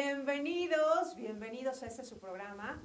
[0.00, 2.80] Bienvenidos, bienvenidos a este su programa,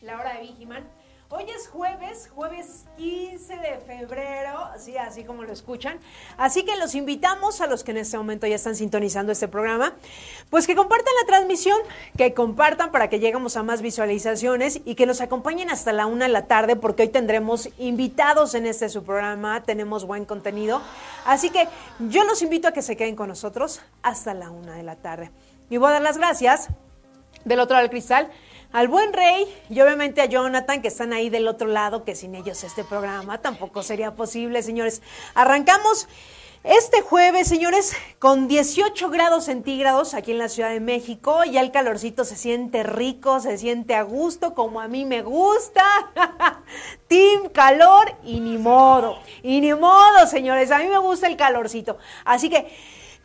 [0.00, 0.88] La Hora de Vigiman.
[1.28, 5.98] Hoy es jueves, jueves 15 de febrero, así, así como lo escuchan.
[6.38, 9.92] Así que los invitamos a los que en este momento ya están sintonizando este programa,
[10.48, 11.76] pues que compartan la transmisión,
[12.16, 16.28] que compartan para que lleguemos a más visualizaciones y que nos acompañen hasta la una
[16.28, 20.80] de la tarde, porque hoy tendremos invitados en este su programa, tenemos buen contenido.
[21.26, 21.68] Así que
[22.08, 25.30] yo los invito a que se queden con nosotros hasta la una de la tarde.
[25.70, 26.68] Y voy a dar las gracias
[27.44, 28.30] del otro lado del cristal
[28.72, 32.34] al buen rey y obviamente a Jonathan, que están ahí del otro lado, que sin
[32.34, 35.02] ellos este programa tampoco sería posible, señores.
[35.34, 36.08] Arrancamos
[36.64, 41.44] este jueves, señores, con 18 grados centígrados aquí en la Ciudad de México.
[41.44, 45.84] Ya el calorcito se siente rico, se siente a gusto, como a mí me gusta.
[47.08, 49.18] Team calor y ni modo.
[49.42, 51.98] Y ni modo, señores, a mí me gusta el calorcito.
[52.24, 52.66] Así que...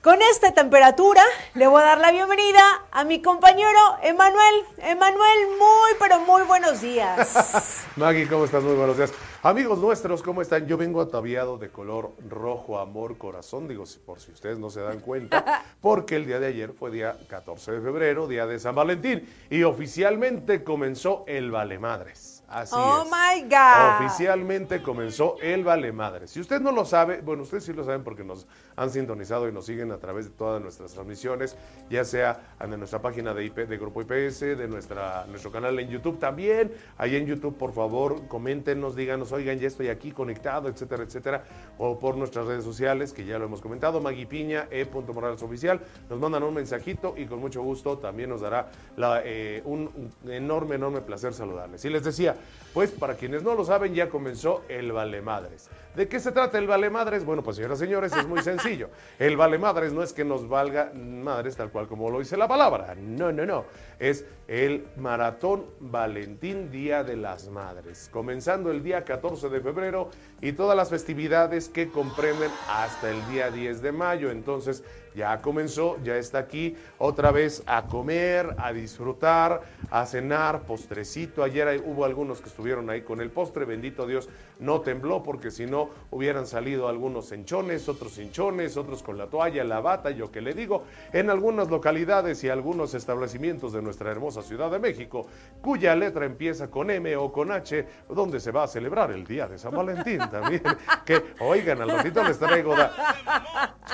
[0.04, 1.24] Con esta temperatura
[1.56, 4.66] le voy a dar la bienvenida a mi compañero Emanuel.
[4.80, 7.86] Emanuel, muy pero muy buenos días.
[7.96, 8.62] Maggie, ¿cómo estás?
[8.62, 9.14] Muy buenos días.
[9.44, 10.68] Amigos nuestros, ¿cómo están?
[10.68, 15.00] Yo vengo ataviado de color rojo, amor, corazón, digo, por si ustedes no se dan
[15.00, 19.26] cuenta, porque el día de ayer fue día 14 de febrero, día de San Valentín,
[19.50, 22.33] y oficialmente comenzó el Vale Madres.
[22.54, 23.10] Así oh es.
[23.10, 24.06] my God.
[24.06, 26.30] Oficialmente comenzó el Vale Madres.
[26.30, 28.46] Si usted no lo sabe, bueno, ustedes sí lo saben porque nos
[28.76, 31.58] han sintonizado y nos siguen a través de todas nuestras transmisiones,
[31.90, 35.90] ya sea en nuestra página de, IP, de Grupo IPS, de nuestra, nuestro canal en
[35.90, 36.72] YouTube también.
[36.98, 41.44] Ahí en YouTube, por favor, coméntenos, díganos, oigan, ya estoy aquí conectado, etcétera, etcétera.
[41.80, 44.88] O por nuestras redes sociales, que ya lo hemos comentado, Magui Piña, E.
[45.14, 45.82] Morales Oficial.
[46.10, 49.90] Nos mandan un mensajito y con mucho gusto también nos dará la, eh, un,
[50.24, 51.84] un enorme, enorme placer saludarles.
[51.86, 52.36] Y les decía,
[52.74, 55.70] pues para quienes no lo saben, ya comenzó el Vale Madres.
[55.96, 57.24] ¿De qué se trata el Vale Madres?
[57.24, 58.90] Bueno, pues señoras y señores, es muy sencillo.
[59.20, 62.48] El Vale Madres no es que nos valga madres tal cual como lo dice la
[62.48, 62.96] palabra.
[62.96, 63.66] No, no, no.
[64.00, 68.10] Es el Maratón Valentín Día de las Madres.
[68.12, 70.10] Comenzando el día 14 de febrero
[70.42, 74.32] y todas las festividades que comprenden hasta el día 10 de mayo.
[74.32, 74.84] Entonces,
[75.16, 79.62] ya comenzó, ya está aquí otra vez a comer, a disfrutar,
[79.92, 81.44] a cenar, postrecito.
[81.44, 84.28] Ayer hubo algunos que estuvieron ahí con el postre, bendito Dios,
[84.60, 89.64] no tembló porque si no hubieran salido algunos hinchones, otros hinchones, otros con la toalla,
[89.64, 94.42] la bata, yo que le digo, en algunas localidades y algunos establecimientos de nuestra hermosa
[94.42, 95.28] Ciudad de México,
[95.62, 99.48] cuya letra empieza con M o con H, donde se va a celebrar el Día
[99.48, 100.64] de San Valentín también.
[101.06, 102.76] Que, oigan, al les traigo,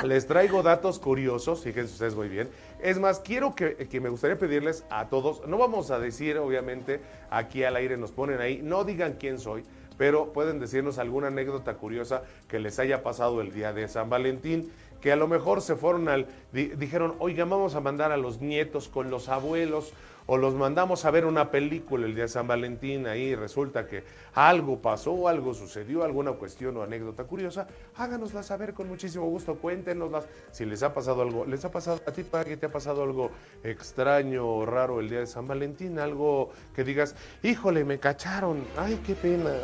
[0.04, 2.50] les traigo datos curiosos, fíjense ustedes muy bien.
[2.82, 7.02] Es más, quiero que, que, me gustaría pedirles a todos, no vamos a decir, obviamente,
[7.30, 9.64] aquí al aire nos ponen ahí, no digan quién soy,
[10.00, 14.72] pero pueden decirnos alguna anécdota curiosa que les haya pasado el día de San Valentín,
[15.02, 18.88] que a lo mejor se fueron al, dijeron, oiga, vamos a mandar a los nietos
[18.88, 19.92] con los abuelos
[20.32, 24.04] o los mandamos a ver una película el día de San Valentín, ahí resulta que
[24.36, 30.28] algo pasó, algo sucedió, alguna cuestión o anécdota curiosa, háganosla saber con muchísimo gusto, cuéntenoslas.
[30.52, 33.32] Si les ha pasado algo, les ha pasado a ti, que te ha pasado algo
[33.64, 39.02] extraño o raro el día de San Valentín, algo que digas, híjole, me cacharon, ay,
[39.04, 39.56] qué pena,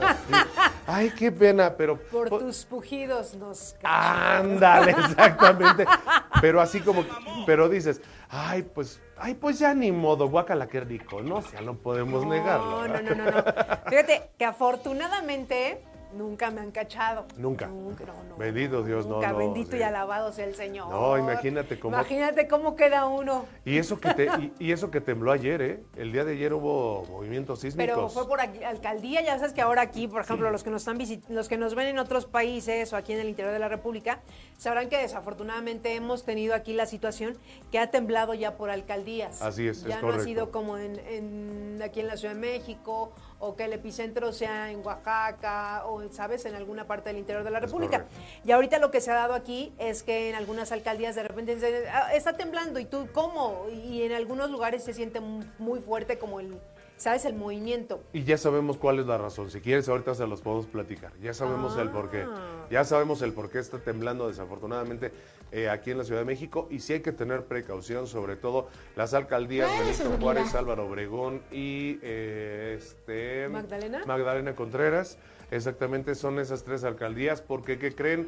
[0.88, 2.00] ay, qué pena, pero...
[2.00, 4.54] Por tus pujidos nos cacharon.
[4.54, 5.86] Ándale, exactamente,
[6.42, 7.06] pero así como,
[7.46, 11.38] pero dices, ay, pues Ay, pues ya ni modo, guacala, qué rico, ¿no?
[11.38, 12.88] O sea, no podemos no, negarlo.
[12.88, 13.44] No, no, no, no.
[13.90, 15.81] Fíjate que afortunadamente
[16.16, 17.26] nunca me han cachado.
[17.38, 17.68] Nunca.
[17.68, 18.38] Nunca, no, no.
[18.38, 19.28] Bendito Dios, nunca.
[19.28, 19.40] no, no.
[19.40, 19.78] Bendito sí.
[19.78, 20.90] y alabado sea el Señor.
[20.90, 21.96] No, imagínate cómo.
[21.96, 23.46] Imagínate cómo queda uno.
[23.64, 25.84] Y eso que te, y, y, eso que tembló ayer, ¿eh?
[25.95, 27.95] El día de ayer hubo movimientos sísmicos.
[27.95, 30.51] Pero fue por aquí, alcaldía, ya sabes que ahora aquí, por ejemplo, sí.
[30.51, 30.98] los que nos están
[31.30, 34.22] los que nos ven en otros países o aquí en el interior de la República,
[34.57, 37.38] sabrán que desafortunadamente hemos tenido aquí la situación
[37.72, 39.42] que ha temblado ya por alcaldías.
[39.42, 40.22] Así es, ya es no correcto.
[40.22, 44.32] ha sido como en, en aquí en la Ciudad de México o que el epicentro
[44.32, 48.06] sea en Oaxaca o, ¿sabes?, en alguna parte del interior de la República.
[48.44, 51.60] Y ahorita lo que se ha dado aquí es que en algunas alcaldías de repente
[51.60, 53.66] se, ah, está temblando y tú, ¿cómo?
[53.70, 56.60] Y en algunos lugares se siente muy fuerte como el,
[56.97, 58.03] sabes el movimiento.
[58.13, 59.50] Y ya sabemos cuál es la razón.
[59.51, 61.12] Si quieres, ahorita se los podemos platicar.
[61.21, 62.25] Ya sabemos el por qué.
[62.27, 62.68] Ah.
[62.69, 65.12] Ya sabemos el por qué está temblando desafortunadamente
[65.51, 66.68] eh, aquí en la Ciudad de México.
[66.71, 72.00] Y sí hay que tener precaución, sobre todo las alcaldías Benito Juárez, Álvaro Obregón y
[72.01, 74.03] eh, este, ¿Magdalena?
[74.06, 75.18] Magdalena Contreras.
[75.51, 77.41] Exactamente, son esas tres alcaldías.
[77.41, 78.27] Porque, ¿qué creen?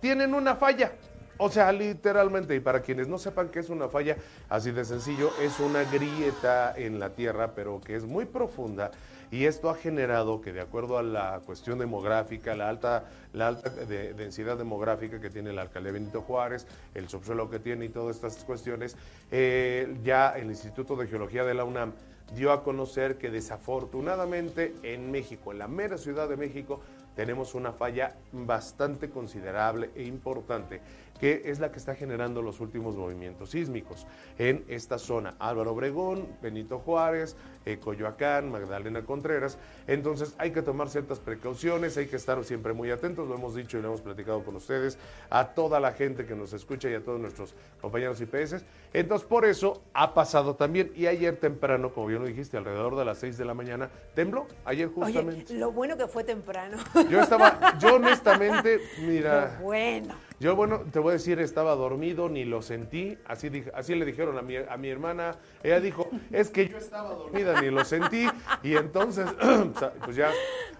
[0.00, 0.92] Tienen una falla.
[1.38, 4.16] O sea, literalmente, y para quienes no sepan qué es una falla,
[4.48, 8.90] así de sencillo, es una grieta en la tierra, pero que es muy profunda.
[9.30, 13.04] Y esto ha generado que, de acuerdo a la cuestión demográfica, la alta,
[13.34, 17.84] la alta de- densidad demográfica que tiene la alcaldía Benito Juárez, el subsuelo que tiene
[17.84, 18.96] y todas estas cuestiones,
[19.30, 21.92] eh, ya el Instituto de Geología de la UNAM
[22.34, 26.80] dio a conocer que desafortunadamente en México, en la mera Ciudad de México,
[27.14, 30.80] tenemos una falla bastante considerable e importante,
[31.18, 34.06] que es la que está generando los últimos movimientos sísmicos
[34.38, 35.34] en esta zona.
[35.38, 37.36] Álvaro Obregón, Benito Juárez,
[37.66, 39.58] eh, Coyoacán, Magdalena Contreras.
[39.86, 43.78] Entonces hay que tomar ciertas precauciones, hay que estar siempre muy atentos, lo hemos dicho
[43.78, 44.98] y lo hemos platicado con ustedes,
[45.30, 48.64] a toda la gente que nos escucha y a todos nuestros compañeros IPS.
[48.92, 53.04] Entonces por eso ha pasado también, y ayer temprano, como bien lo dijiste, alrededor de
[53.04, 55.52] las 6 de la mañana, tembló, ayer justamente.
[55.52, 56.78] Oye, lo bueno que fue temprano.
[57.10, 60.27] Yo estaba, yo honestamente, mira, Lo bueno.
[60.40, 64.04] Yo bueno, te voy a decir, estaba dormido, ni lo sentí, así, dije- así le
[64.04, 67.84] dijeron a mi, a mi hermana, ella dijo, es que yo estaba dormida, ni lo
[67.84, 68.28] sentí,
[68.62, 69.26] y entonces,
[70.04, 70.30] pues ya,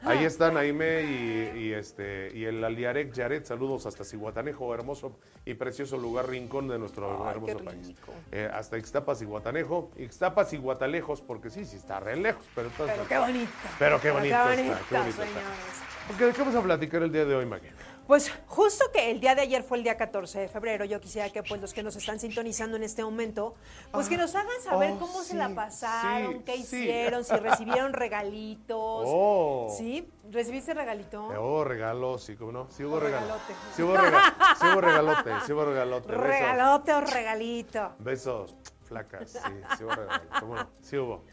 [0.05, 5.55] ahí están Aime y, y este, y el Aliarec Yaret, saludos hasta Cihuatanejo, hermoso y
[5.55, 7.95] precioso lugar, rincón de nuestro Ay, qué hermoso país.
[8.31, 12.69] Eh, hasta Ixtapas y Guatanejo, Ixtapas y Guatalejos, porque sí, sí está re lejos, pero,
[12.69, 13.51] entonces- Pero qué bonito.
[13.79, 15.25] Pero qué bonito está, qué bonito, bonito está.
[15.25, 15.83] señores.
[16.15, 17.71] Ok, ¿De qué vamos a platicar el día de hoy, Maggie?
[18.09, 21.29] Pues justo que el día de ayer fue el día 14 de febrero, yo quisiera
[21.29, 23.55] que pues los que nos están sintonizando en este momento,
[23.93, 26.61] pues que nos hagan saber oh, cómo se sí, la pasaron, sí, qué sí.
[26.63, 29.05] hicieron, si recibieron regalitos.
[29.07, 29.75] Oh.
[29.77, 30.11] ¿Sí?
[30.31, 31.27] ¿Recibiste regalito?
[31.39, 32.67] Oh, regalo, sí, ¿cómo no?
[32.71, 33.27] Sí hubo regalo.
[33.27, 33.55] regalote.
[33.77, 36.09] Sí hubo, rega- sí hubo regalote, sí hubo regalote.
[36.09, 36.27] Besos.
[36.27, 37.93] Regalote o regalito.
[37.99, 39.39] Besos, flacas, sí,
[39.77, 40.23] sí hubo regalo.
[40.41, 40.67] ¿Cómo no?
[40.81, 41.25] Sí hubo.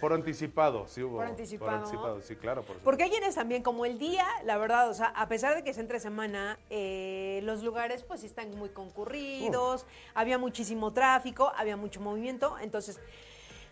[0.00, 1.16] Por anticipado, sí hubo.
[1.16, 2.20] Por anticipado.
[2.20, 2.62] sí, claro.
[2.62, 5.62] Por Porque hay quienes también, como el día, la verdad, o sea, a pesar de
[5.62, 11.76] que es entre semana, eh, los lugares pues están muy concurridos, había muchísimo tráfico, había
[11.76, 13.00] mucho movimiento, entonces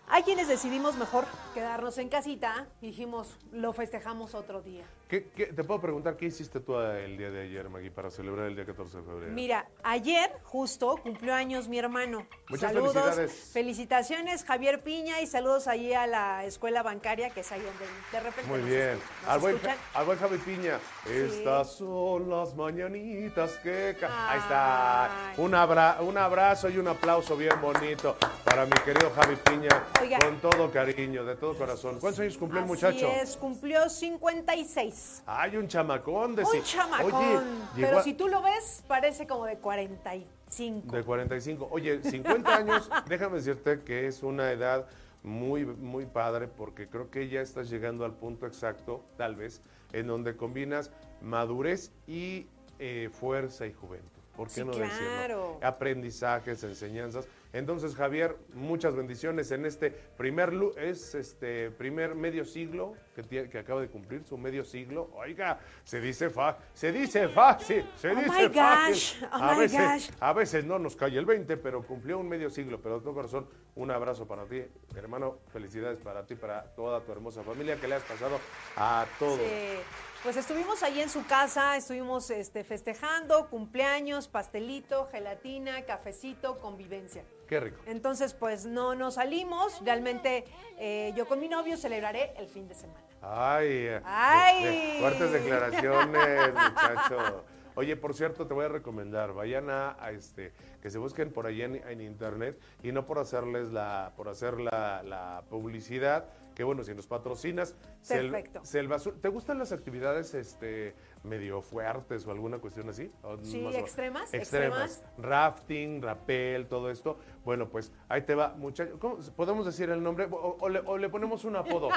[0.09, 4.85] hay quienes decidimos mejor quedarnos en casita y dijimos, lo festejamos otro día.
[5.11, 8.47] ¿Qué, qué- te puedo preguntar qué hiciste tú el día de ayer, Maggie, para celebrar
[8.47, 9.33] el día 14 de febrero?
[9.33, 12.29] Mira, ayer justo cumplió años mi hermano.
[12.49, 13.51] Muchas saludos, felicidades.
[13.53, 18.21] felicitaciones, Javier Piña, y saludos allí a la escuela bancaria, que es ahí donde de
[18.21, 18.89] repente Muy nos bien.
[18.91, 19.77] escuchan, nos Al buen, escuchan.
[19.95, 20.79] al buen Javi Piña.
[21.13, 23.97] Estas son las mañanitas que...
[24.01, 25.33] Ahí está.
[25.39, 29.87] Un, abra- un abrazo y un aplauso bien bonito para mi querido Javi Piña.
[30.01, 30.19] Oiga.
[30.21, 31.99] Con todo cariño, de todo corazón.
[31.99, 33.11] ¿Cuántos años cumplió el muchacho?
[33.21, 35.00] es, cumplió 56.
[35.27, 37.15] Ay, un chamacón de Un chamacón.
[37.15, 37.41] Oye,
[37.77, 40.95] pero a- si tú lo ves, parece como de 45.
[40.97, 41.69] De 45.
[41.71, 44.87] Oye, 50 años, déjame decirte que es una edad
[45.23, 49.61] muy, muy padre porque creo que ya estás llegando al punto exacto, tal vez,
[49.93, 52.47] en donde combinas madurez y
[52.79, 54.09] eh, fuerza y juventud.
[54.37, 54.87] ¿Por qué Sí, no claro.
[54.95, 55.59] decirlo?
[55.63, 57.27] Aprendizajes, enseñanzas.
[57.53, 63.81] Entonces, Javier, muchas bendiciones en este primer lu- es este primer medio siglo que, acaba
[63.81, 65.11] de cumplir su medio siglo.
[65.15, 68.93] Oiga, se dice fa, se dice fácil, se Oh dice my fácil.
[68.93, 69.81] gosh, oh a my veces,
[70.11, 70.17] gosh.
[70.21, 72.81] a veces no nos cae el 20, pero cumplió un medio siglo.
[72.81, 74.63] Pero de todo corazón, un abrazo para ti,
[74.95, 75.39] hermano.
[75.53, 78.39] Felicidades para ti, para toda tu hermosa familia, que le has pasado
[78.77, 79.39] a todos.
[79.41, 79.81] Sí.
[80.23, 87.25] Pues estuvimos ahí en su casa, estuvimos este, festejando, cumpleaños, pastelito, gelatina, cafecito, convivencia.
[87.51, 87.79] Qué rico.
[87.87, 89.85] Entonces, pues no nos salimos.
[89.85, 90.45] Realmente
[90.79, 93.01] eh, yo con mi novio celebraré el fin de semana.
[93.21, 94.97] Ay, eh, Ay.
[95.01, 97.45] fuertes declaraciones, muchacho.
[97.75, 100.53] Oye, por cierto, te voy a recomendar, vayan a, a este,
[100.83, 104.61] que se busquen por ahí en, en internet y no por hacerles la, por hacer
[104.61, 108.65] la, la publicidad, que bueno, si nos patrocinas, Sel- Perfecto.
[108.65, 109.21] Selva Azul.
[109.21, 113.11] ¿Te gustan las actividades este medio fuertes o alguna cuestión así?
[113.23, 115.05] ¿O Sí, más extremas, Extremas.
[115.19, 117.19] Rafting, rappel, todo esto.
[117.45, 118.99] Bueno, pues ahí te va, muchacho.
[118.99, 120.27] ¿Cómo, ¿Podemos decir el nombre?
[120.31, 121.89] O, o le, o le ponemos un apodo.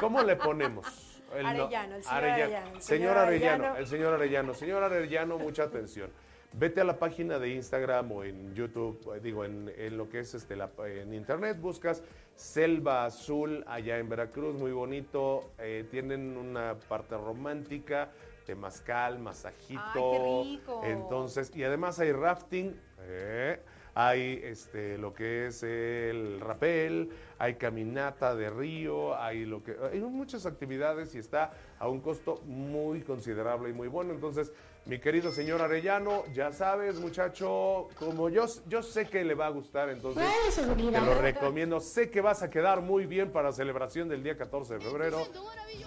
[0.00, 1.22] ¿Cómo le ponemos?
[1.34, 3.76] El no- Arellano, el señor Arellano, el Señor Arellano.
[3.76, 4.54] el señor Arellano.
[4.54, 6.10] Señor Arellano, mucha atención.
[6.52, 10.18] Vete a la página de Instagram o en YouTube, eh, digo, en, en lo que
[10.20, 12.02] es este, la- en internet, buscas
[12.34, 15.52] Selva Azul allá en Veracruz, muy bonito.
[15.58, 18.10] eh, tienen una parte romántica,
[18.50, 19.80] temazcal, masajito.
[19.94, 20.80] Ay, qué rico.
[20.82, 22.74] Entonces, y además hay rafting.
[23.02, 23.62] eh,
[23.94, 30.00] hay este, lo que es el rapel, hay caminata de río, hay lo que hay
[30.00, 34.12] muchas actividades y está a un costo muy considerable y muy bueno.
[34.12, 34.52] Entonces,
[34.86, 39.50] mi querido señor Arellano, ya sabes, muchacho, como yo, yo sé que le va a
[39.50, 41.80] gustar, entonces te lo recomiendo.
[41.80, 45.18] Sé que vas a quedar muy bien para celebración del día 14 de febrero.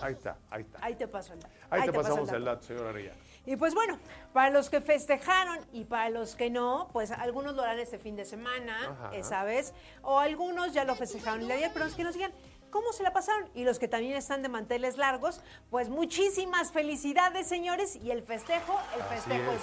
[0.01, 0.79] Ahí está, ahí está.
[0.81, 1.53] Ahí te paso el dato.
[1.69, 3.17] Ahí, te, pasamos el dato, señor Arellano.
[3.45, 4.00] Y pues bueno,
[4.31, 8.15] para los que festejaron y para los que no, pues algunos lo harán este fin
[8.15, 9.73] de semana, ¿sabes?
[10.01, 12.31] O algunos ya lo festejaron el día pero los que nos digan,
[12.73, 13.47] ¿Cómo se la pasaron?
[13.53, 18.79] Y los que también están de manteles largos, pues muchísimas felicidades, señores, y el festejo,
[18.97, 19.62] el festejo es,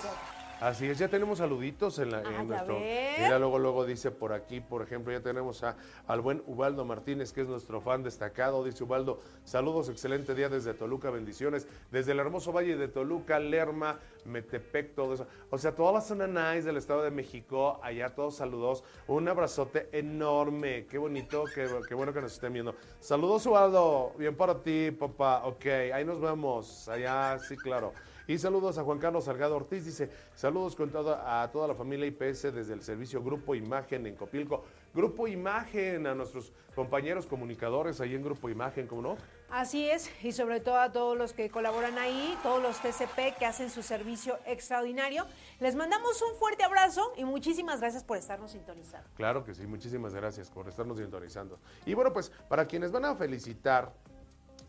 [0.60, 2.78] Así es, ya tenemos saluditos en, la, ah, nuestro.
[2.78, 5.76] Mira, luego, luego dice por aquí, por ejemplo, ya tenemos a,
[6.06, 8.62] al buen Ubaldo Martínez, que es nuestro fan destacado.
[8.62, 11.66] Dice Ubaldo, saludos, excelente día desde Toluca, bendiciones.
[11.90, 15.26] Desde el hermoso valle de Toluca, Lerma, Metepec, todo eso.
[15.48, 18.84] O sea, toda la zona nice del Estado de México, allá todos saludos.
[19.06, 22.74] Un abrazote enorme, qué bonito, qué, qué bueno que nos estén viendo.
[23.00, 25.42] Saludos, Ubaldo, bien para ti, papá.
[25.46, 25.64] Ok,
[25.94, 27.94] ahí nos vemos, allá, sí, claro.
[28.30, 32.06] Y saludos a Juan Carlos Salgado Ortiz, dice, saludos con toda, a toda la familia
[32.06, 34.62] IPS desde el servicio Grupo Imagen en Copilco.
[34.94, 39.16] Grupo Imagen, a nuestros compañeros comunicadores ahí en Grupo Imagen, ¿cómo no?
[39.50, 43.46] Así es, y sobre todo a todos los que colaboran ahí, todos los TCP que
[43.46, 45.26] hacen su servicio extraordinario.
[45.58, 49.08] Les mandamos un fuerte abrazo y muchísimas gracias por estarnos sintonizando.
[49.16, 51.58] Claro que sí, muchísimas gracias por estarnos sintonizando.
[51.84, 53.92] Y bueno, pues para quienes van a felicitar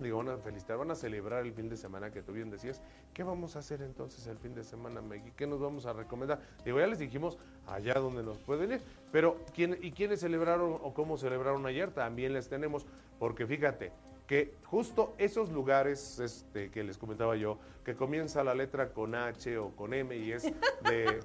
[0.06, 2.82] digo, van a felicitar, van a celebrar el fin de semana que tú bien decías.
[3.14, 5.34] ¿Qué vamos a hacer entonces el fin de semana, Maggie?
[5.36, 6.40] ¿Qué nos vamos a recomendar?
[6.66, 8.82] Digo, ya les dijimos allá donde nos pueden ir,
[9.12, 11.92] pero ¿quién, ¿y quiénes celebraron o cómo celebraron ayer?
[11.92, 12.86] También les tenemos,
[13.20, 13.92] porque fíjate,
[14.32, 19.58] que justo esos lugares este, que les comentaba yo, que comienza la letra con H
[19.58, 21.20] o con M y es de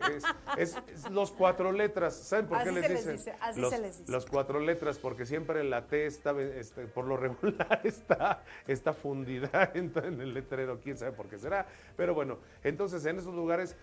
[0.59, 0.75] es,
[1.13, 2.17] los cuatro letras.
[2.17, 3.37] ¿Saben por qué les dicen?
[3.41, 4.11] Así los, se les dice.
[4.11, 9.71] Los cuatro letras, porque siempre la T está, este, por lo regular está, está fundida
[9.75, 11.65] en, el letrero, quién sabe por qué será.
[11.97, 13.77] Pero bueno, entonces en esos lugares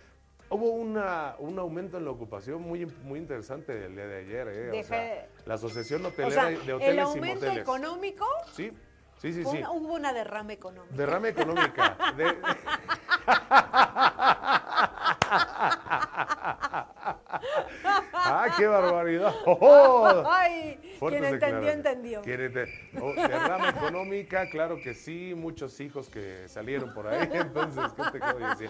[0.49, 4.47] hubo una, un aumento en la ocupación muy, muy interesante el día de ayer.
[4.51, 5.29] ¿eh?
[5.45, 8.25] la Asociación Hotelera de Hoteles ¿El aumento económico?
[8.51, 8.69] Sí,
[9.23, 9.63] Sí, sí, sí.
[9.71, 10.93] hubo una derrame económica.
[10.97, 11.97] Derrame económica.
[18.13, 19.33] ¡Ah, qué barbaridad!
[19.45, 20.23] ¡Oh!
[20.29, 22.21] Ay, quien entendió, entendió.
[23.01, 28.19] Oh, derrame económica, claro que sí, muchos hijos que salieron por ahí, entonces, ¿qué te
[28.19, 28.69] quiero decir?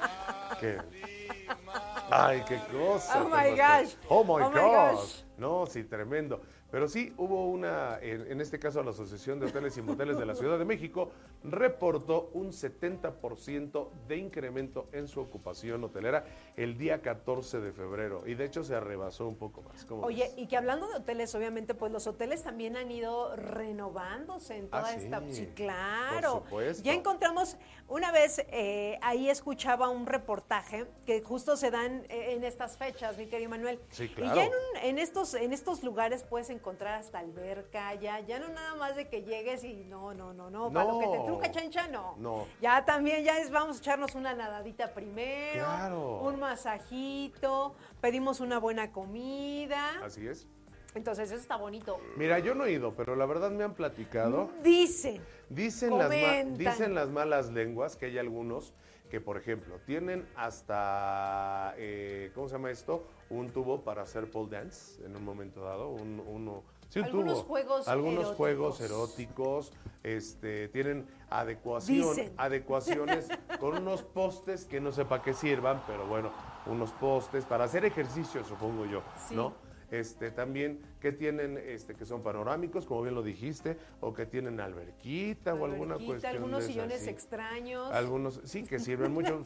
[2.11, 3.23] ¡Ay, qué cosa!
[3.23, 3.95] ¡Oh, my gosh!
[4.07, 5.23] ¡Oh, my, oh gosh!
[5.35, 6.43] No, sí, tremendo.
[6.73, 10.33] Pero sí hubo una, en, este caso la Asociación de Hoteles y Moteles de la
[10.33, 11.11] Ciudad de México,
[11.43, 16.25] reportó un 70% de incremento en su ocupación hotelera
[16.57, 18.23] el día 14 de febrero.
[18.25, 19.85] Y de hecho se arrebasó un poco más.
[20.01, 24.67] Oye, y que hablando de hoteles, obviamente, pues los hoteles también han ido renovándose en
[24.67, 25.21] toda ah, esta...
[25.29, 26.39] Sí, claro.
[26.39, 26.83] Por supuesto.
[26.83, 27.55] Ya encontramos,
[27.87, 33.15] una vez eh, ahí escuchaba un reportaje que justo se dan eh, en estas fechas,
[33.15, 33.79] mi querido Manuel.
[33.91, 34.33] Sí, claro.
[34.33, 34.51] Y ya en,
[34.81, 38.95] en, estos, en estos lugares puedes encontrar encontrar hasta alberca, ya, ya no nada más
[38.95, 42.15] de que llegues y no, no, no, no, para lo que te truca chancha, no.
[42.17, 42.47] No.
[42.61, 48.93] Ya también, ya es, vamos a echarnos una nadadita primero, un masajito, pedimos una buena
[48.93, 49.99] comida.
[50.01, 50.47] Así es.
[50.95, 51.99] Entonces, eso está bonito.
[52.17, 54.49] Mira, yo no he ido, pero la verdad me han platicado.
[54.63, 55.21] Dicen.
[55.49, 56.09] Dicen, las,
[56.57, 58.73] dicen las malas lenguas que hay algunos
[59.09, 63.07] que, por ejemplo, tienen hasta, eh, ¿cómo se llama esto?
[63.29, 66.63] Un tubo para hacer pole dance en un momento dado, un, uno...
[66.89, 67.43] Sí, un algunos tubo.
[67.47, 68.37] juegos algunos eróticos.
[68.37, 69.71] juegos eróticos
[70.03, 76.31] este tienen adecuación adecuaciones con unos postes que no sé para qué sirvan pero bueno
[76.67, 79.53] unos postes para hacer ejercicio supongo yo no
[79.93, 84.59] este, también que tienen, este, que son panorámicos, como bien lo dijiste, o que tienen
[84.59, 86.35] alberquita, o alguna cuestión.
[86.35, 87.91] Algunos sillones extraños.
[87.93, 89.43] Algunos, sí, que sirven mucho,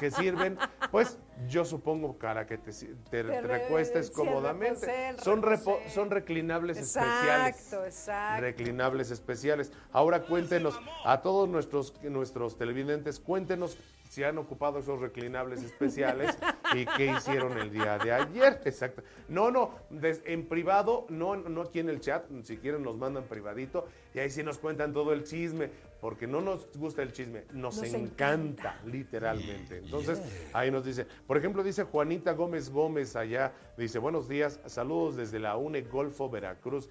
[0.00, 0.58] que sirven,
[0.90, 2.72] pues yo supongo para que te,
[3.08, 5.16] te, recuestes cómodamente.
[5.22, 5.44] son,
[5.88, 7.56] son reclinables especiales.
[7.56, 8.40] Exacto, exacto.
[8.40, 9.72] Reclinables especiales.
[9.92, 13.78] Ahora cuéntenos, a todos nuestros, nuestros televidentes, cuéntenos
[14.14, 16.38] si han ocupado esos reclinables especiales
[16.72, 18.60] y qué hicieron el día de ayer.
[18.64, 19.02] Exacto.
[19.28, 23.88] No, no, en privado, no, no aquí en el chat, si quieren nos mandan privadito
[24.14, 25.68] y ahí sí nos cuentan todo el chisme,
[26.04, 29.78] porque no nos gusta el chisme, nos, encanta, literalmente.
[29.78, 30.20] Entonces,
[30.52, 35.38] ahí nos dice, por ejemplo, dice Juanita Gómez Gómez allá, dice, buenos días, saludos desde
[35.38, 36.90] la UNE Golfo Veracruz.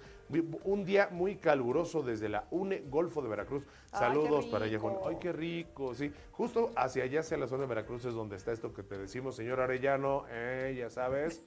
[0.64, 3.62] Un día muy caluroso desde la UNE Golfo de Veracruz.
[3.92, 4.96] Saludos para allá, Juan.
[5.06, 6.12] Ay, qué rico, sí.
[6.32, 9.36] Justo hacia allá, hacia la zona de Veracruz, es donde está esto que te decimos,
[9.36, 11.44] señor Arellano, eh, ya sabes.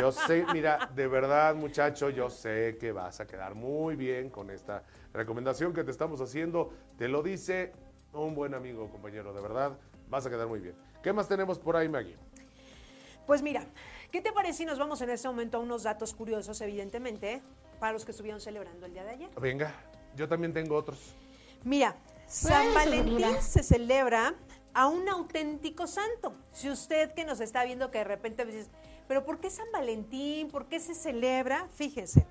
[0.00, 4.50] Yo sé, mira, de verdad, muchacho, yo sé que vas a quedar muy bien con
[4.50, 6.72] esta recomendación que te estamos haciendo.
[6.98, 7.72] Te lo dice
[8.12, 9.78] un buen amigo, compañero, de verdad,
[10.08, 10.74] vas a quedar muy bien.
[11.02, 12.16] ¿Qué más tenemos por ahí, Maggie?
[13.26, 13.64] Pues mira,
[14.10, 17.42] ¿qué te parece si nos vamos en este momento a unos datos curiosos, evidentemente,
[17.80, 19.30] para los que estuvieron celebrando el día de ayer?
[19.40, 19.72] Venga,
[20.14, 21.14] yo también tengo otros.
[21.64, 24.34] Mira, San Valentín se celebra
[24.74, 26.36] a un auténtico santo.
[26.52, 28.68] Si usted que nos está viendo que de repente dice,
[29.08, 30.50] pero ¿por qué San Valentín?
[30.50, 31.68] ¿Por qué se celebra?
[31.72, 32.26] Fíjese.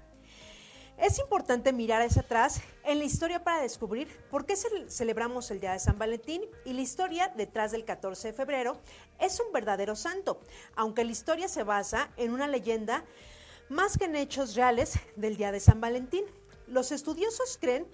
[0.98, 4.56] Es importante mirar hacia atrás en la historia para descubrir por qué
[4.88, 8.78] celebramos el Día de San Valentín y la historia detrás del 14 de febrero
[9.20, 10.40] es un verdadero santo,
[10.76, 13.04] aunque la historia se basa en una leyenda
[13.70, 16.26] más que en hechos reales del Día de San Valentín.
[16.68, 17.88] Los estudiosos creen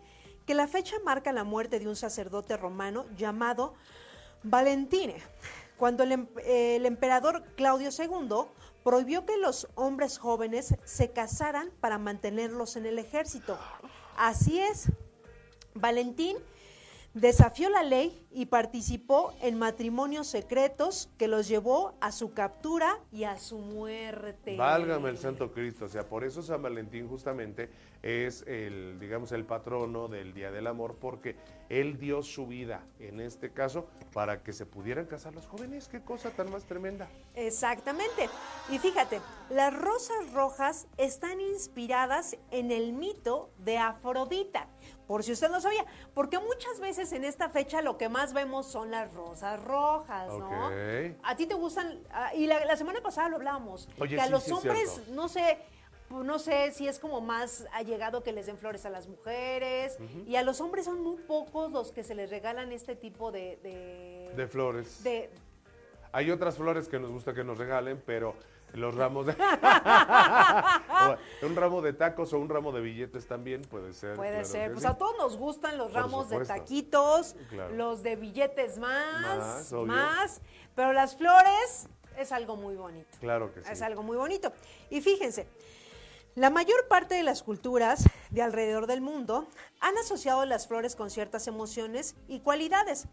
[0.46, 3.76] que la fecha marca la muerte de un sacerdote romano llamado
[4.44, 5.16] Valentine,
[5.78, 8.48] cuando el, em-, el emperador Claudio II
[8.84, 13.58] prohibió que los hombres jóvenes se casaran para mantenerlos en el ejército.
[14.16, 14.92] Así es,
[15.74, 16.38] Valentín
[17.14, 23.24] desafió la ley y participó en matrimonios secretos que los llevó a su captura y
[23.24, 24.56] a su muerte.
[24.56, 27.70] Válgame el Santo Cristo, o sea, por eso San Valentín justamente
[28.02, 31.36] es el, digamos, el patrono del Día del Amor, porque
[31.68, 35.88] él dio su vida, en este caso, para que se pudieran casar los jóvenes.
[35.88, 37.10] Qué cosa tan más tremenda.
[37.36, 38.30] Exactamente.
[38.70, 44.68] Y fíjate, las rosas rojas están inspiradas en el mito de Afrodita.
[45.10, 48.68] Por si usted no sabía, porque muchas veces en esta fecha lo que más vemos
[48.68, 50.70] son las rosas rojas, ¿no?
[51.24, 55.08] A ti te gustan, ah, y la, semana pasada lo hablábamos, que a los hombres,
[55.08, 55.58] no sé,
[56.12, 59.98] no sé si es como más allegado que les den flores a las mujeres.
[60.28, 63.58] Y a los hombres son muy pocos los que se les regalan este tipo de...
[64.36, 65.04] De, flores.
[65.04, 65.32] De,
[66.12, 68.36] Hay otras flores que nos gusta que nos regalen, pero
[68.74, 69.34] los ramos de...
[71.44, 74.16] un ramo de tacos o un ramo de billetes también puede ser.
[74.16, 74.74] Puede ser.
[74.74, 77.36] Pues a todos nos gustan los ramos de taquitos,
[77.74, 80.42] los de billetes más, más, más,
[80.76, 83.18] pero las flores es algo muy bonito.
[83.20, 83.70] Claro que sí.
[83.72, 84.52] Es algo muy bonito.
[84.90, 85.48] Y fíjense,
[86.36, 89.48] la mayor parte de las culturas de alrededor del mundo
[89.80, 93.08] han asociado las flores con ciertas emociones y cualidades.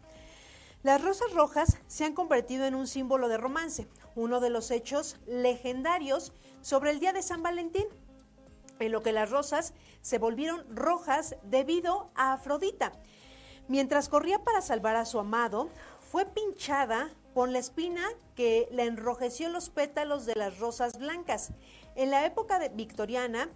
[0.83, 5.17] Las rosas rojas se han convertido en un símbolo de romance, uno de los hechos
[5.25, 7.87] legendarios sobre el día de San Valentín,
[8.79, 12.93] en lo que las rosas se volvieron rojas debido a Afrodita.
[13.67, 18.03] Mientras corría para salvar a su amado, fue pinchada con la espina
[18.35, 21.51] que le enrojeció los pétalos de las rosas blancas.
[21.95, 23.49] En la época victoriana,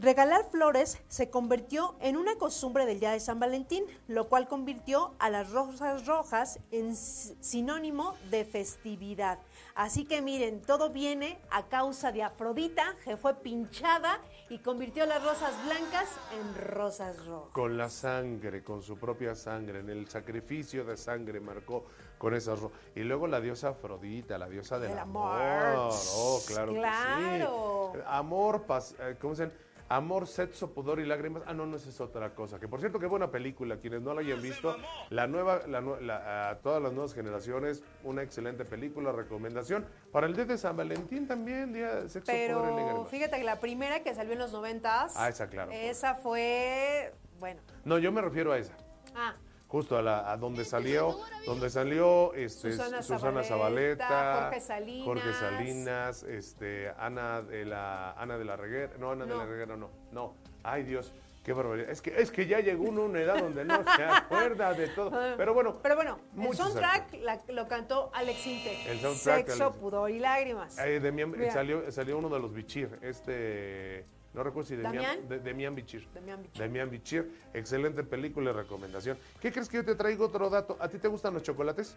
[0.00, 5.14] regalar flores se convirtió en una costumbre del día de San Valentín, lo cual convirtió
[5.18, 9.38] a las rosas rojas en sinónimo de festividad.
[9.74, 15.22] Así que miren, todo viene a causa de Afrodita, que fue pinchada y convirtió las
[15.22, 16.08] rosas blancas
[16.38, 17.52] en rosas rojas.
[17.52, 21.86] Con la sangre, con su propia sangre, en el sacrificio de sangre marcó
[22.18, 22.78] con esas rosas.
[22.94, 25.90] Y luego la diosa Afrodita, la diosa del, amor.
[26.14, 27.90] Oh, claro, claro.
[27.92, 28.04] que sí.
[28.06, 28.66] Amor,
[28.98, 29.54] eh, ¿cómo se llama?
[29.90, 31.42] Amor, sexo, pudor y lágrimas.
[31.46, 32.60] Ah, no, no, esa es otra cosa.
[32.60, 33.78] Que por cierto, qué buena película.
[33.78, 34.76] Quienes no la hayan visto,
[35.08, 39.84] la nueva, la, a todas las nuevas generaciones, una excelente película, recomendación.
[40.12, 43.10] Para el día de San Valentín también, día sexo, Pero, pudor y lágrimas.
[43.10, 45.14] fíjate que la primera que salió en los noventas.
[45.16, 45.72] Ah, esa, claro.
[45.72, 47.60] Esa fue, bueno.
[47.84, 48.76] No, yo me refiero a esa.
[49.16, 49.34] Ah
[49.70, 56.22] justo a, la, a donde salió, donde salió este, Susana, Zabaleta, Jorge Salinas, Jorge Salinas,
[56.24, 60.34] este, Ana de la Ana de la Reguera, no Ana de la Reguera, no, no,
[60.64, 61.12] ay Dios,
[61.44, 64.04] qué barbaridad, es que es que ya llegó uno a una edad donde no se
[64.04, 69.46] acuerda de todo, pero bueno, pero bueno, el soundtrack lo cantó Alex Inte, el soundtrack,
[69.46, 74.76] Sexo, pudor y lágrimas, de salió salió uno de los Bichir, este no recuerdo si
[74.76, 76.08] Demian, de, Demian Bichir.
[76.54, 77.32] Demian Bichir.
[77.52, 79.18] Excelente película y recomendación.
[79.40, 80.76] ¿Qué crees que yo te traigo otro dato?
[80.80, 81.96] ¿A ti te gustan los chocolates?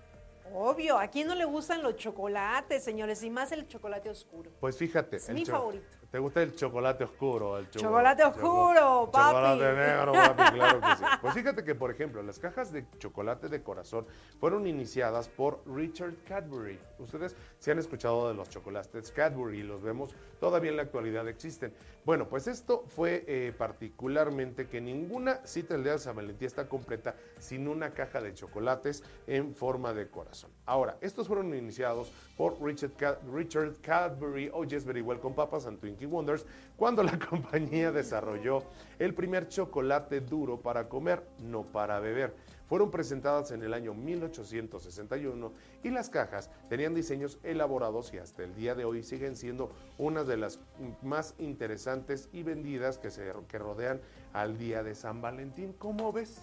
[0.51, 3.23] Obvio, ¿a quién no le gustan los chocolates, señores?
[3.23, 4.51] Y más el chocolate oscuro.
[4.59, 5.17] Pues fíjate.
[5.17, 5.85] Es mi favorito.
[6.13, 7.57] ¿Te gusta el chocolate oscuro?
[7.57, 9.33] El chocolate, oscuro, papi.
[9.33, 11.03] Chocolate negro, papi, claro que sí.
[11.19, 14.05] Pues fíjate que, por ejemplo, las cajas de chocolate de corazón
[14.39, 16.79] fueron iniciadas por Richard Cadbury.
[16.99, 21.27] Ustedes se han escuchado de los chocolates Cadbury y los vemos todavía en la actualidad
[21.27, 21.73] existen.
[22.05, 26.69] Bueno, pues esto fue eh, particularmente que ninguna cita del día de San Valentín está
[26.69, 30.51] completa sin una caja de chocolates en forma de corazón.
[30.67, 36.05] Ahora, estos fueron iniciados por Richard, Cadbury o Just Very Well con papas and Twinkie
[36.05, 38.63] Wonders cuando la compañía desarrolló
[38.99, 42.33] el primer chocolate duro para comer, no para beber.
[42.67, 45.51] fueron presentadas en el año 1861
[45.83, 50.23] y las cajas tenían diseños elaborados y hasta el día de hoy siguen siendo una
[50.23, 50.59] de las
[51.03, 54.01] más interesantes y vendidas que, se, que rodean
[54.33, 55.73] al día de San Valentín.
[55.77, 56.39] ¿Cómo ves?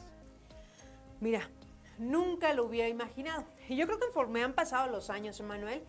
[1.20, 1.50] Mira,
[2.00, 3.44] nunca lo hubiera imaginado.
[3.68, 5.82] Y yo creo que conforme han pasado los años, Emanuel,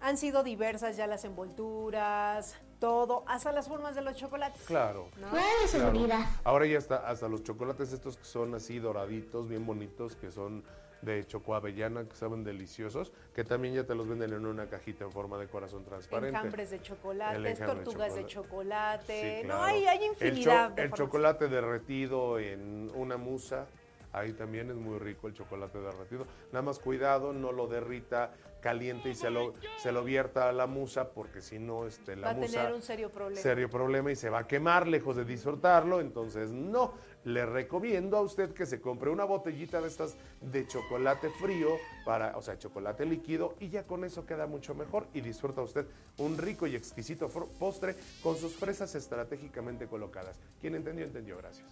[0.00, 4.62] han sido diversas ya las envolturas, todo, hasta las formas de los chocolates.
[4.62, 5.08] Claro.
[5.20, 5.28] ¿no?
[5.30, 6.24] Claro.
[6.44, 10.64] Ahora ya está, hasta los chocolates estos que son así doraditos, bien bonitos, que son
[11.02, 15.12] de chocoavellana, que saben deliciosos, que también ya te los venden en una cajita en
[15.12, 16.36] forma de corazón transparente.
[16.36, 18.26] Enjambres de de tortugas de chocolate.
[18.26, 19.44] chocolate.
[19.46, 23.66] No, hay, hay El cho- infinidad de El, chocolate derretido en una musa,
[24.12, 26.26] ahí también es muy rico el chocolate derretido.
[26.52, 30.66] Nada más cuidado, no lo derrita caliente y se lo, se lo vierta a la
[30.66, 32.58] musa, porque si no, este, la Va a musa...
[32.58, 33.40] tener un serio problema.
[33.40, 36.00] serio problema y se va a quemar lejos de disfrutarlo.
[36.00, 36.94] Entonces, no.
[37.24, 41.68] Le recomiendo a usted que se compre una botellita de estas de chocolate frío,
[42.04, 45.86] para, o sea, chocolate líquido, y ya con eso queda mucho mejor y disfruta usted
[46.16, 50.38] un rico y exquisito postre con sus fresas estratégicamente colocadas.
[50.60, 51.36] Quien entendió, entendió.
[51.36, 51.66] Gracias.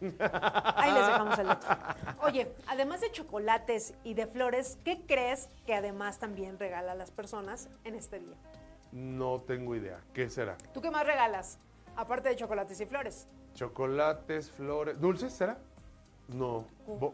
[0.00, 1.66] Ahí les dejamos el dato.
[2.22, 7.10] Oye, además de chocolates y de flores, ¿qué crees que además también regala a las
[7.10, 8.36] personas en este día?
[8.92, 10.00] No tengo idea.
[10.12, 10.56] ¿Qué será?
[10.72, 11.58] ¿Tú qué más regalas?
[11.96, 13.28] Aparte de chocolates y flores.
[13.54, 15.00] ¿Chocolates, flores?
[15.00, 15.58] ¿Dulces será?
[16.28, 16.66] No.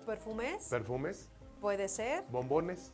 [0.07, 0.69] ¿Perfumes?
[0.69, 1.29] ¿Perfumes?
[1.61, 2.25] Puede ser.
[2.31, 2.93] ¿Bombones?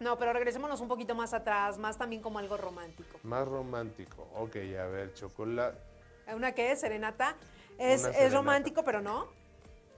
[0.00, 3.18] No, pero regresémonos un poquito más atrás, más también como algo romántico.
[3.22, 4.28] Más romántico.
[4.36, 5.78] Ok, a ver, chocolate.
[6.34, 6.74] ¿Una qué?
[6.76, 7.36] ¿Serenata?
[7.78, 9.26] Es, es romántico, pero no.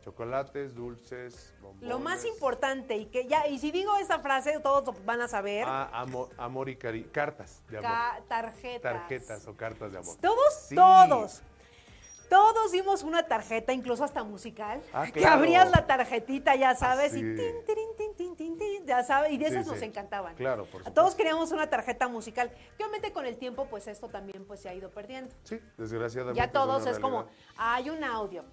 [0.04, 1.88] Chocolates, dulces, bombones.
[1.88, 5.64] Lo más importante, y que ya, y si digo esa frase, todos van a saber.
[5.66, 7.90] Ah, amor, amor y cari cartas de amor.
[7.90, 8.82] ca- tarjetas.
[8.94, 10.16] Tarjetas o cartas de amor.
[10.20, 10.74] Todos, Sí.
[10.74, 11.42] todos.
[12.30, 14.80] Todos dimos una tarjeta, incluso hasta musical.
[14.92, 19.02] Ah, Que abrías la tarjetita, ya sabes, y tin, tirin, tin, tin, tin, tin, ya
[19.02, 19.70] sabes, y de esas sí.
[19.70, 20.34] nos encantaban.
[20.34, 20.92] Claro, por A supuesto.
[20.92, 22.50] todos queríamos una tarjeta musical.
[22.50, 25.34] Que obviamente con el tiempo, pues esto también pues se ha ido perdiendo.
[25.44, 26.38] Sí, desgraciadamente.
[26.38, 28.44] Ya todos es como, hay un audio,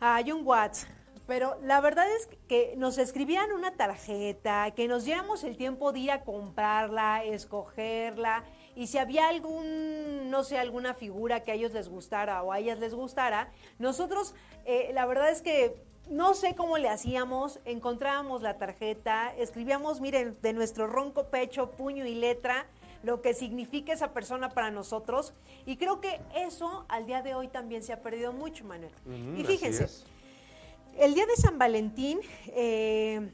[0.00, 0.90] hay un WhatsApp.
[1.26, 6.00] Pero la verdad es que nos escribían una tarjeta, que nos diéramos el tiempo de
[6.00, 8.42] ir a comprarla, escogerla,
[8.74, 12.58] y si había algún, no sé, alguna figura que a ellos les gustara o a
[12.58, 15.76] ellas les gustara, nosotros, eh, la verdad es que
[16.12, 22.06] no sé cómo le hacíamos, encontrábamos la tarjeta, escribíamos, miren, de nuestro ronco pecho, puño
[22.06, 22.66] y letra,
[23.02, 25.32] lo que significa esa persona para nosotros.
[25.64, 28.92] Y creo que eso al día de hoy también se ha perdido mucho, Manuel.
[29.36, 29.88] Y fíjense,
[30.98, 33.30] el día de San Valentín, eh,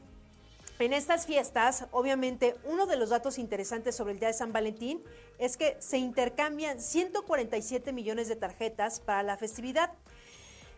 [0.78, 5.02] en estas fiestas, obviamente, uno de los datos interesantes sobre el día de San Valentín
[5.38, 9.90] es que se intercambian 147 millones de tarjetas para la festividad.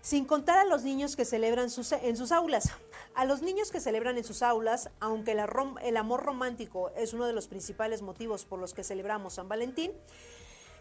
[0.02, 2.70] Sin contar a los niños que celebran sus- en sus aulas.
[3.14, 7.12] A los niños que celebran en sus aulas, aunque la rom- el amor romántico es
[7.12, 9.92] uno de los principales motivos por los que celebramos San Valentín,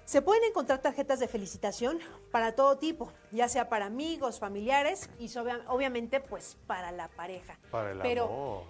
[0.05, 1.99] se pueden encontrar tarjetas de felicitación
[2.31, 7.59] para todo tipo, ya sea para amigos, familiares y sobre- obviamente pues para la pareja.
[7.71, 8.63] Para el Pero amor.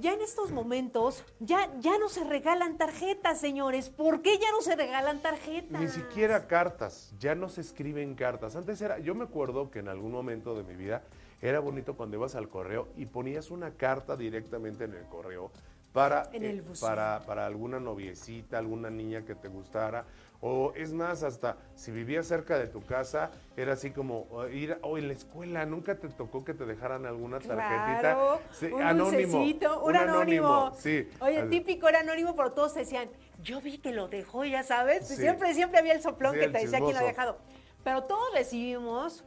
[0.00, 3.90] Ya en estos momentos ya, ya no se regalan tarjetas, señores.
[3.90, 5.80] ¿Por qué ya no se regalan tarjetas?
[5.80, 8.56] Ni siquiera cartas, ya no se escriben cartas.
[8.56, 11.02] Antes era, yo me acuerdo que en algún momento de mi vida
[11.42, 15.50] era bonito cuando ibas al correo y ponías una carta directamente en el correo
[15.96, 20.04] para, En el eh, para, para alguna noviecita, alguna niña que te gustara.
[20.42, 24.98] O es más, hasta si vivías cerca de tu casa, era así como ir, o
[24.98, 28.00] en la escuela, nunca te tocó que te dejaran alguna tarjetita.
[28.00, 30.74] Claro, Sí, un anónimo, dulcecito, un, anónimo.
[30.76, 31.08] Sí.
[31.20, 31.48] Oye, Así.
[31.48, 33.08] típico era anónimo, pero todos decían,
[33.42, 35.08] yo vi que lo dejó, ya sabes.
[35.08, 35.16] Sí.
[35.16, 37.06] Siempre, siempre había el soplón Sí, que te decía quién lo chismoso.
[37.06, 37.38] dejado.
[37.82, 39.24] Pero todos recibimos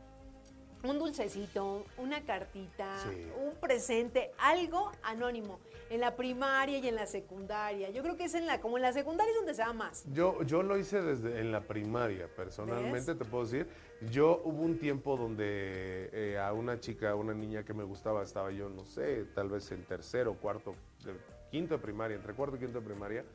[0.84, 2.96] un dulcecito, una cartita,
[3.44, 5.60] un presente, algo anónimo.
[5.90, 7.90] En la primaria y en la secundaria.
[7.90, 10.04] Yo creo que es en la, como en la secundaria es donde se da más.
[10.14, 13.18] Yo, yo lo hice desde en la primaria, personalmente ¿Ves?
[13.20, 13.68] te puedo decir.
[14.12, 18.22] Yo hubo un tiempo donde eh, a una chica, a una niña que me gustaba,
[18.24, 21.18] estaba yo, no sé, tal vez en tercero, cuarto, de-
[21.50, 23.26] quinto de primaria, entre cuarto y quinto de primaria,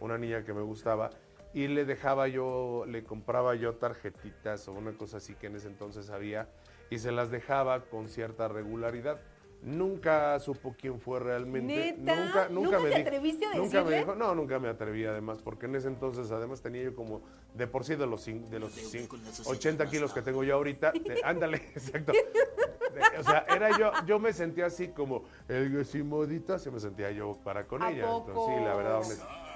[0.00, 1.10] una niña que me gustaba
[1.54, 5.68] y le dejaba yo, le compraba yo tarjetitas o una cosa así que en ese
[5.68, 6.48] entonces había
[6.90, 9.20] y se las dejaba con cierta regularidad.
[9.62, 11.94] Nunca supo quién fue realmente.
[11.96, 12.16] ¿Neta?
[12.16, 15.04] Nunca, nunca, ¿Nunca me te dijo- atreviste a Nunca me dijo, no, nunca me atreví
[15.04, 17.20] además, porque en ese entonces además tenía yo como,
[17.54, 19.08] de por sí de los, de los cin-
[19.46, 22.12] 80 kilos que tengo yo ahorita, de- ándale, exacto.
[22.12, 27.10] De- o sea, era yo, yo me sentía así como el Guesimodita, así me sentía
[27.10, 28.04] yo para con ¿A ella.
[28.16, 29.02] Entonces, sí, la verdad,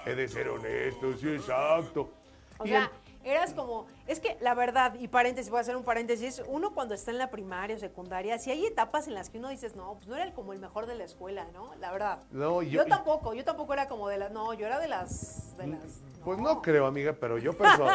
[0.07, 2.11] he de ser honesto, sí, exacto.
[2.59, 2.91] O Y sea,
[3.25, 6.95] Eras como, es que la verdad, y paréntesis, voy a hacer un paréntesis, uno cuando
[6.95, 9.95] está en la primaria o secundaria, si hay etapas en las que uno dices, no,
[9.95, 11.75] pues no era el- como el mejor de la escuela, ¿no?
[11.81, 12.19] La verdad.
[12.31, 15.57] No, yo, yo- tampoco, yo tampoco era como de las, no, yo era de las,
[15.57, 17.91] de las, Pues no creo, amiga, pero yo, perso-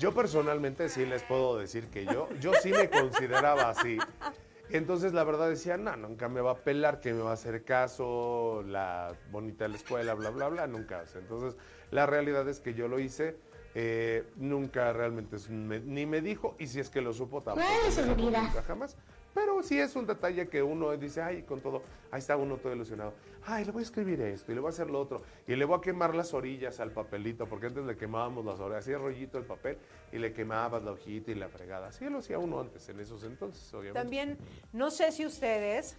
[0.00, 3.98] yo personalmente sí les puedo decir que yo, yo sí me consideraba así.
[4.70, 7.62] Entonces la verdad decía, no, nunca me va a pelar, que me va a hacer
[7.64, 11.04] caso, la bonita de la escuela, bla, bla, bla, nunca.
[11.14, 11.56] Entonces
[11.90, 13.36] la realidad es que yo lo hice,
[13.74, 17.66] eh, nunca realmente es- me- ni me dijo, y si es que lo supo tampoco.
[18.06, 18.14] Me
[18.46, 18.96] nunca jamás.
[19.34, 22.74] Pero sí es un detalle que uno dice, ay, con todo, ahí está uno todo
[22.74, 23.14] ilusionado.
[23.46, 25.22] Ay, le voy a escribir esto y le voy a hacer lo otro.
[25.46, 28.80] Y le voy a quemar las orillas al papelito, porque antes le quemábamos las orillas,
[28.84, 29.78] hacía rollito el papel
[30.12, 31.88] y le quemabas la hojita y la fregada.
[31.88, 33.98] Así lo hacía uno antes, en esos entonces, obviamente.
[34.00, 34.36] También,
[34.74, 35.96] no sé si ustedes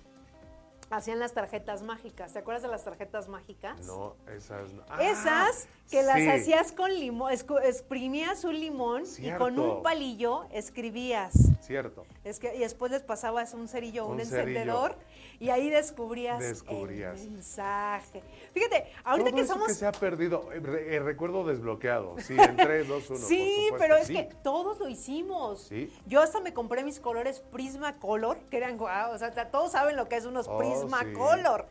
[0.96, 2.34] hacían las tarjetas mágicas.
[2.34, 3.80] ¿Te acuerdas de las tarjetas mágicas?
[3.86, 4.84] No, esas no.
[4.90, 11.34] Ah, Esas que las hacías con limón, exprimías un limón y con un palillo escribías.
[11.62, 12.06] Cierto.
[12.24, 14.98] Es que, y después les pasabas un cerillo, un, Un encendedor
[15.40, 17.22] y ahí descubrías, Descubrías.
[17.22, 18.22] el mensaje.
[18.54, 19.68] Fíjate, ahorita Todo que eso somos...
[19.68, 20.62] que se ha perdido, eh,
[20.96, 22.16] eh, recuerdo desbloqueado.
[22.20, 23.20] Sí, en 3, 2, 1.
[23.20, 25.64] Sí, pero es que todos lo hicimos.
[25.64, 25.92] Sí.
[26.06, 30.08] Yo hasta me compré mis colores Prismacolor, que eran guau, o sea, todos saben lo
[30.08, 31.66] que es unos Oh, Prismacolor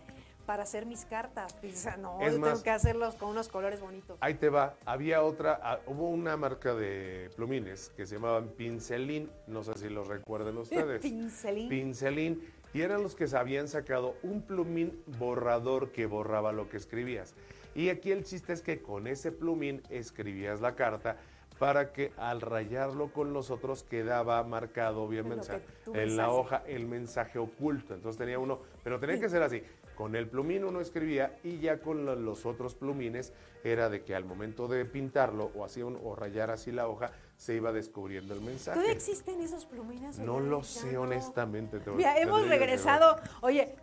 [0.46, 1.55] para hacer mis cartas.
[1.62, 4.18] O sea, no, Es yo más- tengo que hacerlos con unos colores bonitos.
[4.20, 4.75] Ahí te va.
[4.85, 9.88] Había otra, ah, hubo una marca de plumines que se llamaban Pincelín, no sé si
[9.88, 11.01] los recuerden ustedes.
[11.01, 11.68] Pincelín.
[11.68, 12.53] Pincelín.
[12.75, 17.35] Y eran los que se habían sacado un plumín borrador que borraba lo que escribías.
[17.75, 21.17] Y aquí el chiste es que con ese plumín escribías la carta
[21.59, 25.63] para que al rayarlo con los otros quedaba marcado, obviamente,
[25.95, 27.95] en la hoja el mensaje oculto.
[27.95, 29.63] Entonces tenía uno, pero tenía que ser así.
[30.03, 34.17] Con el plumín uno escribía y ya con lo- los otros plumines era de que
[34.17, 38.35] al momento de pintarlo o, así un- o rayar así la hoja, se iba descubriendo
[38.35, 38.75] el mensaje.
[38.75, 40.19] ¿Todavía existen esos plumines?
[40.19, 41.79] No lo sé, honestamente.
[41.79, 43.15] te- Mira, hemos regresado.
[43.43, 43.77] Oye.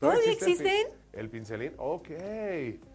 [0.00, 0.88] ¿todavía existen?
[1.14, 2.08] El, pincelín, ok.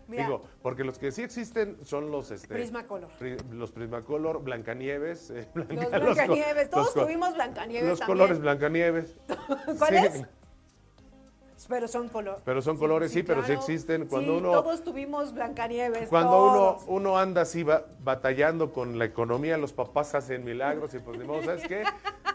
[0.08, 0.26] Mira.
[0.26, 3.10] Digo, porque los que sí existen son los este, Prismacolor.
[3.18, 5.32] pri- los Prismacolor, Blancanieves.
[5.32, 8.18] eh, Los Blanca- co- Blancanieves, todos los tuvimos Blancanieves Los también.
[8.20, 9.16] colores Blancanieves.
[9.80, 10.14] ¿Cuáles?
[10.14, 10.26] Sí.
[11.70, 12.42] Pero son colores.
[12.44, 14.08] Pero son colores, sí, pero sí existen.
[14.08, 16.10] Cuando sí, uno- todos tuvimos Blancanieves.
[16.10, 16.84] Cuando uno, todos.
[16.88, 21.44] uno anda así ba- batallando con la economía, los papás hacen milagros y pues modo,
[21.44, 21.84] ¿sabes qué?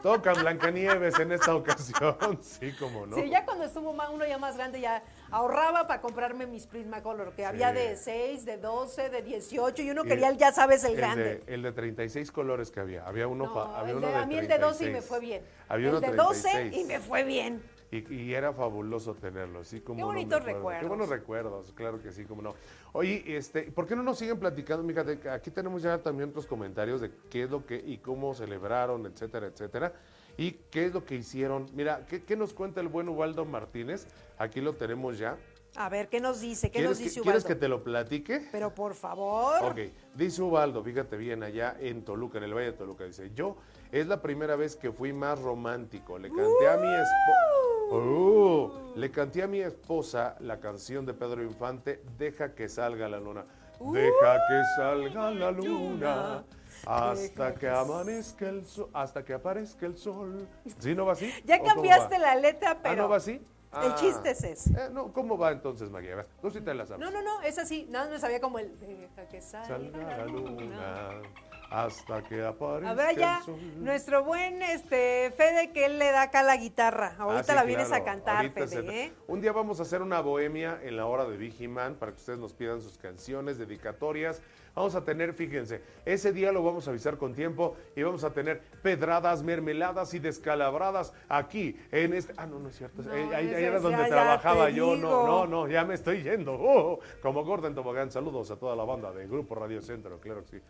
[0.03, 3.17] Tocan Blancanieves en esta ocasión, sí, como no.
[3.17, 7.33] Sí, ya cuando estuvo ma- uno ya más grande, ya ahorraba para comprarme mis Prismacolor,
[7.33, 10.85] que había de 6, de 12, de 18, y uno Y quería, el, ya sabes,
[10.85, 11.25] el, el grande.
[11.47, 13.05] De, el de 36 colores que había.
[13.07, 14.87] Había uno, No, fa- había el uno de- de a mí el de 12 y
[14.89, 15.09] me 36.
[15.09, 15.43] fue bien.
[15.69, 16.87] Había el uno de 12 y 36.
[16.87, 17.63] me fue bien.
[17.95, 20.41] Y, y era fabuloso tenerlo, así como Qué no bonitos.
[20.41, 20.89] Qué recuerdos.
[20.89, 22.55] buenos recuerdos, claro que sí, como no.
[22.93, 24.85] Oye, este, ¿por qué no nos siguen platicando?
[24.87, 29.07] Fíjate, aquí tenemos ya también otros comentarios de qué es lo que y cómo celebraron,
[29.07, 29.93] etcétera, etcétera.
[30.37, 31.67] Y qué es lo que hicieron.
[31.75, 34.09] Mira, ¿qué, qué nos cuenta el buen Ubaldo Martínez?
[34.39, 35.37] Aquí lo tenemos ya.
[35.77, 36.69] A ver, ¿qué nos dice?
[36.71, 37.55] ¿Qué ¿Quieres, nos que, dice ¿Quieres Ubaldo?
[37.55, 38.49] que te lo platique?
[38.51, 39.63] Pero por favor.
[39.63, 39.79] Ok,
[40.15, 43.57] dice Ubaldo, fíjate bien, allá en Toluca, en el Valle de Toluca, dice, yo
[43.95, 49.43] es la primera vez que fui más romántico, le canté a mi esposa, le canté
[49.43, 53.45] a mi esposa la canción de Pedro Infante, Deja que salga la luna,
[53.93, 56.45] deja que salga la luna.
[56.87, 60.47] Hasta que amanezca el sol, hasta que aparezca el sol.
[60.81, 61.33] ¿Sí no va así?
[61.47, 62.93] Ya ¿O cómo cambiaste la letra, pero.
[62.93, 63.33] ¿Ah, no va así?
[63.83, 63.95] El Ah.
[63.99, 64.71] chiste es ese.
[64.71, 66.27] Eh, no, ¿cómo va entonces, María?
[66.43, 67.01] Tú sí te la sabes.
[67.01, 67.87] No, no, no, es así.
[67.91, 68.79] Nada, me sabía como el.
[68.79, 70.51] Deja que salga, Salga la la luna.
[70.61, 71.23] luna
[71.71, 73.59] hasta que aparezca A ver, ya, el sol.
[73.79, 77.15] nuestro buen este Fede, que él le da acá la guitarra.
[77.19, 79.13] Ahorita Ah, sí, la vienes a cantar, ahorita Fede, se- ¿eh?
[79.27, 82.39] Un día vamos a hacer una bohemia en la hora de Vigiman para que ustedes
[82.39, 84.41] nos pidan sus canciones, dedicatorias.
[84.77, 88.33] Vamos a tener, fíjense, ese día lo vamos a avisar con tiempo y vamos a
[88.33, 92.35] tener pedradas, mermeladas y descalabradas aquí en este.
[92.37, 93.03] Ah, no, no es cierto.
[93.03, 94.97] No, Eh, ahí, era donde ya- trabajaba yo.
[94.97, 95.09] digo.
[95.09, 96.55] No, no, no, ya me estoy yendo.
[96.55, 100.59] Oh, como Gordon Tobogán, saludos a toda la banda de Grupo Radio Centro, claro que
[100.59, 100.63] sí.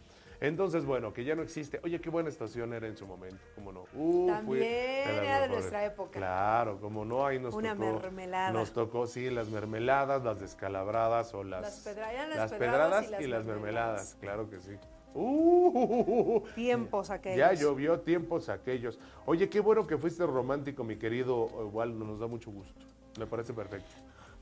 [0.46, 1.80] Entonces, bueno, que ya no existe.
[1.84, 3.84] Oye, qué buena estación era en su momento, cómo no.
[3.94, 6.18] Uh, También era de nuestra época.
[6.18, 8.00] Claro, como no, ahí nos Una tocó.
[8.00, 8.50] mermelada.
[8.52, 13.04] Nos tocó, sí, las mermeladas, las descalabradas o las, Las pedra- eran las las pedradas
[13.06, 14.16] pedradas y y las mermeladas, mermeladas.
[14.20, 14.76] claro que sí.
[15.16, 17.38] Uh, Tiempos aquellos.
[17.38, 18.98] ya llovió tiempos aquellos.
[19.26, 22.84] Oye, qué bueno que fuiste romántico, mi querido Waldo, nos da mucho gusto.
[23.18, 23.92] Me parece perfecto.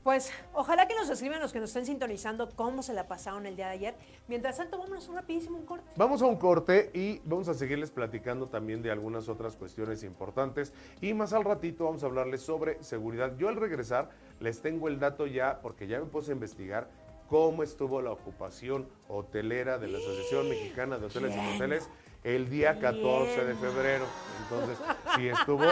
[0.03, 3.55] Pues ojalá que nos escriban los que nos estén sintonizando cómo se la pasaron el
[3.55, 3.95] día de ayer.
[4.27, 5.89] Mientras tanto, vámonos un rapidísimo un corte.
[5.95, 10.73] Vamos a un corte y vamos a seguirles platicando también de algunas otras cuestiones importantes.
[10.99, 13.37] Y más al ratito vamos a hablarles sobre seguridad.
[13.37, 14.09] Yo al regresar
[14.41, 16.89] les tengo el dato ya, porque ya me puse a investigar
[17.29, 21.89] cómo estuvo la ocupación hotelera de la Asociación Mexicana de Hoteles y Moteles.
[22.25, 24.05] el día 14 de febrero.
[24.43, 24.77] Entonces,
[25.15, 25.63] sí estuvo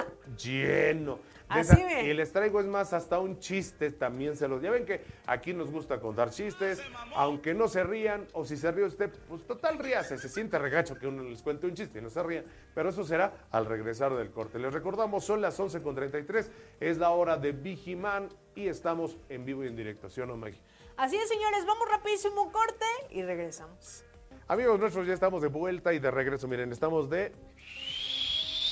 [0.41, 1.19] lleno.
[1.53, 4.61] Así esa- y les traigo, es más, hasta un chiste también se los.
[4.61, 6.81] Ya ven que aquí nos gusta contar chistes,
[7.15, 10.95] aunque no se rían, o si se ríe usted, pues total ríase, se siente regacho
[10.97, 14.15] que uno les cuente un chiste y no se rían, pero eso será al regresar
[14.15, 14.59] del corte.
[14.59, 19.67] Les recordamos, son las 11.33, es la hora de Vigiman y estamos en vivo y
[19.67, 20.59] en directo, ¿sí o no, Maggie?
[20.97, 24.03] Así es, señores, vamos rapidísimo corte y regresamos.
[24.47, 26.47] Amigos nuestros, ya estamos de vuelta y de regreso.
[26.47, 27.31] Miren, estamos de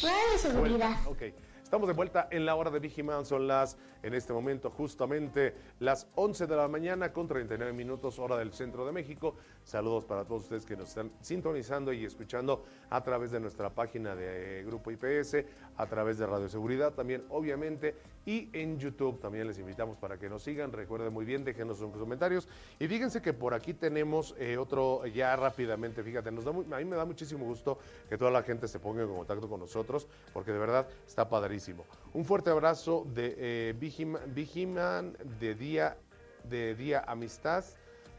[0.01, 0.89] de seguridad.
[1.03, 1.09] vuelta.
[1.09, 1.33] Ok.
[1.69, 3.27] Estamos de vuelta en la hora de Vigiman.
[3.27, 8.37] Son las, en este momento, justamente las 11 de la mañana con 39 minutos, hora
[8.37, 9.35] del centro de México.
[9.63, 14.15] Saludos para todos ustedes que nos están sintonizando y escuchando a través de nuestra página
[14.15, 15.45] de eh, Grupo IPS,
[15.77, 17.95] a través de Radio Seguridad también, obviamente,
[18.29, 20.71] y en YouTube también les invitamos para que nos sigan.
[20.71, 22.47] Recuerden muy bien, déjenos sus comentarios.
[22.77, 26.85] Y fíjense que por aquí tenemos eh, otro, ya rápidamente, fíjate, nos da a mí
[26.85, 30.51] me da muchísimo gusto que toda la gente se ponga en contacto con nosotros, porque
[30.51, 31.85] de verdad está padrísimo.
[32.13, 35.97] Un fuerte abrazo de eh, Vigima- Vigiman de Día,
[36.43, 37.63] de Día Amistad.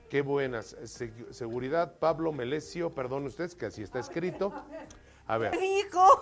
[0.09, 0.77] Qué buenas.
[0.85, 4.53] Se- seguridad, Pablo Melesio, perdón ustedes que así está escrito.
[5.31, 5.53] A ver.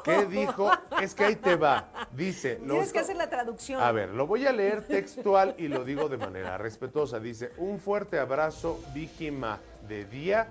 [0.04, 0.70] ¿qué dijo?
[1.00, 1.88] Es que ahí te va.
[2.12, 3.80] Dice, Tienes los- que hacer la traducción.
[3.82, 7.18] a ver, lo voy a leer textual y lo digo de manera respetuosa.
[7.18, 10.48] Dice, un fuerte abrazo, Vigima, de día,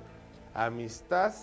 [0.55, 1.33] amistad,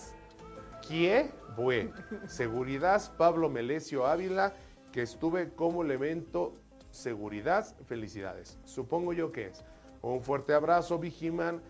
[0.89, 1.93] kie, bue,
[2.27, 4.53] seguridad, Pablo Melesio Ávila,
[4.93, 6.55] que estuve como elemento,
[6.91, 8.59] seguridad, felicidades.
[8.65, 9.65] Supongo yo que es.
[10.03, 11.63] Un fuerte abrazo, Vigiman,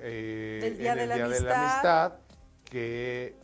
[0.00, 1.60] eh, Día en de el la Día de la.
[1.72, 2.12] Amistad,
[2.64, 3.36] que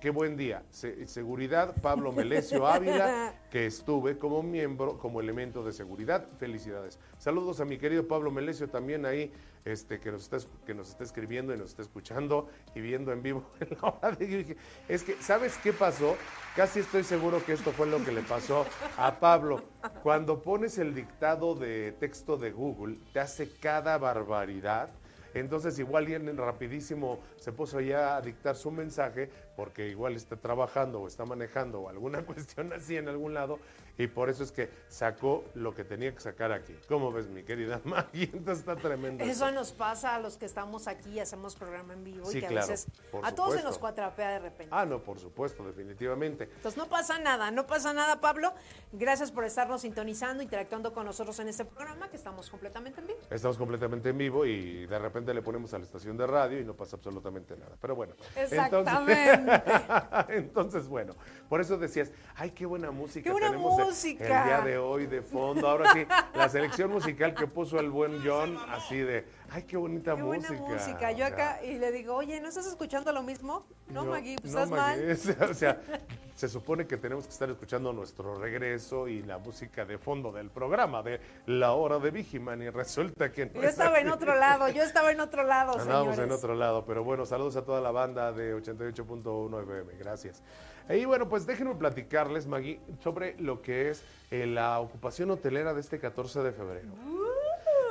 [0.00, 0.62] Qué buen día.
[0.70, 6.28] Se- seguridad, Pablo Melesio Ávila, que estuve como miembro, como elemento de seguridad.
[6.38, 7.00] Felicidades.
[7.18, 9.32] Saludos a mi querido Pablo Melesio también ahí,
[9.64, 13.22] este, que nos está, que nos está escribiendo y nos está escuchando y viendo en
[13.24, 14.56] vivo en la hora de- yo dije,
[14.88, 16.16] Es que, ¿sabes qué pasó?
[16.54, 19.64] Casi estoy seguro que esto fue lo que le pasó a Pablo.
[20.04, 24.90] Cuando pones el dictado de texto de Google, te hace cada barbaridad.
[25.34, 31.00] Entonces igual alguien rapidísimo se puso ya a dictar su mensaje porque igual está trabajando
[31.00, 33.58] o está manejando o alguna cuestión así en algún lado
[33.98, 36.76] y por eso es que sacó lo que tenía que sacar aquí.
[36.86, 38.30] ¿Cómo ves mi querida Maggie?
[38.32, 39.24] Entonces está tremendo.
[39.24, 39.50] Eso esto.
[39.50, 42.46] nos pasa a los que estamos aquí y hacemos programa en vivo Sí, y que
[42.46, 44.72] a claro, veces por a todos se nos cuatrapea de repente.
[44.72, 46.44] Ah, no, por supuesto, definitivamente.
[46.44, 48.54] Entonces no pasa nada, no pasa nada, Pablo.
[48.92, 53.18] Gracias por estarnos sintonizando, interactuando con nosotros en este programa que estamos completamente en vivo.
[53.28, 56.64] Estamos completamente en vivo y de repente le ponemos a la estación de radio y
[56.64, 57.76] no pasa absolutamente nada.
[57.80, 58.14] Pero bueno.
[58.36, 59.32] Exactamente.
[59.32, 59.47] Entonces,
[60.28, 61.14] entonces, bueno,
[61.48, 63.84] por eso decías, ay, qué buena música Qué buena tenemos el-
[64.22, 65.68] el día de hoy de fondo.
[65.68, 70.14] Ahora sí, la selección musical que puso el buen John, así de, ay, qué bonita
[70.16, 70.68] Qué buena música.
[70.68, 71.12] música.
[71.12, 73.66] Yo acá y le digo, oye, ¿no estás escuchando lo mismo?
[73.88, 75.50] No, yo- Maggie, pues no, estás Maggie, mal.
[75.50, 75.80] o sea,
[76.34, 80.50] se supone que tenemos que estar escuchando nuestro regreso y la música de fondo del
[80.50, 84.34] programa de La Hora de Vigiman y resulta que no Yo es estaba en otro
[84.36, 86.32] lado, yo estaba en otro lado, Andábamos señores.
[86.32, 90.42] en otro lado, pero bueno, saludos a toda la banda de 88.1 FM, gracias.
[90.90, 95.80] Y bueno, pues déjenme platicarles, Maggie, sobre lo que es eh, la ocupación hotelera de
[95.80, 96.88] este 14 de febrero.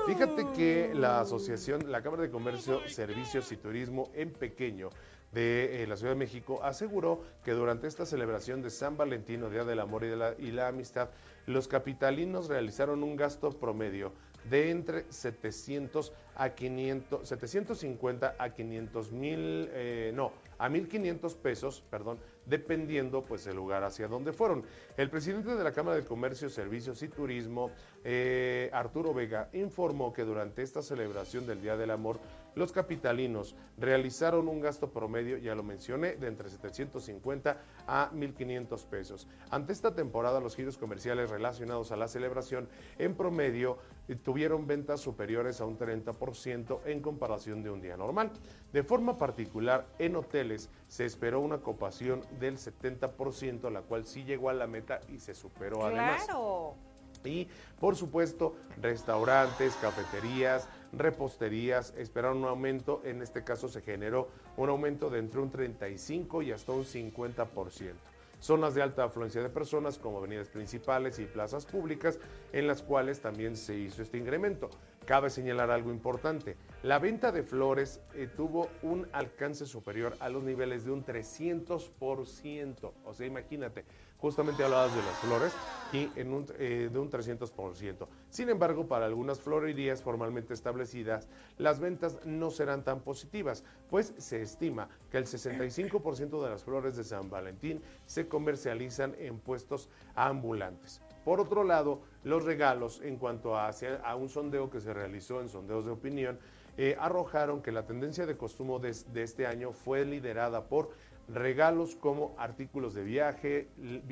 [0.08, 4.90] Fíjate que la asociación, la Cámara de Comercio, Servicios y Turismo en Pequeño
[5.34, 9.66] de eh, la Ciudad de México aseguró que durante esta celebración de San Valentino, Día
[9.66, 10.06] del Amor
[10.40, 11.10] y, la Amistad,
[11.46, 14.14] los capitalinos realizaron un gasto promedio
[14.50, 22.20] de entre 700 a 500, 750 a 500 mil, eh, no, a 1.500 pesos, perdón,
[22.46, 24.64] dependiendo pues el lugar hacia donde fueron.
[24.96, 27.72] El presidente de la Cámara de Comercio, Servicios y Turismo,
[28.04, 32.20] eh, Arturo Vega, informó que durante esta celebración del Día del Amor,
[32.56, 39.28] los capitalinos realizaron un gasto promedio, ya lo mencioné, de entre 750 a 1.500 pesos.
[39.52, 42.68] Ante esta temporada, los giros comerciales relacionados a la celebración,
[42.98, 43.78] en promedio,
[44.16, 48.32] tuvieron ventas superiores a un 30% en comparación de un día normal.
[48.72, 54.50] De forma particular, en hoteles se esperó una ocupación del 70%, la cual sí llegó
[54.50, 56.26] a la meta y se superó además.
[56.26, 56.76] Claro.
[57.24, 57.48] Y
[57.80, 63.02] por supuesto, restaurantes, cafeterías, reposterías esperaron un aumento.
[63.04, 67.94] En este caso se generó un aumento de entre un 35 y hasta un 50%.
[68.40, 72.20] Zonas de alta afluencia de personas como avenidas principales y plazas públicas
[72.54, 74.70] en las cuales también se hizo este incremento.
[75.06, 76.58] Cabe señalar algo importante.
[76.84, 82.92] La venta de flores eh, tuvo un alcance superior a los niveles de un 300%.
[83.06, 83.86] O sea, imagínate,
[84.18, 85.54] justamente hablabas de las flores
[85.94, 88.08] y en un, eh, de un 300%.
[88.30, 94.42] Sin embargo, para algunas florerías formalmente establecidas, las ventas no serán tan positivas, pues se
[94.42, 101.02] estima que el 65% de las flores de San Valentín se comercializan en puestos ambulantes.
[101.24, 103.72] Por otro lado, los regalos, en cuanto a,
[104.16, 106.40] un sondeo que se realizó en sondeos de opinión,
[106.78, 110.92] eh, arrojaron que la tendencia de consumo de este año fue liderada por
[111.28, 113.68] regalos como artículos de viaje,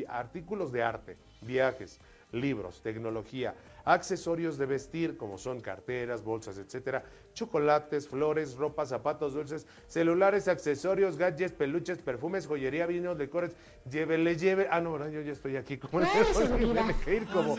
[0.08, 2.00] artículos de arte, viajes,
[2.32, 3.56] libros, tecnología,
[3.86, 7.04] accesorios de vestir como son carteras, bolsas, etcétera,
[7.34, 13.56] chocolates, flores, ropa, zapatos, dulces, celulares, accesorios, gadgets, peluches, perfumes, joyería, vinos, licores,
[13.90, 14.68] llévele, lleve.
[14.70, 16.00] Ah, no, yo ya estoy aquí como,
[17.06, 17.56] que ir como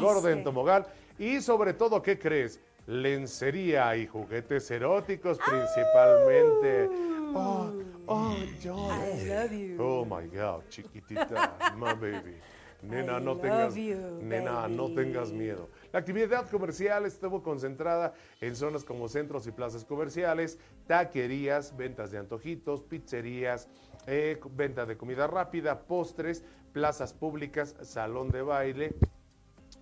[0.00, 0.86] gordo en tomogal.
[1.18, 2.60] Y sobre todo, ¿qué crees?
[2.86, 6.88] Lencería y juguetes eróticos principalmente.
[7.34, 7.72] Oh,
[8.06, 9.76] oh, I love you.
[9.80, 12.36] Oh my God, chiquitita, my baby.
[12.82, 15.68] Nena, no tengas, nena, no tengas miedo.
[15.92, 22.18] La actividad comercial estuvo concentrada en zonas como centros y plazas comerciales, taquerías, ventas de
[22.18, 23.68] antojitos, pizzerías,
[24.06, 28.94] eh, venta de comida rápida, postres, plazas públicas, salón de baile,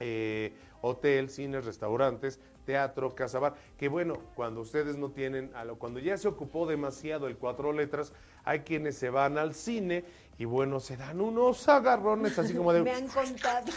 [0.01, 6.29] eh, hotel, cines, restaurantes, teatro, casabar, que bueno, cuando ustedes no tienen, cuando ya se
[6.29, 8.13] ocupó demasiado el cuatro letras,
[8.45, 10.05] hay quienes se van al cine
[10.39, 12.83] y bueno, se dan unos agarrones así como de...
[12.83, 13.73] Me han contado.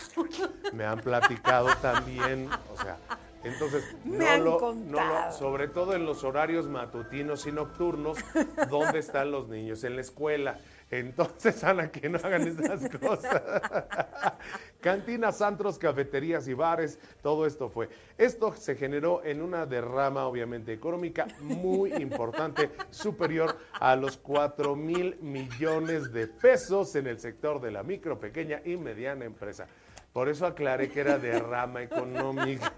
[0.74, 2.98] Me han platicado también, o sea,
[3.44, 8.18] entonces, no, lo, no sobre todo en los horarios matutinos y nocturnos,
[8.70, 9.84] ¿dónde están los niños?
[9.84, 10.60] En la escuela.
[10.90, 13.42] Entonces, Ana, que no hagan esas cosas.
[14.82, 17.90] Cantinas, antros, cafeterías y bares, todo esto fue.
[18.18, 25.18] Esto se generó en una derrama, obviamente, económica muy importante, superior a los 4 mil
[25.22, 29.68] millones de pesos en el sector de la micro, pequeña y mediana empresa.
[30.14, 32.74] Por eso aclaré que era derrama económica.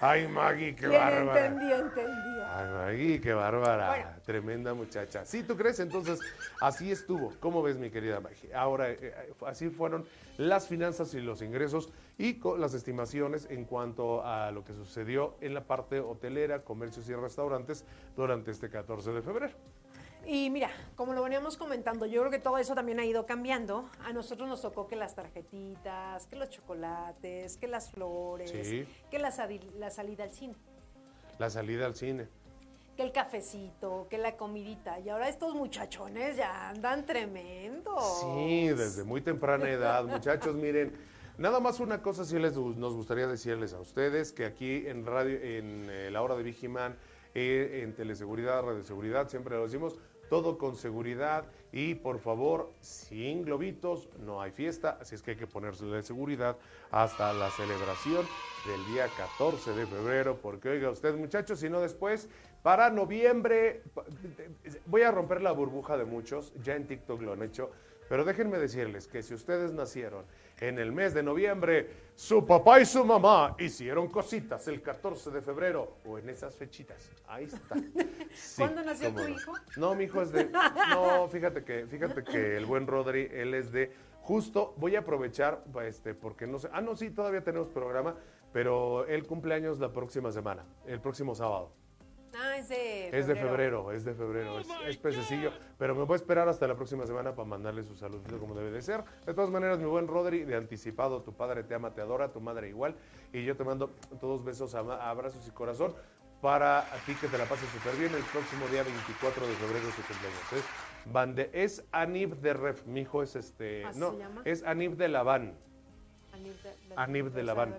[0.00, 1.46] Ay, Maggie, qué bárbara.
[1.46, 2.31] Entendí, entendí.
[2.54, 4.20] Ay, qué bárbara.
[4.24, 5.24] Tremenda muchacha.
[5.24, 5.80] Sí, ¿tú crees?
[5.80, 6.20] Entonces,
[6.60, 7.32] así estuvo.
[7.40, 8.54] ¿Cómo ves, mi querida Maggie?
[8.54, 10.04] Ahora, eh, eh, así fueron
[10.36, 15.54] las finanzas y los ingresos y las estimaciones en cuanto a lo que sucedió en
[15.54, 17.84] la parte hotelera, comercios y restaurantes
[18.16, 19.54] durante este 14 de febrero.
[20.26, 23.88] Y mira, como lo veníamos comentando, yo creo que todo eso también ha ido cambiando.
[24.04, 29.32] A nosotros nos tocó que las tarjetitas, que los chocolates, que las flores, que la,
[29.78, 30.54] la salida al cine.
[31.38, 32.28] La salida al cine.
[32.96, 34.98] Que el cafecito, que la comidita.
[35.00, 38.20] Y ahora estos muchachones ya andan tremendos.
[38.20, 40.04] Sí, desde muy temprana edad.
[40.04, 40.92] Muchachos, miren,
[41.38, 45.38] nada más una cosa sí les, nos gustaría decirles a ustedes, que aquí en radio,
[45.40, 46.96] en eh, la hora de Vigiman,
[47.34, 49.98] eh, en teleseguridad, radioseguridad, siempre lo decimos,
[50.32, 55.36] todo con seguridad y por favor, sin globitos, no hay fiesta, así es que hay
[55.36, 56.56] que ponerse de seguridad
[56.90, 58.26] hasta la celebración
[58.66, 62.30] del día 14 de febrero, porque oiga usted muchachos, si no después,
[62.62, 63.82] para noviembre,
[64.86, 67.70] voy a romper la burbuja de muchos, ya en TikTok lo han hecho,
[68.08, 70.24] pero déjenme decirles que si ustedes nacieron
[70.60, 75.42] en el mes de noviembre, su papá y su mamá hicieron cositas el 14 de
[75.42, 77.10] febrero o en esas fechitas.
[77.26, 77.74] Ahí está.
[78.58, 79.54] ¿Cuándo nació tu hijo?
[79.76, 80.48] No, mi hijo es de.
[80.90, 83.92] No, fíjate que, fíjate que el buen Rodri, él es de.
[84.20, 86.68] Justo voy a aprovechar, este, porque no sé.
[86.72, 88.14] Ah, no, sí, todavía tenemos programa,
[88.52, 91.72] pero el cumpleaños la próxima semana, el próximo sábado.
[92.34, 93.12] Ah, es de febrero.
[93.12, 94.58] Es de febrero, es de febrero,
[94.88, 95.52] es, pececillo.
[95.78, 98.70] Pero me voy a esperar hasta la próxima semana para mandarle su saludito como debe
[98.70, 99.04] de ser.
[99.26, 102.40] De todas maneras, mi buen Rodri, de anticipado, tu padre te ama, te adora, tu
[102.40, 102.94] madre igual.
[103.32, 105.94] Y yo te mando todos besos, abrazos y corazón
[106.40, 109.86] para a ti que te la pases súper bien el próximo día 24 de febrero
[109.90, 110.52] su cumpleaños.
[110.52, 110.64] Es,
[111.04, 115.54] Bande, es Anib de Ref, mi hijo es este, no, es Anib de Laván.
[116.96, 117.76] Anib de, de, Laván.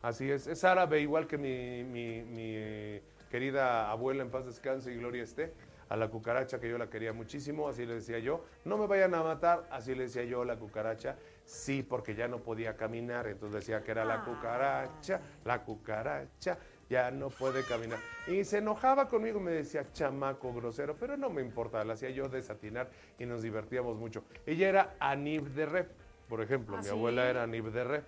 [0.00, 3.00] Así es, es árabe igual que mi, mi, mi
[3.30, 5.52] querida abuela en paz descanse y gloria esté,
[5.88, 9.14] a la cucaracha que yo la quería muchísimo, así le decía yo, no me vayan
[9.14, 13.26] a matar, así le decía yo a la cucaracha, sí, porque ya no podía caminar,
[13.28, 14.24] entonces decía que era la ah.
[14.24, 16.58] cucaracha, la cucaracha,
[16.88, 17.98] ya no puede caminar.
[18.26, 22.28] Y se enojaba conmigo, me decía chamaco grosero, pero no me importa, la hacía yo
[22.28, 24.24] desatinar y nos divertíamos mucho.
[24.44, 25.90] Ella era Anib de Rep,
[26.28, 28.04] por ejemplo, ¿Ah, mi abuela era Anib de Rep.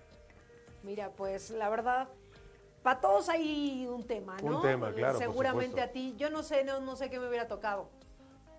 [0.83, 2.07] Mira, pues la verdad,
[2.81, 4.57] para todos hay un tema, ¿no?
[4.57, 5.17] Un tema, claro.
[5.17, 6.15] Seguramente a ti.
[6.17, 7.89] Yo no sé, no, no sé qué me hubiera tocado.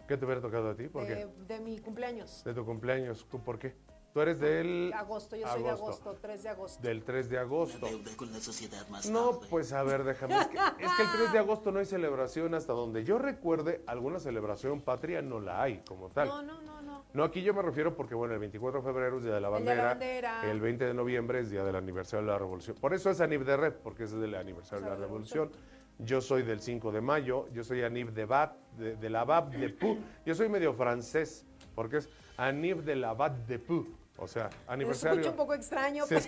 [0.07, 0.89] ¿Qué te hubiera tocado a ti?
[0.89, 1.29] ¿Por de, qué?
[1.55, 2.43] De mi cumpleaños.
[2.45, 3.25] De tu cumpleaños.
[3.25, 3.77] ¿Por qué?
[4.13, 4.93] Tú eres del...
[4.93, 6.83] Agosto, yo soy de agosto, 3 de agosto.
[6.83, 7.87] Del 3 de agosto.
[7.87, 9.47] deuda con la sociedad más No, tarde.
[9.49, 10.37] pues a ver, déjame.
[10.37, 13.85] Es que, es que el 3 de agosto no hay celebración hasta donde yo recuerde,
[13.87, 16.27] alguna celebración patria no la hay como tal.
[16.27, 16.80] No, no, no,
[17.13, 17.25] no.
[17.25, 19.65] Aquí yo me refiero porque, bueno, el 24 de febrero es Día de la El
[19.65, 20.51] la Bandera.
[20.51, 22.77] El 20 de noviembre es Día del Aniversario de la Revolución.
[22.81, 25.51] Por eso es Anib de Red, porque es del aniversario de la Revolución.
[25.99, 29.51] Yo soy del 5 de mayo, yo soy Anib de Bat, de, de la Bab
[29.51, 29.99] de Pu.
[30.25, 31.45] Yo soy medio francés,
[31.75, 32.09] porque es
[32.39, 33.87] Anib de la Bat de Pu.
[34.17, 35.21] O sea, aniversario.
[35.21, 36.21] escucha un poco extraño, pero-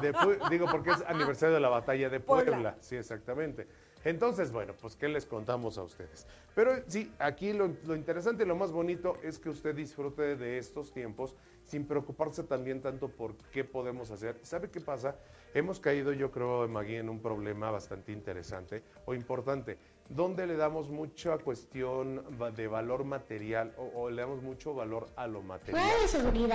[0.00, 2.52] de de digo porque es aniversario de la batalla de Puebla.
[2.52, 2.76] Puebla.
[2.80, 3.68] Sí, exactamente.
[4.06, 6.28] Entonces, bueno, pues ¿qué les contamos a ustedes?
[6.54, 10.58] Pero sí, aquí lo, lo interesante y lo más bonito es que usted disfrute de
[10.58, 11.34] estos tiempos
[11.64, 14.38] sin preocuparse también tanto por qué podemos hacer.
[14.42, 15.16] ¿Sabe qué pasa?
[15.54, 19.76] Hemos caído, yo creo, Magui, en un problema bastante interesante o importante,
[20.08, 22.22] donde le damos mucha cuestión
[22.54, 25.82] de valor material o, o le damos mucho valor a lo material.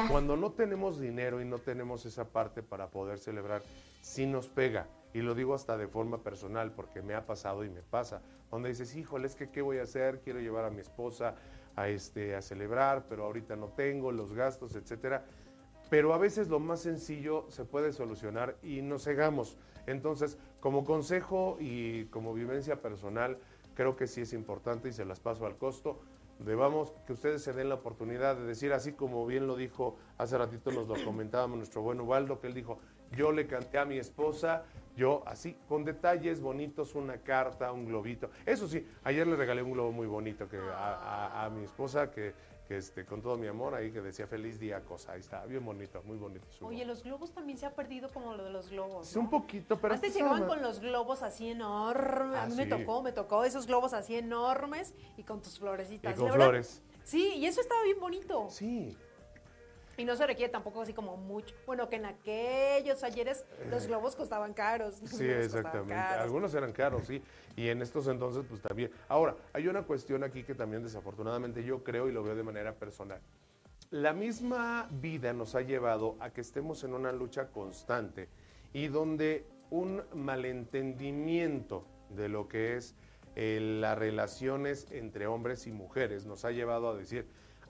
[0.09, 3.61] Cuando no tenemos dinero y no tenemos esa parte para poder celebrar,
[4.01, 4.87] sí nos pega.
[5.13, 8.21] Y lo digo hasta de forma personal, porque me ha pasado y me pasa.
[8.49, 11.35] Donde dices, híjole, es que qué voy a hacer, quiero llevar a mi esposa
[11.75, 15.25] a, este, a celebrar, pero ahorita no tengo los gastos, etcétera.
[15.89, 19.57] Pero a veces lo más sencillo se puede solucionar y no cegamos.
[19.87, 23.37] Entonces, como consejo y como vivencia personal,
[23.73, 25.99] creo que sí es importante y se las paso al costo.
[26.39, 30.37] Debamos que ustedes se den la oportunidad de decir, así como bien lo dijo hace
[30.37, 32.79] ratito, nos lo comentábamos nuestro buen Ubaldo, que él dijo,
[33.11, 34.63] yo le canté a mi esposa,
[34.95, 38.29] yo así, con detalles bonitos, una carta, un globito.
[38.45, 42.11] Eso sí, ayer le regalé un globo muy bonito que a, a- a mi esposa,
[42.11, 42.33] que,
[42.67, 45.13] que, este, con todo mi amor, ahí que decía feliz día, cosa.
[45.13, 46.45] Ahí está, bien bonito, muy bonito.
[46.51, 49.09] su Oye, los globos también se ha perdido como lo de los globos.
[49.09, 49.21] Es ¿no?
[49.23, 49.93] un poquito, pero...
[49.93, 52.37] Antes esto llegaban con los globos así enormes.
[52.37, 56.13] Ah, a mí me tocó, me tocó esos globos así enormes y con tus florecitas.
[56.13, 56.81] Y con verdad, flores.
[57.03, 58.47] Sí, y eso estaba bien bonito.
[58.49, 58.95] Sí,
[59.97, 61.53] Y no se requiere tampoco así como mucho.
[61.65, 64.95] Bueno, que en aquellos ayeres los globos costaban caros.
[65.05, 65.93] Sí, exactamente.
[65.93, 66.23] caros.
[66.23, 67.21] Algunos eran caros, sí.
[67.55, 68.91] Y en estos entonces, pues también.
[69.07, 72.73] Ahora, hay una cuestión aquí que también desafortunadamente yo creo y lo veo de manera
[72.73, 73.19] personal.
[73.91, 78.29] La misma vida nos ha llevado a que estemos en una lucha constante
[78.71, 82.95] y donde un malentendimiento de lo que es
[83.35, 87.25] eh, las relaciones entre hombres y mujeres nos ha llevado a decir,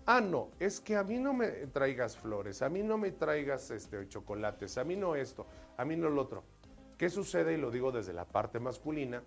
[0.06, 3.72] ah, no, es que a mí no me traigas flores, a mí no me traigas
[3.72, 5.45] este, chocolates, a mí no esto,
[5.78, 6.43] a mí no lo otro.
[6.97, 7.54] ¿Qué sucede?
[7.54, 9.24] Y lo digo desde la parte masculina,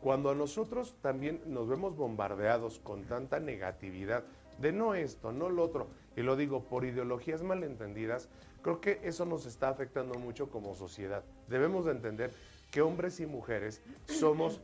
[0.00, 4.24] cuando a nosotros también nos vemos bombardeados con tanta negatividad
[4.58, 8.28] de no esto, no lo otro, y lo digo por ideologías malentendidas,
[8.62, 11.24] creo que eso nos está afectando mucho como sociedad.
[11.48, 12.32] Debemos de entender
[12.70, 14.60] que hombres y mujeres somos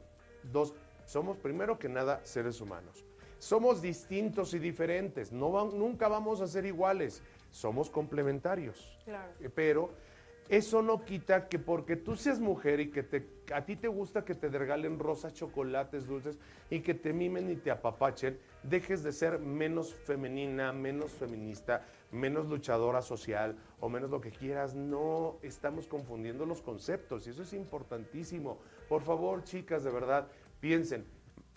[0.53, 0.75] dos,
[1.07, 3.05] somos primero que nada seres humanos.
[3.41, 8.97] Somos distintos y diferentes, no va- nunca vamos a ser iguales, somos complementarios.
[9.05, 9.33] Claro.
[9.41, 9.91] Eh, Pero
[10.51, 14.27] eso no quita que porque tú seas mujer y que te, a ti te gusta
[14.27, 16.39] que te regalen rosas, chocolates, dulces
[16.69, 22.45] y que te mimen y te apapachen, dejes de ser menos femenina, menos feminista, menos
[22.47, 24.75] luchadora social o menos lo que quieras.
[24.75, 28.59] No estamos confundiendo los conceptos y eso es importantísimo.
[28.87, 30.29] Por favor, chicas, de verdad,
[30.61, 31.07] piensen,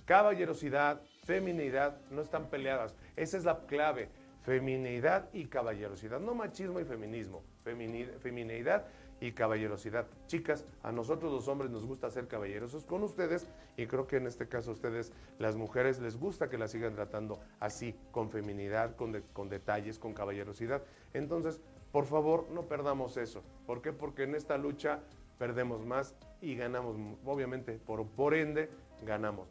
[0.05, 2.95] caballerosidad, feminidad no están peleadas.
[3.15, 4.09] Esa es la clave.
[4.41, 8.85] Femineidad y caballerosidad, no machismo y feminismo, femini- femineidad
[9.21, 10.05] y caballerosidad.
[10.27, 13.47] Chicas, a nosotros los hombres nos gusta ser caballerosos con ustedes
[13.77, 16.93] y creo que en este caso a ustedes, las mujeres, les gusta que las sigan
[16.93, 20.83] tratando así, con feminidad, con, con detalles, con caballerosidad.
[21.13, 21.61] Entonces,
[21.93, 23.43] por favor, no perdamos eso.
[23.65, 23.93] ¿Por qué?
[23.93, 24.99] Porque en esta lucha
[25.39, 28.69] perdemos más y ganamos, obviamente, por, por ende,
[29.05, 29.47] ganamos.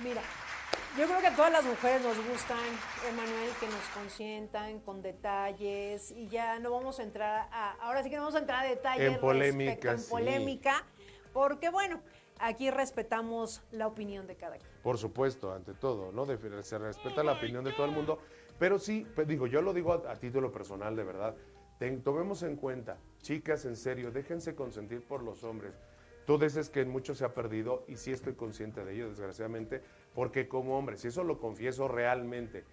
[0.00, 0.22] Mira,
[0.98, 2.58] yo creo que a todas las mujeres nos gustan,
[3.08, 8.10] Emanuel, que nos consientan con detalles y ya no vamos a entrar a, ahora sí
[8.10, 10.10] que no vamos a entrar a detalles En polémica, respecto- en sí.
[10.10, 10.84] polémica,
[11.32, 12.00] porque bueno,
[12.38, 14.70] aquí respetamos la opinión de cada quien.
[14.82, 16.26] Por supuesto, ante todo, ¿no?
[16.26, 18.18] De- se respeta la opinión de todo el mundo,
[18.58, 21.34] pero sí, pues digo, yo lo digo a, a título personal, de verdad.
[21.78, 25.74] Ten- tomemos en cuenta, chicas, en serio, déjense consentir por los hombres.
[26.26, 29.80] Tú dices que en mucho se ha perdido y sí estoy consciente de ello, desgraciadamente,
[30.14, 32.64] porque como hombre, si eso lo confieso realmente,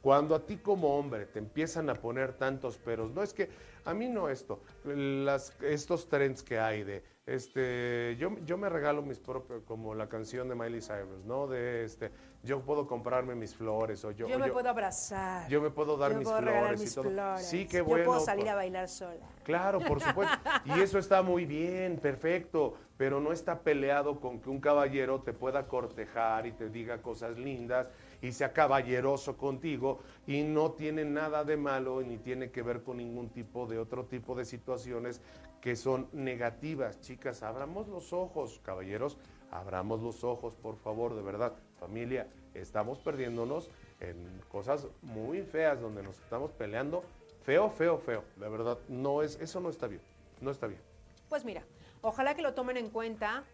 [0.00, 3.48] cuando a ti como hombre te empiezan a poner tantos peros, no es que
[3.84, 9.00] a mí no esto, las, estos trends que hay de, este, yo, yo me regalo
[9.02, 11.46] mis propios, como la canción de Miley Cyrus, ¿no?
[11.46, 12.10] De este,
[12.42, 15.48] yo puedo comprarme mis flores o yo, Yo, me puedo abrazar.
[15.48, 17.04] yo me puedo dar yo mis puedo flores mis y todo.
[17.04, 18.04] flores, Sí, qué Yo bueno.
[18.06, 19.24] puedo salir a bailar sola.
[19.44, 20.36] Claro, por supuesto.
[20.64, 25.32] Y eso está muy bien, perfecto, pero no está peleado con que un caballero te
[25.32, 27.86] pueda cortejar y te diga cosas lindas
[28.20, 32.96] y sea caballeroso contigo y no tiene nada de malo ni tiene que ver con
[32.96, 35.20] ningún tipo de otro tipo de situaciones
[35.62, 37.00] que son negativas.
[37.00, 39.16] Chicas, abramos los ojos, caballeros,
[39.50, 41.54] abramos los ojos, por favor, de verdad.
[41.78, 47.04] Familia, estamos perdiéndonos en cosas muy feas donde nos estamos peleando.
[47.42, 48.24] Feo, feo, feo.
[48.36, 50.02] De verdad, no es, eso no está bien.
[50.40, 50.80] No está bien.
[51.28, 51.62] Pues mira,
[52.02, 53.44] ojalá que lo tomen en cuenta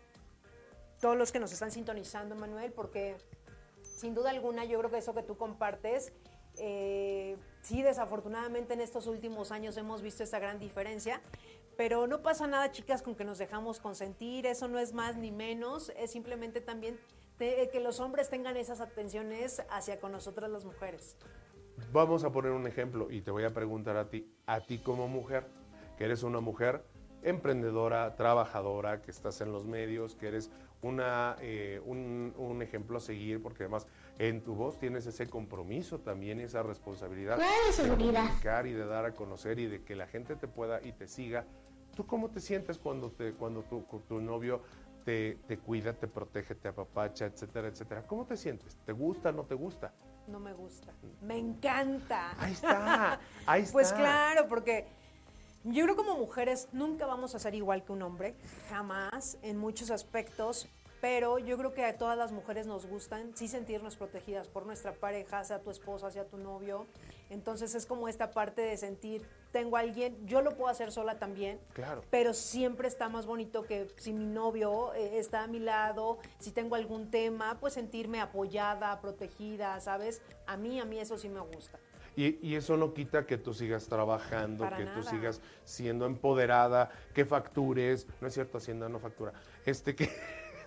[1.00, 3.16] todos los que nos están sintonizando, Manuel, porque
[3.82, 6.12] sin duda alguna yo creo que eso que tú compartes,
[6.60, 11.20] eh, sí, desafortunadamente en estos últimos años hemos visto esa gran diferencia,
[11.78, 15.30] pero no pasa nada, chicas, con que nos dejamos consentir, eso no es más ni
[15.30, 16.98] menos, es simplemente también
[17.38, 21.16] que los hombres tengan esas atenciones hacia con nosotras las mujeres.
[21.92, 25.06] Vamos a poner un ejemplo y te voy a preguntar a ti, a ti como
[25.06, 25.46] mujer,
[25.96, 26.82] que eres una mujer
[27.22, 30.50] emprendedora, trabajadora, que estás en los medios, que eres
[30.82, 33.86] una, eh, un, un ejemplo a seguir, porque además
[34.18, 38.22] en tu voz tienes ese compromiso también, esa responsabilidad Fuera de seguridad.
[38.24, 41.06] comunicar y de dar a conocer y de que la gente te pueda y te
[41.06, 41.46] siga.
[41.98, 44.62] ¿Tú cómo te sientes cuando, te, cuando tu, tu novio
[45.04, 48.06] te, te cuida, te protege, te apapacha, etcétera, etcétera?
[48.06, 48.76] ¿Cómo te sientes?
[48.86, 49.92] ¿Te gusta, no te gusta?
[50.28, 52.36] No me gusta, me encanta.
[52.38, 53.72] Ahí está, ahí está.
[53.72, 54.86] Pues claro, porque
[55.64, 58.36] yo creo como mujeres nunca vamos a ser igual que un hombre,
[58.68, 60.68] jamás, en muchos aspectos,
[61.00, 64.92] pero yo creo que a todas las mujeres nos gustan sí sentirnos protegidas por nuestra
[64.92, 66.86] pareja, sea tu esposa, sea tu novio.
[67.30, 71.18] Entonces es como esta parte de sentir, tengo a alguien, yo lo puedo hacer sola
[71.18, 72.02] también, Claro.
[72.10, 76.50] pero siempre está más bonito que si mi novio eh, está a mi lado, si
[76.50, 80.20] tengo algún tema, pues sentirme apoyada, protegida, ¿sabes?
[80.46, 81.78] A mí, a mí eso sí me gusta.
[82.16, 86.90] Y, y eso no quita que tú sigas trabajando, Para que tú sigas siendo empoderada,
[87.14, 88.08] que factures.
[88.20, 89.32] No es cierto, Hacienda no factura.
[89.64, 90.10] Este que.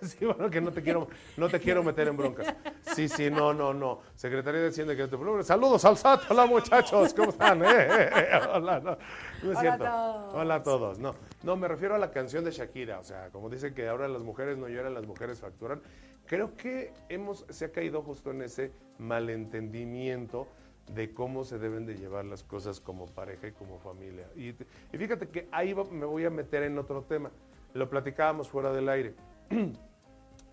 [0.18, 2.54] Sí, bueno, que no te quiero, no te quiero meter en broncas.
[2.94, 4.00] Sí, sí, no, no, no.
[4.16, 5.16] Secretaría de Hacienda que te.
[5.44, 7.62] Saludos al SAT, hola muchachos, ¿cómo están?
[7.62, 8.98] Eh, eh, eh, Hola, no,
[9.44, 10.34] no es Hola a todos.
[10.34, 10.98] Hola a todos.
[10.98, 12.98] No, no, me refiero a la canción de Shakira.
[12.98, 15.80] O sea, como dicen que ahora las mujeres no lloran, las mujeres facturan.
[16.26, 20.48] Creo que hemos, se ha caído justo en ese malentendimiento
[20.88, 24.26] de cómo se deben de llevar las cosas como pareja y como familia.
[24.34, 27.30] Y, te- y fíjate que ahí me voy a meter en otro tema.
[27.74, 29.14] Lo platicábamos fuera del aire.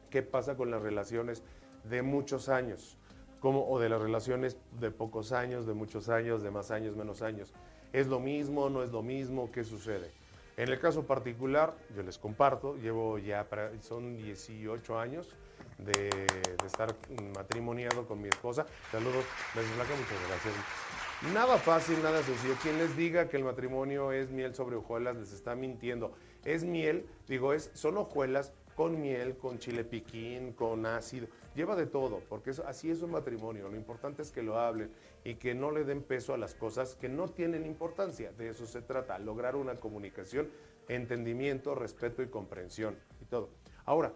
[0.10, 1.44] ¿Qué pasa con las relaciones
[1.84, 2.98] de muchos años?
[3.40, 7.22] ¿Cómo, o de las relaciones de pocos años, de muchos años, de más años, menos
[7.22, 7.54] años.
[7.94, 9.50] ¿Es lo mismo, no es lo mismo?
[9.52, 10.12] ¿Qué sucede?
[10.58, 13.48] En el caso particular, yo les comparto, llevo ya,
[13.80, 15.30] son 18 años
[15.78, 16.94] de, de estar
[17.34, 18.66] matrimoniado con mi esposa.
[18.92, 19.24] Saludos,
[19.56, 20.54] Besos Blanca, muchas gracias.
[21.34, 22.56] Nada fácil, nada sencillo.
[22.62, 26.14] Quien les diga que el matrimonio es miel sobre hojuelas les está mintiendo.
[26.44, 31.28] Es miel, digo, es, son hojuelas con miel, con chile piquín, con ácido.
[31.54, 33.68] Lleva de todo, porque eso- así es un matrimonio.
[33.68, 34.90] Lo importante es que lo hablen
[35.26, 38.32] y que no le den peso a las cosas que no tienen importancia.
[38.32, 40.48] De eso se trata, lograr una comunicación,
[40.88, 43.50] entendimiento, respeto y comprensión y todo.
[43.84, 44.14] Ahora,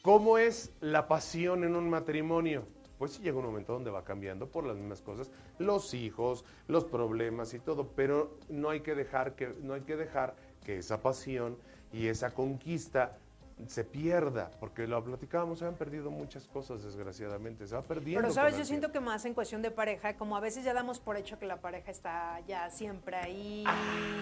[0.00, 2.62] ¿Cómo es la pasión en un matrimonio?
[2.98, 5.28] Pues sí llega un momento donde va cambiando por las mismas cosas,
[5.58, 9.96] los hijos, los problemas y todo, pero no hay que dejar que no hay que
[9.96, 11.58] dejar que esa pasión
[11.92, 13.18] y esa conquista
[13.66, 18.22] se pierda, porque lo platicábamos, se han perdido muchas cosas desgraciadamente, se va perdiendo.
[18.22, 19.06] Pero sabes, yo siento tiempo.
[19.06, 21.60] que más en cuestión de pareja, como a veces ya damos por hecho que la
[21.60, 23.64] pareja está ya siempre ahí,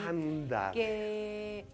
[0.09, 0.73] anda.
[0.73, 1.67] que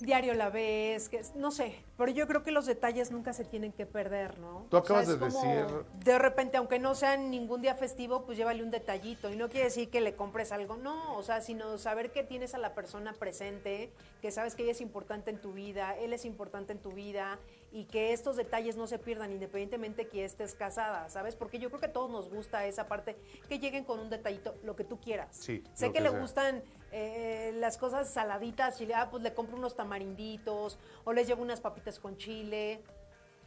[0.00, 3.72] diario la ves, que no sé, pero yo creo que los detalles nunca se tienen
[3.72, 4.66] que perder, ¿no?
[4.68, 8.36] Tú acabas es de como, decir- De repente, aunque no sea ningún día festivo, pues
[8.36, 9.30] llévale un detallito.
[9.30, 12.54] Y no quiere decir que le compres algo, no, o sea, sino saber que tienes
[12.54, 16.24] a la persona presente, que sabes que ella es importante en tu vida, él es
[16.24, 17.38] importante en tu vida
[17.74, 21.34] y que estos detalles no se pierdan independientemente que estés casada, ¿sabes?
[21.34, 23.16] Porque yo creo que a todos nos gusta esa parte,
[23.48, 25.36] que lleguen con un detallito, lo que tú quieras.
[25.36, 26.20] Sí, sé que, que le sea.
[26.20, 26.62] gustan
[26.92, 31.60] eh, las cosas saladitas y ah, pues le compro unos tamarinditos o les llevo unas
[31.60, 32.80] papitas con chile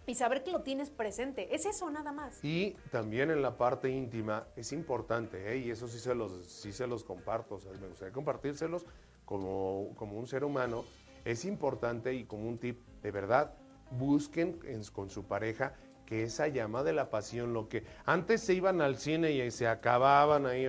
[0.05, 1.55] y saber que lo tienes presente.
[1.55, 2.43] Es eso nada más.
[2.43, 5.59] Y también en la parte íntima es importante, ¿eh?
[5.59, 8.85] y eso sí se los, sí se los comparto, o sea, me gustaría compartírselos
[9.23, 10.83] como, como un ser humano.
[11.23, 13.53] Es importante y como un tip, de verdad,
[13.91, 15.73] busquen en- con su pareja
[16.05, 19.67] que esa llama de la pasión, lo que antes se iban al cine y se
[19.67, 20.65] acababan ahí,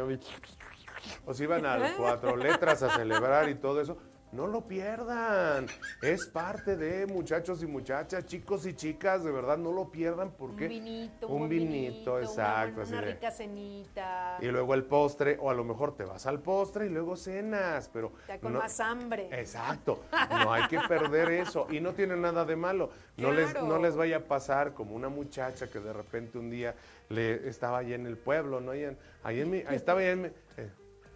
[1.25, 3.97] o se iban a las cuatro letras a celebrar y todo eso,
[4.33, 5.67] no lo pierdan.
[6.03, 10.65] Es parte de muchachos y muchachas, chicos y chicas, de verdad, no lo pierdan porque...
[10.65, 12.83] Un vinito, un vinito, exacto.
[12.87, 14.37] Una, de- rica cenita.
[14.41, 17.89] Y luego el postre, o a lo mejor te vas al postre y luego cenas,
[17.93, 18.13] pero...
[18.29, 19.29] Ya con no- más hambre.
[19.33, 20.01] Exacto,
[20.31, 22.91] no hay que perder eso y no tiene nada de malo.
[23.17, 26.75] No les no les vaya a pasar como una muchacha que de repente un día
[27.09, 30.11] le estaba allá en el pueblo, no ahí en, ahí en mi- ahí estaba allá
[30.13, 30.29] en mi-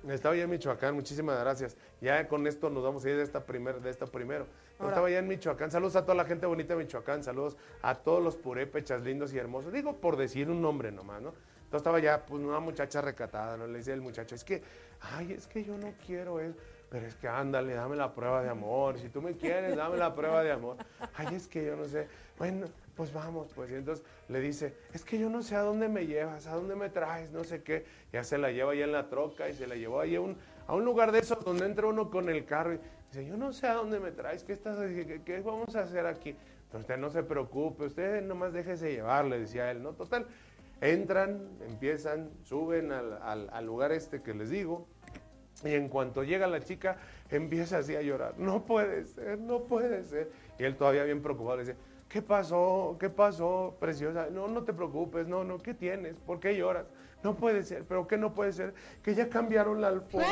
[0.08, 1.76] estaba allá en Michoacán, muchísimas gracias.
[2.00, 4.46] Ya con esto nos vamos a ir de esta primer, de esta primero.
[4.72, 5.70] Estaba allá en Michoacán.
[5.70, 9.38] Saludos a toda la gente bonita de Michoacán, saludos a todos los purépechas lindos y
[9.38, 9.72] hermosos.
[9.72, 11.28] Digo por decir un nombre nomás, ¿no?
[11.28, 13.66] Entonces estaba ya pues una muchacha recatada, ¿no?
[13.66, 14.62] Le decía el muchacho, es que,
[15.00, 16.54] ay, es que yo no quiero eso.
[16.90, 18.98] Pero es que ándale, dame la prueba de amor.
[18.98, 20.76] Si tú me quieres, dame la prueba de amor.
[21.14, 22.06] Ay, es que yo no sé.
[22.36, 22.66] Bueno,
[22.96, 23.70] pues vamos, pues.
[23.70, 26.74] Y entonces le dice, es que yo no sé a dónde me llevas, a dónde
[26.76, 27.84] me traes, no sé qué.
[28.12, 30.36] Ya se la lleva allá en la troca y se la llevó ahí a un,
[30.66, 32.78] a un lugar de esos donde entra uno con el carro y
[33.10, 34.78] dice, yo no sé a dónde me traes, ¿qué, estás,
[35.24, 36.30] qué vamos a hacer aquí?
[36.64, 39.92] Entonces usted no se preocupe, usted nomás déjese llevar, le decía él, ¿no?
[39.92, 40.26] Total,
[40.80, 44.86] entran, empiezan, suben al, al- al lugar este que les digo,
[45.64, 46.96] y en cuanto llega la chica,
[47.30, 48.34] empieza así a llorar.
[48.38, 50.30] No puede ser, no puede ser.
[50.58, 51.76] Y él todavía bien preocupado le dice,
[52.12, 52.96] ¿qué pasó?
[53.00, 54.28] ¿Qué pasó, preciosa?
[54.30, 56.14] No, no te preocupes, no, no, ¿qué tienes?
[56.26, 56.86] ¿Por qué lloras?
[57.22, 58.74] No puede ser, pero ¿qué no puede ser?
[59.02, 60.28] Que ya cambiaron la alfombra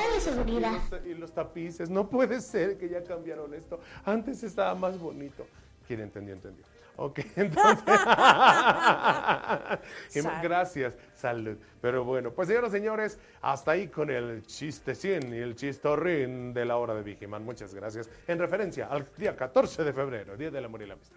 [0.47, 1.89] y los, y los tapices.
[1.89, 3.81] No puede ser que ya cambiaron esto.
[4.05, 5.47] Antes estaba más bonito.
[5.87, 6.65] Quien entendió, entendió.
[6.97, 7.85] Ok, entonces.
[10.43, 11.57] Gracias, salud.
[11.81, 16.67] Pero bueno, pues señoras y señores, hasta ahí con el chistecín y el chistorrín de
[16.67, 17.43] la hora de Vigiman.
[17.43, 18.11] Muchas gracias.
[18.27, 21.17] En referencia al día 14 de febrero, Día del Amor y la Amistad.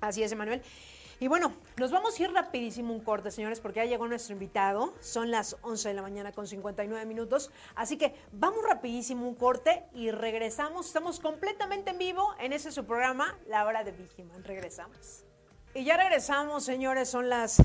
[0.00, 0.62] Así es, Emanuel.
[1.22, 4.94] Y bueno, nos vamos a ir rapidísimo un corte, señores, porque ya llegó nuestro invitado.
[5.00, 7.50] Son las 11 de la mañana con 59 minutos.
[7.74, 10.86] Así que vamos rapidísimo un corte y regresamos.
[10.86, 14.42] Estamos completamente en vivo en ese su programa, La Hora de Vigiman.
[14.44, 15.24] Regresamos.
[15.74, 17.10] Y ya regresamos, señores.
[17.10, 17.62] Son las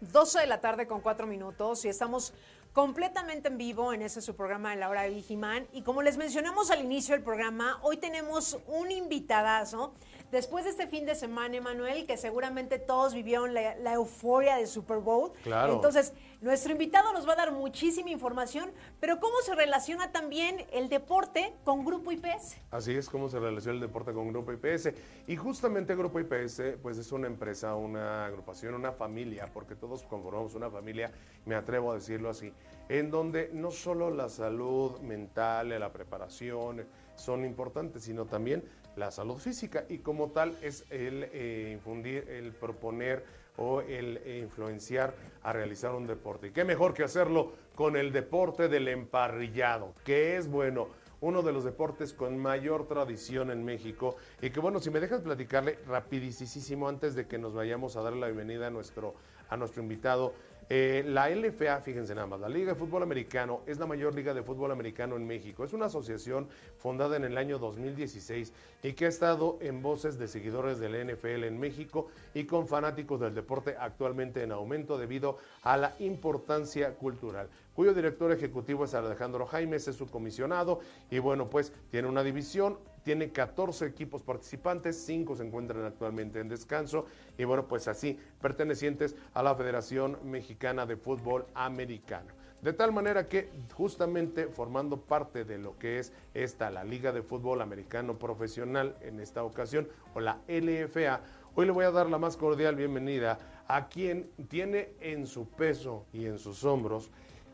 [0.00, 2.32] 12 de la tarde con 4 minutos y estamos
[2.74, 5.66] completamente en vivo en ese su programa de la hora de Vigiman.
[5.72, 9.94] Y como les mencionamos al inicio del programa, hoy tenemos un invitadazo.
[10.34, 14.66] Después de este fin de semana, Emanuel, que seguramente todos vivieron la, la euforia del
[14.66, 15.30] Super Bowl.
[15.44, 15.74] Claro.
[15.74, 20.88] Entonces, nuestro invitado nos va a dar muchísima información, pero cómo se relaciona también el
[20.88, 22.56] deporte con Grupo IPS.
[22.72, 24.88] Así es como se relaciona el deporte con Grupo IPS.
[25.28, 30.56] Y justamente Grupo IPS, pues es una empresa, una agrupación, una familia, porque todos conformamos
[30.56, 31.12] una familia,
[31.46, 32.52] me atrevo a decirlo así,
[32.88, 38.64] en donde no solo la salud mental, la preparación son importantes, sino también
[38.96, 39.84] la salud física.
[39.88, 43.24] Y como tal es el eh, infundir, el proponer
[43.56, 46.48] o el eh, influenciar a realizar un deporte.
[46.48, 50.88] Y qué mejor que hacerlo con el deporte del emparrillado, que es bueno
[51.20, 54.16] uno de los deportes con mayor tradición en México.
[54.42, 58.12] Y que bueno, si me dejas platicarle rapidísimo antes de que nos vayamos a dar
[58.12, 59.14] la bienvenida a nuestro,
[59.48, 60.34] a nuestro invitado.
[60.68, 64.32] Eh, la LFA, fíjense nada más, la Liga de Fútbol Americano es la mayor liga
[64.32, 65.64] de fútbol americano en México.
[65.64, 66.48] Es una asociación
[66.78, 68.52] fundada en el año 2016
[68.82, 73.20] y que ha estado en voces de seguidores del NFL en México y con fanáticos
[73.20, 79.46] del deporte actualmente en aumento debido a la importancia cultural cuyo director ejecutivo es Alejandro
[79.46, 85.36] Jaimes, es su comisionado y bueno, pues tiene una división, tiene 14 equipos participantes, 5
[85.36, 87.04] se encuentran actualmente en descanso
[87.38, 92.32] y bueno, pues así pertenecientes a la Federación Mexicana de Fútbol Americano.
[92.62, 97.22] De tal manera que justamente formando parte de lo que es esta, la Liga de
[97.22, 101.20] Fútbol Americano Profesional en esta ocasión, o la LFA,
[101.54, 103.38] hoy le voy a dar la más cordial bienvenida
[103.68, 107.10] a quien tiene en su peso y en sus hombros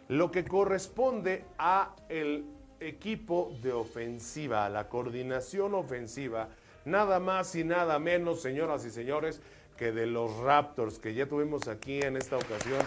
[0.07, 2.45] lo que corresponde a el
[2.81, 6.49] equipo de ofensiva, la coordinación ofensiva,
[6.85, 9.41] nada más y nada menos, señoras y señores,
[9.77, 12.81] que de los Raptors que ya tuvimos aquí en esta ocasión.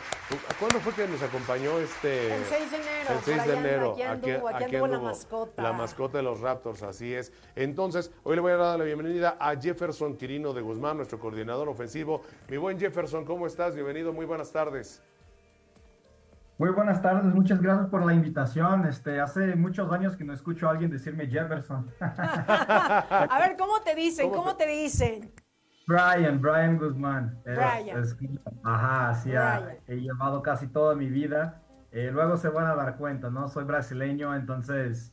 [0.60, 2.36] ¿Cuándo fue que nos acompañó este?
[2.36, 3.10] El 6 de enero.
[3.10, 3.92] El por 6 de enero.
[3.94, 5.64] Aquí anduvo, aquí aquí anduvo la mascota.
[5.64, 7.32] La mascota de los Raptors, así es.
[7.56, 11.68] Entonces, hoy le voy a dar la bienvenida a Jefferson Quirino de Guzmán, nuestro coordinador
[11.68, 12.22] ofensivo.
[12.48, 13.74] Mi buen Jefferson, ¿cómo estás?
[13.74, 15.02] Bienvenido, muy buenas tardes.
[16.60, 18.86] Muy buenas tardes, muchas gracias por la invitación.
[18.86, 21.90] Este, hace muchos años que no escucho a alguien decirme Jefferson.
[22.00, 24.30] A ver, ¿cómo te dicen?
[24.30, 25.32] ¿Cómo ¿Cómo te dicen?
[25.88, 27.40] Brian, Brian Guzmán.
[27.46, 27.98] Es- Brian.
[28.04, 28.18] es-
[28.64, 29.78] ajá, así ha- Brian.
[29.88, 31.62] he llevado casi toda mi vida.
[31.92, 33.48] Eh, luego se van a dar cuenta, ¿no?
[33.50, 35.12] Soy brasileño, entonces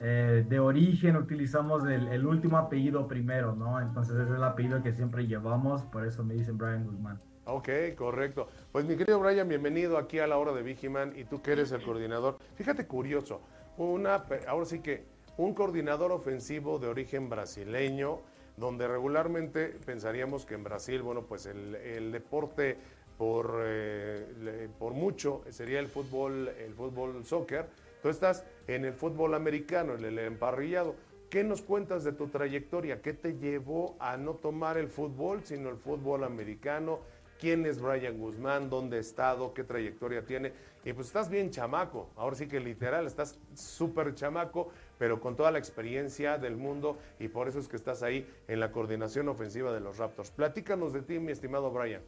[0.00, 3.80] eh, de origen utilizamos el, el último apellido primero, ¿no?
[3.80, 7.20] Entonces ese es el apellido que siempre llevamos, por eso me dicen Brian Guzmán.
[7.46, 8.48] Ok, correcto.
[8.70, 11.72] Pues mi querido Brian, bienvenido aquí a la hora de Vigiman y tú que eres
[11.72, 12.36] el coordinador.
[12.54, 13.40] Fíjate curioso,
[13.78, 15.04] una, ahora sí que
[15.38, 18.20] un coordinador ofensivo de origen brasileño,
[18.58, 22.76] donde regularmente pensaríamos que en Brasil, bueno, pues el, el deporte
[23.16, 27.66] por, eh, por mucho sería el fútbol, el fútbol soccer.
[28.02, 30.94] Tú estás en el fútbol americano, en el emparrillado.
[31.30, 33.02] ¿Qué nos cuentas de tu trayectoria?
[33.02, 37.00] ¿Qué te llevó a no tomar el fútbol, sino el fútbol americano?
[37.40, 38.68] ¿Quién es Brian Guzmán?
[38.68, 39.54] ¿Dónde ha estado?
[39.54, 40.52] ¿Qué trayectoria tiene?
[40.84, 45.50] Y pues estás bien chamaco, ahora sí que literal, estás súper chamaco, pero con toda
[45.50, 49.72] la experiencia del mundo y por eso es que estás ahí en la coordinación ofensiva
[49.72, 50.30] de los Raptors.
[50.30, 52.02] Platícanos de ti, mi estimado Brian.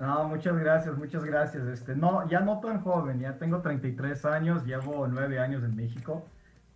[0.00, 1.66] No, muchas gracias, muchas gracias.
[1.68, 6.24] Este, no, ya no tan joven, ya tengo 33 años, llevo 9 años en México.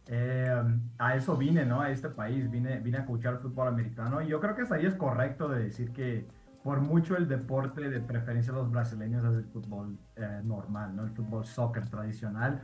[0.07, 0.63] Eh,
[0.99, 1.81] a eso vine, ¿no?
[1.81, 4.21] A este país, vine, vine a escuchar fútbol americano.
[4.21, 6.27] Y yo creo que ahí es correcto de decir que
[6.65, 11.05] por mucho el deporte de preferencia de los brasileños es el fútbol eh, normal, ¿no?
[11.05, 12.63] El fútbol soccer tradicional.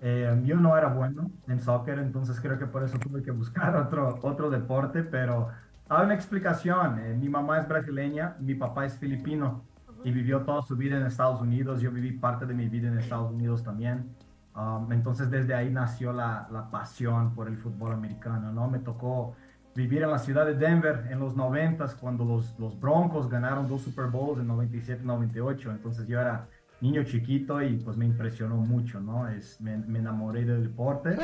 [0.00, 3.76] Eh, yo no era bueno en soccer, entonces creo que por eso tuve que buscar
[3.86, 5.50] otro, otro deporte, pero
[5.90, 6.98] hay una explicación.
[7.20, 9.62] mi mamá es brasileña, mi papá es filipino
[10.02, 11.82] y vivió toda su vida en Estados Unidos.
[11.82, 14.16] Yo viví parte de mi vida en Estados Unidos también.
[14.56, 18.70] Um, entonces desde ahí nació la, la, pasión por el fútbol americano, ¿no?
[18.70, 19.34] Me tocó
[19.74, 23.82] vivir en la ciudad de Denver en los 90 cuando los, los Broncos ganaron dos
[23.82, 25.70] Super Bowls en 97 y 98.
[25.72, 26.48] Entonces yo era
[26.80, 29.28] niño chiquito y pues me impresionó mucho, ¿no?
[29.28, 31.16] Es, me, me enamoré del deporte.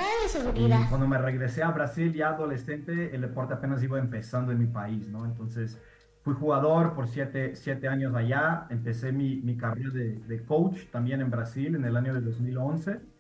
[0.55, 4.67] Y cuando me regresé a Brasil ya adolescente, el deporte apenas iba empezando en mi
[4.67, 5.25] país, ¿no?
[5.25, 5.81] Entonces
[6.23, 11.21] fui jugador por siete, siete años allá, empecé mi, mi carrera de, de coach también
[11.21, 13.20] en Brasil en el año de 2011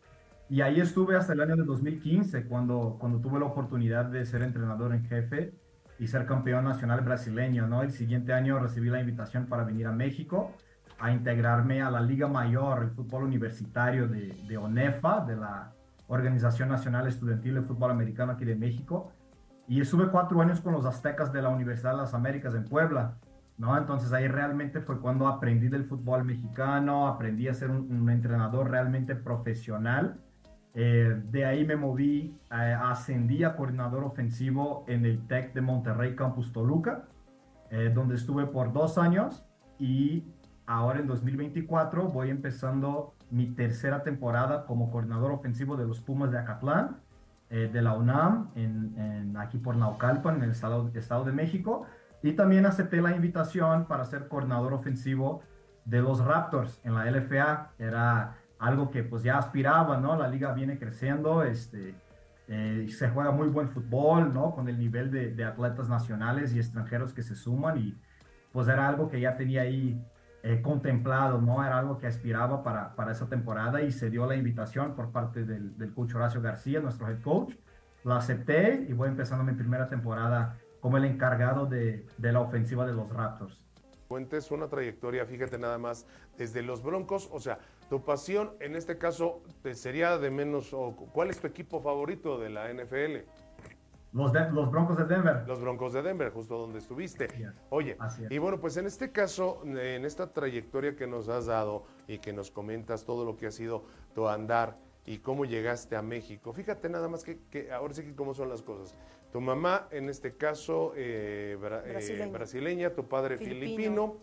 [0.51, 4.42] y ahí estuve hasta el año de 2015, cuando, cuando tuve la oportunidad de ser
[4.42, 5.55] entrenador en jefe
[5.96, 7.82] y ser campeón nacional brasileño, ¿no?
[7.82, 10.53] El siguiente año recibí la invitación para venir a México
[10.98, 15.72] a integrarme a la Liga Mayor, el fútbol universitario de, de ONEFA, de la
[16.09, 19.12] Organización Nacional Estudiantil de Fútbol Americano aquí de México.
[19.68, 23.18] Y estuve cuatro años con los aztecas de la Universidad de las Américas en Puebla,
[23.57, 23.78] ¿no?
[23.78, 28.68] Entonces ahí realmente fue cuando aprendí del fútbol mexicano, aprendí a ser un, un entrenador
[28.68, 30.18] realmente profesional
[30.75, 36.14] eh, de ahí me moví, eh, ascendí a coordinador ofensivo en el TEC de Monterrey
[36.14, 37.09] Campus Toluca,
[37.71, 39.45] eh, donde estuve por dos años
[39.79, 40.25] y
[40.66, 46.39] ahora en 2024 voy empezando mi tercera temporada como coordinador ofensivo de los Pumas de
[46.39, 46.99] Acatlán,
[47.49, 51.85] de la UNAM, en, aquí por Naucalpan, en el estado, estado de México,
[52.23, 55.43] y también acepté la invitación para ser coordinador ofensivo
[55.85, 57.73] de los Raptors en la LFA.
[57.77, 60.16] Era algo que pues ya aspiraba, ¿no?
[60.16, 61.94] La liga viene creciendo, este,
[62.46, 64.54] eh, se juega muy buen fútbol, ¿no?
[64.54, 67.98] Con el nivel de, de, atletas nacionales y extranjeros que se suman y
[68.52, 69.98] pues era algo que ya tenía ahí
[70.42, 71.64] eh, contemplado, ¿no?
[71.64, 75.44] Era algo que aspiraba para, para esa temporada y se dio la invitación por parte
[75.44, 77.54] del, del coach Horacio García, nuestro head coach.
[78.04, 82.86] Lo acepté y voy empezando mi primera temporada como el encargado de, de la ofensiva
[82.86, 83.64] de los Raptors.
[84.08, 86.06] Cuentes una trayectoria, fíjate nada más,
[86.36, 87.58] desde los Broncos, o sea,
[87.91, 89.43] tu pasión en este caso
[89.74, 93.26] sería de menos, o ¿cuál es tu equipo favorito de la NFL?
[94.12, 95.45] Los, los, Broncos de Denver.
[95.47, 97.28] Los Broncos de Denver, justo donde estuviste.
[97.68, 97.97] Oye,
[98.28, 102.32] y bueno, pues en este caso, en esta trayectoria que nos has dado y que
[102.32, 103.84] nos comentas todo lo que ha sido
[104.14, 108.14] tu andar y cómo llegaste a México, fíjate nada más que, que ahora sí que
[108.14, 108.95] cómo son las cosas.
[109.32, 112.95] Tu mamá, en este caso, eh, eh, brasileña.
[112.95, 114.18] tu padre filipino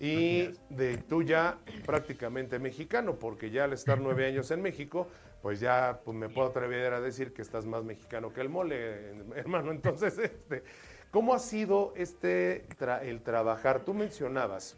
[0.00, 5.08] y de tú ya prácticamente mexicano, porque ya al estar nueve años en México,
[5.42, 9.10] pues ya pues me puedo atrever a decir que estás más mexicano que el mole,
[9.36, 9.70] hermano.
[9.70, 10.62] Entonces, este,
[11.10, 12.66] ¿cómo ha sido este
[13.02, 13.84] el trabajar?
[13.84, 14.76] Tú mencionabas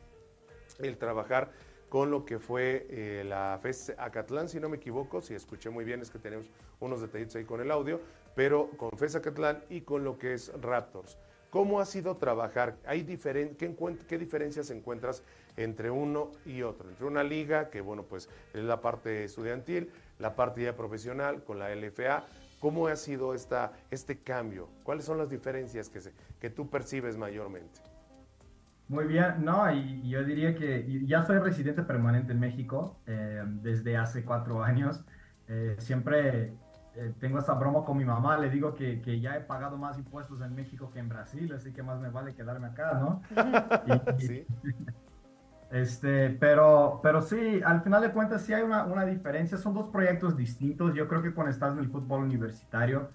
[0.79, 1.51] el trabajar
[1.89, 5.85] con lo que fue eh, la FES Acatlán, si no me equivoco, si escuché muy
[5.85, 6.51] bien, es que tenemos
[6.81, 8.01] unos detallitos ahí con el audio,
[8.35, 11.17] pero con FES Acatlán y con lo que es Raptors.
[11.55, 12.74] ¿Cómo ha sido trabajar?
[12.84, 13.76] ¿Hay qué,
[14.09, 15.22] ¿Qué diferencias encuentras
[15.57, 16.88] entre uno y otro?
[16.88, 19.88] Entre una liga, que bueno, pues es la parte estudiantil,
[20.18, 22.24] la parte ya profesional con la LFA.
[22.59, 24.68] ¿Cómo ha sido esta, este cambio?
[24.82, 26.00] ¿Cuáles son las diferencias que,
[26.40, 27.82] que tú percibes mayormente?
[28.88, 33.96] Muy bien, no, y yo diría que ya soy residente permanente en México eh, desde
[33.96, 35.05] hace cuatro años.
[35.46, 36.52] Eh, siempre
[36.97, 39.99] eh, tengo esta broma con mi mamá, le digo que, que, ya he pagado más
[39.99, 43.22] impuestos en México que en Brasil, así que más me vale quedarme acá, ¿no?
[44.18, 44.47] ¿Sí?
[45.70, 49.88] Este, pero, pero sí, al final de cuentas sí hay una, una, diferencia, son dos
[49.88, 53.09] proyectos distintos, yo creo que cuando estás en el fútbol universitario,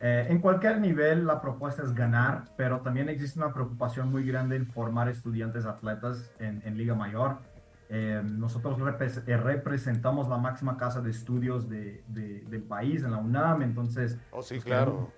[0.00, 4.56] eh, en cualquier nivel la propuesta es ganar, pero también existe una preocupación muy grande
[4.56, 7.38] en formar estudiantes atletas en, en Liga Mayor.
[7.94, 8.78] Eh, nosotros
[9.26, 14.18] eh, representamos la máxima casa de estudios de, del país, en la UNAM, entonces...
[14.30, 15.12] Oh, sí, pues, claro.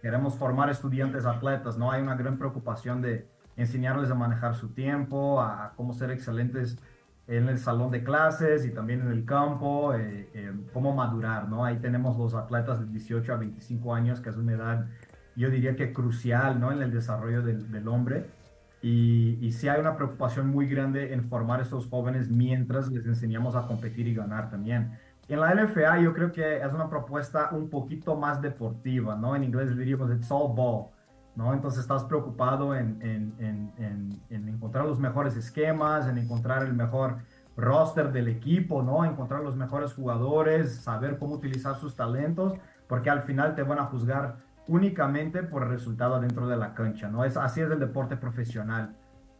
[0.00, 1.92] Queremos, formar estudiantes atletas, ¿no?
[1.92, 6.78] Hay una gran preocupación de enseñarles a manejar su tiempo, a, cómo ser excelentes
[7.26, 11.66] en el salón de clases y también en el campo, eh, cómo madurar, ¿no?
[11.66, 14.86] Ahí tenemos los atletas de 18 a 25 años, que es una edad,
[15.36, 16.72] yo diría que crucial, ¿no?
[16.72, 18.30] En el desarrollo del, del hombre.
[18.84, 23.06] Y, y sí hay una preocupación muy grande en formar a estos jóvenes mientras les
[23.06, 24.98] enseñamos a competir y ganar también.
[25.26, 29.34] En la LFA yo creo que es una propuesta un poquito más deportiva, ¿no?
[29.34, 30.88] En inglés diríamos it's all ball,
[31.34, 31.54] ¿no?
[31.54, 33.32] Entonces estás preocupado en, en,
[33.78, 37.20] en, en, encontrar los mejores esquemas, en encontrar el mejor
[37.56, 39.02] roster del equipo, ¿no?
[39.06, 42.52] Encontrar los mejores jugadores, saber cómo utilizar sus talentos,
[42.86, 47.08] porque al final te van a juzgar únicamente por el resultado dentro de la cancha,
[47.08, 47.24] ¿no?
[47.24, 48.96] Es, así es el deporte profesional.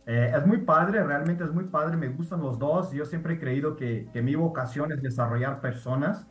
[0.06, 2.92] Eh, es muy padre, realmente es muy padre, me gustan los dos.
[2.92, 6.26] Yo siempre he creído que, que, mi vocación es desarrollar personas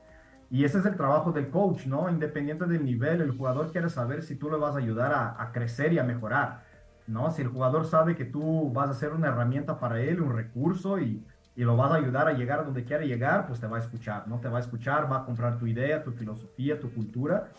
[0.52, 2.08] y ese es el trabajo del coach, ¿no?
[2.10, 5.52] Independiente del nivel, el jugador quiere saber si tú le vas a ayudar a, a
[5.52, 6.64] crecer y a mejorar,
[7.08, 7.32] ¿no?
[7.32, 11.00] Si el jugador sabe que tú vas a ser una herramienta para él, un recurso
[11.00, 11.26] y,
[11.56, 13.80] y lo vas a ayudar a llegar a donde quiere llegar, pues te va a
[13.80, 14.40] escuchar, ¿no?
[14.40, 17.50] Te va a escuchar, va a comprar tu idea, tu filosofía, tu cultura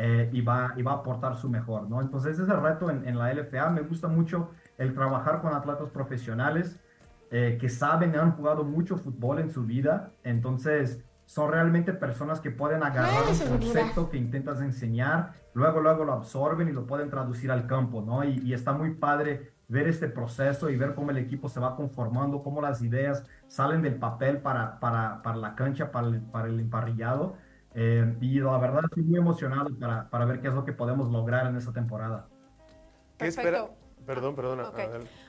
[0.00, 2.00] eh, y, va, y va a aportar su mejor, ¿no?
[2.00, 3.68] Entonces ese es el reto en, en la LFA.
[3.70, 6.80] Me gusta mucho el trabajar con atletas profesionales
[7.30, 12.50] eh, que saben, han jugado mucho fútbol en su vida, entonces son realmente personas que
[12.50, 17.50] pueden agarrar un concepto que intentas enseñar, luego, luego lo absorben y lo pueden traducir
[17.50, 18.24] al campo, ¿no?
[18.24, 21.76] Y, y, está muy padre ver este proceso y ver cómo el equipo se va
[21.76, 26.48] conformando, cómo las ideas salen del papel para, para, para la cancha, para el, para
[26.48, 27.36] el emparrillado.
[27.74, 31.10] Eh, y la verdad estoy muy emocionado para, para, ver qué es lo que podemos
[31.12, 32.26] lograr en esta temporada.
[33.18, 33.66] ¿Qué espera?
[34.06, 34.68] Perdón, perdona.
[34.68, 34.78] Ok,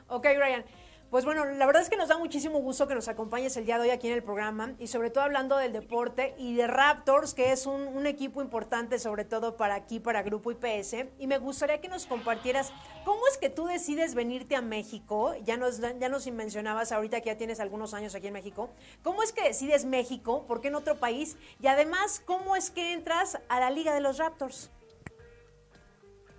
[0.07, 0.63] okay Ryan.
[1.09, 3.77] Pues bueno, la verdad es que nos da muchísimo gusto que nos acompañes el día
[3.77, 7.33] de hoy aquí en el programa y sobre todo hablando del deporte y de Raptors,
[7.33, 11.07] que es un, equipo importante sobre todo para aquí, para Grupo IPS.
[11.17, 12.71] Y me gustaría que nos compartieras
[13.05, 15.33] cómo es que tú decides venirte a México.
[15.43, 18.69] Ya nos, ya nos mencionabas ahorita que ya tienes algunos años aquí en México.
[19.01, 20.45] ¿Cómo es que decides México?
[20.45, 21.37] ¿Por qué en otro país?
[21.59, 24.69] Y además, ¿cómo es que entras a la Liga de los Raptors?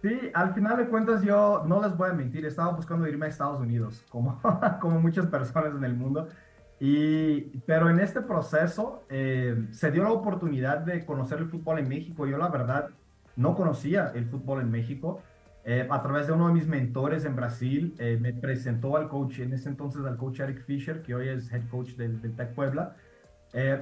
[0.03, 3.29] Sí, al final de cuentas yo no les voy a mentir, estaba buscando irme a
[3.29, 4.41] Estados Unidos, como,
[4.81, 6.29] como muchas personas en el mundo,
[6.79, 11.89] y, pero en este proceso eh, se dio la oportunidad de conocer el fútbol en
[11.91, 12.27] México.
[12.27, 12.89] Yo la verdad
[13.37, 15.21] no conocía el fútbol en México.
[15.63, 19.41] Eh, a través de uno de mis mentores en Brasil, eh, me presentó al coach,
[19.41, 22.55] en ese entonces al coach Eric Fisher, que hoy es head coach del, del Tec
[22.55, 22.97] Puebla,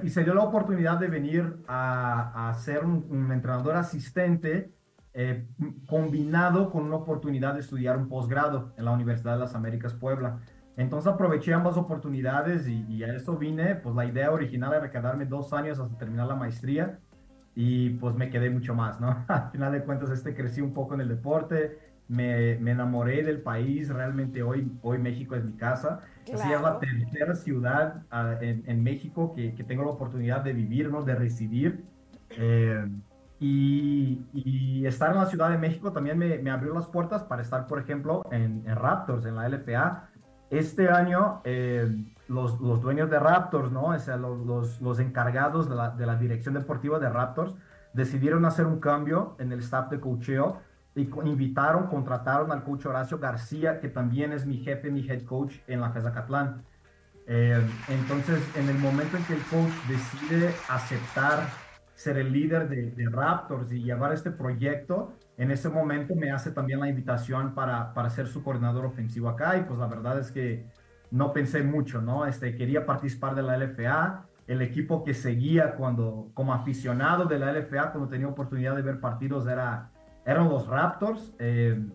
[0.03, 4.71] y se dio la oportunidad de venir a, a ser un, un entrenador asistente
[5.21, 5.45] eh,
[5.85, 10.39] combinado con una oportunidad de estudiar un posgrado en la Universidad de las Américas Puebla.
[10.77, 15.25] Entonces aproveché ambas oportunidades y, y, a esto vine, pues la idea original era quedarme
[15.25, 16.99] dos años hasta terminar la maestría
[17.53, 19.09] y pues me quedé mucho más, ¿no?
[19.27, 23.41] Al final de cuentas, este crecí un poco en el deporte, me, me enamoré del
[23.41, 25.99] país, realmente hoy, hoy México es mi casa.
[26.23, 26.55] Claro.
[26.55, 30.89] Es la tercera ciudad uh, en, en, México que, que, tengo la oportunidad de vivir,
[30.89, 31.03] ¿no?
[31.03, 31.83] De residir.
[32.29, 32.87] Eh,
[33.39, 37.41] y, y, estar en la Ciudad de México también me, me abrió las puertas para
[37.41, 40.09] estar, por ejemplo, en, en Raptors, en la LFA.
[40.49, 41.89] Este año, eh,
[42.27, 43.85] los, los, dueños de Raptors, ¿no?
[43.85, 47.55] O sea, los, los, los encargados de la, de la, dirección deportiva de Raptors,
[47.93, 50.59] decidieron hacer un cambio en el staff de coacheo
[50.95, 55.55] y invitaron, contrataron al coach Horacio García, que también es mi jefe, mi head coach
[55.67, 56.63] en la FESA Catlán.
[57.25, 61.68] Eh, entonces, en el momento en que el coach decide aceptar
[61.99, 66.51] ser el líder de, de, Raptors y llevar este proyecto, en ese momento me hace
[66.51, 70.31] también la invitación para, para ser su coordinador ofensivo acá y pues la verdad es
[70.31, 70.65] que
[71.11, 72.25] no pensé mucho, ¿no?
[72.25, 77.51] Este, quería participar de la LFA, el equipo que seguía cuando, como aficionado de la
[77.51, 79.91] LFA, cuando tenía oportunidad de ver partidos, era,
[80.25, 81.33] eran los Raptors.
[81.37, 81.85] Eh,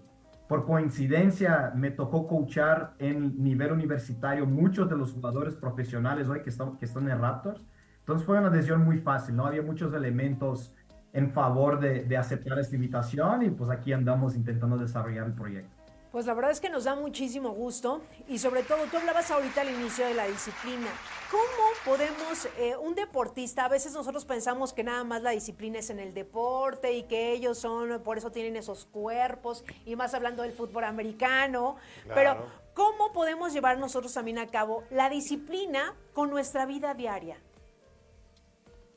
[0.46, 6.50] por coincidencia, me tocó coachar en nivel universitario muchos de los jugadores profesionales hoy que
[6.50, 7.64] están, que están en Raptors.
[8.04, 9.46] Entonces fue una decisión muy fácil, ¿no?
[9.46, 10.74] Había muchos elementos
[11.14, 15.70] en favor de, de, aceptar esta invitación y pues aquí andamos intentando desarrollar el proyecto.
[16.12, 19.62] Pues la verdad es que nos da muchísimo gusto y sobre todo tú hablabas ahorita
[19.62, 20.86] al inicio de la disciplina.
[21.30, 25.88] ¿Cómo podemos, eh, un deportista, a veces nosotros pensamos que nada más la disciplina es
[25.88, 30.42] en el deporte y que ellos son, por eso tienen esos cuerpos y más hablando
[30.42, 32.14] del fútbol americano, claro.
[32.14, 37.38] pero ¿cómo podemos llevar nosotros también a cabo la disciplina con nuestra vida diaria?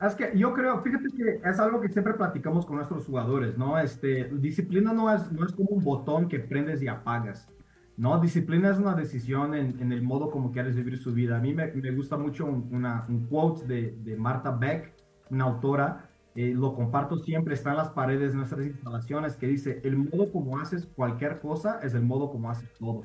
[0.00, 3.78] Es que yo creo, fíjate que es algo que siempre platicamos con nuestros jugadores, ¿no?
[3.78, 7.48] Este, disciplina no es, no es como un botón que prendes y apagas.
[7.96, 11.38] No, disciplina es una decisión en, el modo como quieres vivir su vida.
[11.38, 14.94] A mí me, gusta mucho un, una, un quote de, de, Marta Beck,
[15.30, 19.80] una autora, eh, lo comparto siempre, está en las paredes de nuestras instalaciones, que dice,
[19.82, 23.02] el modo como haces cualquier cosa es el modo como haces todo.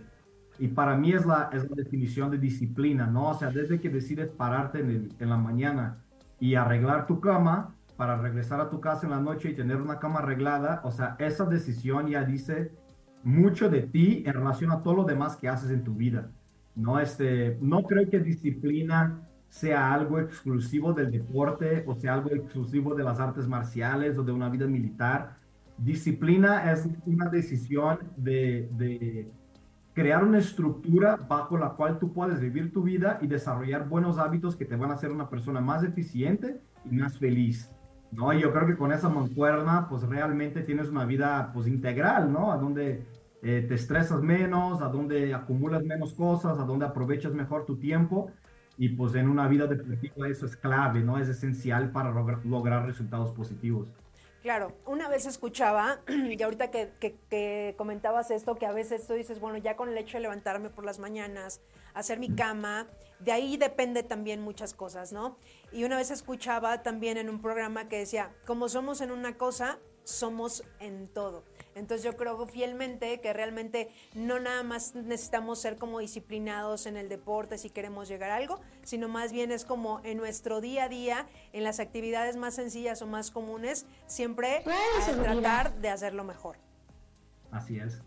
[0.60, 3.32] Y para mí es la, es la definición de disciplina, ¿no?
[3.32, 6.03] O sea, desde que decides pararte en, en la mañana
[6.44, 9.98] y arreglar tu cama para regresar a tu casa en la noche y tener una
[9.98, 12.74] cama arreglada, o sea, esa decisión ya dice
[13.24, 16.30] mucho de ti en relación a todo lo demás que haces en tu vida.
[16.76, 22.94] No, este, no creo que disciplina sea algo exclusivo del deporte o sea algo exclusivo
[22.94, 25.38] de las artes marciales o de una vida militar.
[25.78, 29.32] Disciplina es una decisión de, de
[29.94, 34.56] crear una estructura bajo la cual tú puedes vivir tu vida y desarrollar buenos hábitos
[34.56, 37.70] que te van a hacer una persona más eficiente y más feliz.
[38.12, 38.32] ¿no?
[38.34, 42.52] yo creo que con esa mancuerna, pues realmente tienes una vida, pues integral, ¿no?
[42.52, 43.04] A donde
[43.42, 48.32] eh, te estresas menos, a donde acumulas menos cosas, a donde aprovechas mejor tu tiempo.
[48.78, 51.18] Y pues en una vida deportiva eso es clave, ¿no?
[51.18, 53.88] Es esencial para lograr, resultados positivos.
[54.44, 59.40] Claro, una vez escuchaba, y ahorita que, que, comentabas esto, que a veces tú dices,
[59.40, 61.62] bueno, ya con el hecho de levantarme por las mañanas,
[61.94, 62.88] hacer mi cama,
[63.22, 65.38] de ahí depende también muchas cosas, ¿no?
[65.72, 69.80] Y una vez escuchaba también en un programa que decía, como somos en una cosa,
[70.04, 71.46] somos en todo.
[71.76, 77.10] Entonces yo creo fielmente que realmente no nada más necesitamos ser como disciplinados en el
[77.10, 80.90] deporte si queremos llegar a algo, sino más bien es como en nuestro día a
[80.90, 84.64] día, en las actividades más sencillas o más comunes, siempre
[85.22, 86.58] tratar de hacerlo mejor.
[87.52, 88.02] Así es.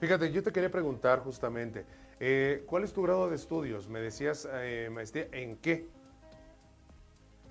[0.00, 1.86] Fíjate, yo te quería preguntar justamente,
[2.20, 3.88] eh, ¿cuál es tu grado de estudios?
[3.88, 5.88] Me decías eh, maestría, ¿en qué?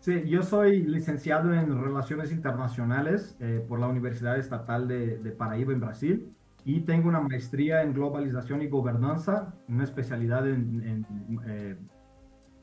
[0.03, 5.71] Sí, yo soy licenciado en Relaciones Internacionales eh, por la Universidad Estatal de, de, Paraíba
[5.71, 6.35] en Brasil
[6.65, 11.05] y tengo una maestría en Globalización y Gobernanza, una especialidad en,
[11.47, 11.89] en,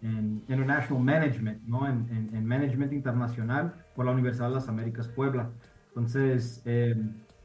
[0.02, 1.88] en International Management, ¿no?
[1.88, 5.48] En, Management Internacional por la Universidad de las Américas Puebla.
[5.88, 6.62] Entonces,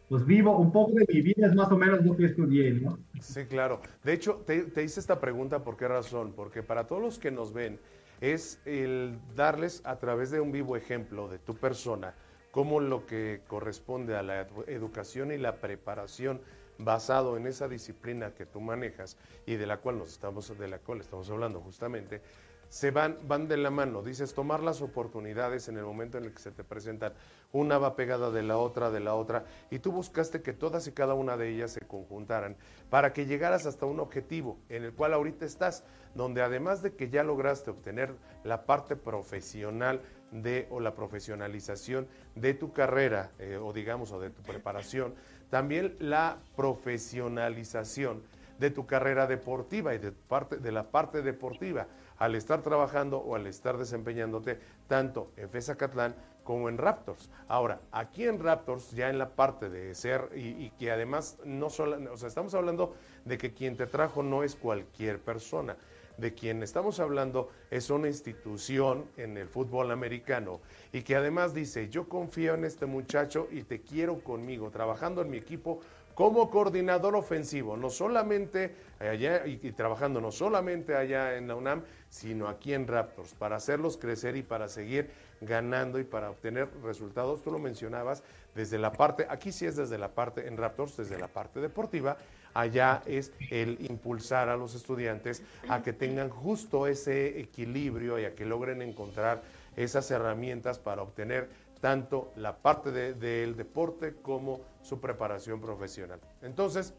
[0.09, 2.99] pues vivo un poco de mi vida, es más o menos lo que estudié, ¿no?
[3.21, 3.79] Sí, claro.
[4.03, 6.33] De hecho, te, te hice esta pregunta, ¿por qué razón?
[6.35, 7.79] Porque para todos los que nos ven,
[8.21, 12.13] es el darles a través de un vivo ejemplo de tu persona
[12.55, 16.39] cómo lo que corresponde a la educación y la preparación
[16.77, 20.79] basado en esa disciplina que tú manejas y de la cual nos estamos de la
[20.79, 22.21] cual estamos hablando justamente
[22.69, 24.01] se van, van de la mano.
[24.01, 27.13] Dices, tomar las oportunidades en el momento en el que se te presentan.
[27.51, 30.91] Una va pegada de la otra, de la otra, y tú buscaste que todas y
[30.91, 32.57] cada una de ellas se conjuntaran
[32.89, 35.83] para que llegaras hasta un objetivo en el cual ahorita estás,
[36.15, 38.13] donde además de que ya lograste obtener
[38.43, 40.01] la parte profesional
[40.31, 45.15] de o la profesionalización de tu carrera eh, o digamos o de tu preparación,
[45.49, 48.23] también la profesionalización
[48.59, 51.87] de tu carrera deportiva y de, parte, de la parte deportiva
[52.17, 57.29] al estar trabajando o al estar desempeñándote tanto en FESA Catlán como en Raptors.
[57.47, 62.13] Ahora, aquí en Raptors, ya en la parte de ser, y, que además no solo,
[62.13, 62.95] o sea, estamos hablando
[63.25, 65.75] de que quien te trajo no es cualquier persona,
[66.17, 70.61] de quien estamos hablando es una institución en el fútbol americano
[70.93, 75.29] y que además dice, yo confío en este muchacho y te quiero conmigo, trabajando en
[75.29, 75.81] mi equipo
[76.15, 82.47] como coordinador ofensivo, no solamente allá y, trabajando no solamente allá en la UNAM, sino
[82.47, 85.11] aquí en Raptors, para hacerlos crecer y para seguir
[85.41, 87.43] ganando y para obtener resultados.
[87.43, 88.23] Tú lo mencionabas
[88.55, 92.17] desde la parte, aquí sí es desde la parte en Raptors, desde la parte deportiva,
[92.53, 98.33] allá es el impulsar a los estudiantes a que tengan justo ese equilibrio y a
[98.33, 99.43] que logren encontrar
[99.75, 101.49] esas herramientas para obtener
[101.81, 106.19] tanto la parte del deporte como su preparación profesional.
[106.43, 106.93] Entonces,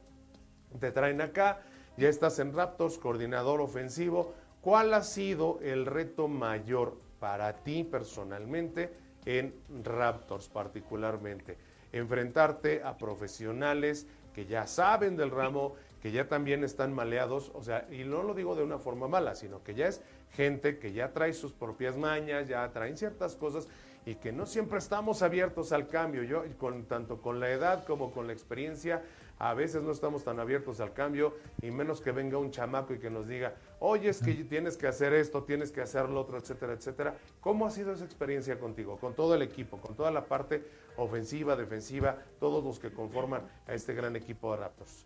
[0.80, 1.61] te traen acá,
[1.97, 4.34] ya estás en Raptors, coordinador ofensivo.
[4.61, 8.93] ¿Cuál ha sido el reto mayor para ti personalmente
[9.24, 11.57] en Raptors particularmente?
[11.93, 17.87] Enfrentarte a profesionales que ya saben del ramo, que ya también están maleados, o sea,
[17.91, 21.12] y no lo digo de una forma mala, sino que ya es gente que ya
[21.12, 23.68] trae sus propias mañas, ya traen ciertas cosas
[24.07, 26.23] y que no siempre estamos abiertos al cambio.
[26.23, 29.03] Yo, con, tanto con la edad como con la experiencia,
[29.39, 32.99] a veces no estamos tan abiertos al cambio y menos que venga un chamaco y
[32.99, 36.39] que nos diga, oye, es que tienes que hacer esto, tienes que hacer lo otro,
[36.39, 37.17] etcétera, etcétera.
[37.41, 40.63] ¿Cómo ha sido esa experiencia contigo, con todo el equipo, con toda la parte
[40.97, 45.05] ofensiva, defensiva, todos los que conforman a este gran equipo de Raptors?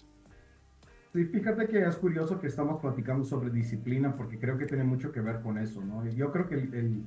[1.12, 5.10] Sí, fíjate que es curioso que estamos platicando sobre disciplina porque creo que tiene mucho
[5.10, 6.06] que ver con eso, ¿no?
[6.06, 7.04] Yo creo que el el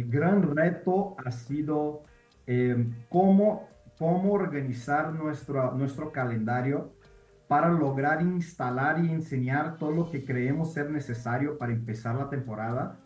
[0.00, 2.04] gran reto ha sido
[2.46, 3.68] eh, cómo,
[3.98, 6.92] cómo organizar nuestro, nuestro calendario
[7.46, 12.98] para lograr instalar y enseñar todo lo que creemos ser necesario para empezar la temporada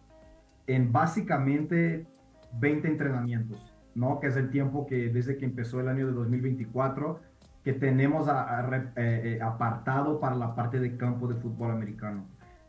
[0.68, 2.06] en básicamente
[2.52, 4.20] 20 entrenamientos, ¿no?
[4.20, 7.20] Que es el tiempo que desde que empezó el año de 2024
[7.64, 12.28] que tenemos eh, eh, apartado para la parte de campo de fútbol americano.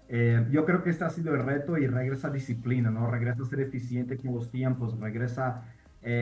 [0.10, 3.10] Eh, yo creo que este ha sido el reto y regresa a disciplina, ¿no?
[3.12, 5.64] Regresa a ser eficiente con los tiempos, regresa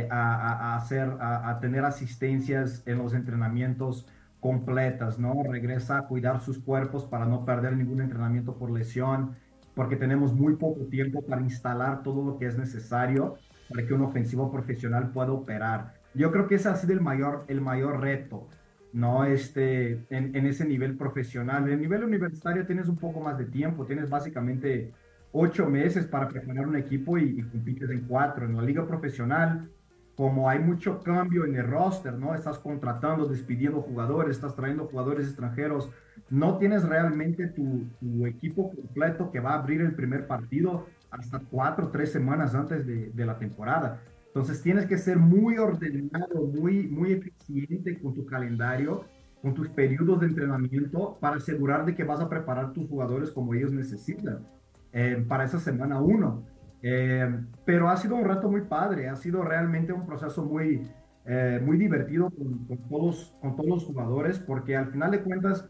[0.10, 4.07] a, hacer, a, tener asistencias en los entrenamientos
[4.40, 5.44] completas, ¿no?
[5.44, 9.36] Regresa a cuidar sus cuerpos para no perder ningún entrenamiento por lesión,
[9.76, 13.36] porque tenemos muy poco tiempo para instalar todo lo que es necesario
[13.70, 15.94] para que un ofensivo profesional pueda operar.
[16.14, 18.48] Yo creo que ese ha sido el mayor, el mayor reto,
[18.95, 19.26] ¿no?
[19.26, 21.67] Este, en, ese nivel profesional.
[21.67, 24.91] En el nivel universitario tienes un poco más de tiempo, tienes básicamente
[25.31, 28.45] ocho meses para preparar un equipo y, y compites en cuatro.
[28.45, 29.69] En la liga profesional,
[30.15, 32.34] como hay mucho cambio en el roster, ¿no?
[32.34, 35.89] Estás contratando, despidiendo jugadores, estás trayendo jugadores extranjeros,
[36.30, 37.85] no tienes realmente tu,
[38.26, 42.85] equipo completo que va a abrir el primer partido hasta cuatro o tres semanas antes
[42.85, 43.99] de, la temporada.
[44.36, 49.06] Entonces tienes que ser muy ordenado, muy, muy eficiente con tu calendario,
[49.41, 53.53] con tus periodos de entrenamiento para asegurar de que vas a preparar tus jugadores como
[53.53, 54.45] ellos necesitan
[54.91, 56.44] eh, para esa semana uno.
[56.82, 57.34] Eh,
[57.64, 60.86] pero ha sido un reto muy padre, ha sido realmente un proceso muy,
[61.24, 65.70] eh, muy divertido con, con, todos, con todos los jugadores, porque al final de cuentas,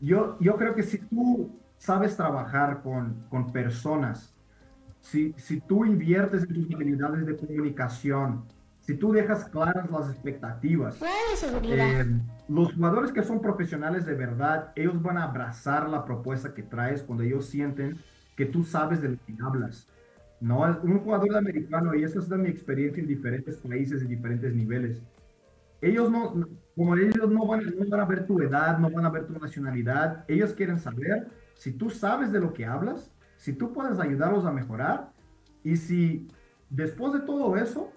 [0.00, 4.34] yo, yo creo que si tú sabes trabajar con, con personas,
[5.00, 8.44] si, si tú inviertes en tus habilidades de comunicación,
[8.80, 10.98] si tú dejas claras las expectativas,
[11.62, 12.06] eh,
[12.48, 17.02] los jugadores que son profesionales de verdad, ellos van a abrazar la propuesta que traes
[17.02, 17.98] cuando ellos sienten
[18.36, 19.86] que tú sabes de lo que hablas.
[20.40, 24.54] No, un jugador americano, y esa es de mi experiencia en diferentes países, en diferentes
[24.54, 25.02] niveles.
[25.82, 29.10] Ellos no, como ellos no van, no van a ver tu edad, no van a
[29.10, 33.72] ver tu nacionalidad, ellos quieren saber si tú sabes de lo que hablas, si tú
[33.72, 35.12] puedes ayudarlos a mejorar
[35.64, 36.28] y si
[36.68, 37.90] después de todo eso,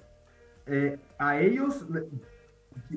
[0.66, 1.86] eh, a ellos,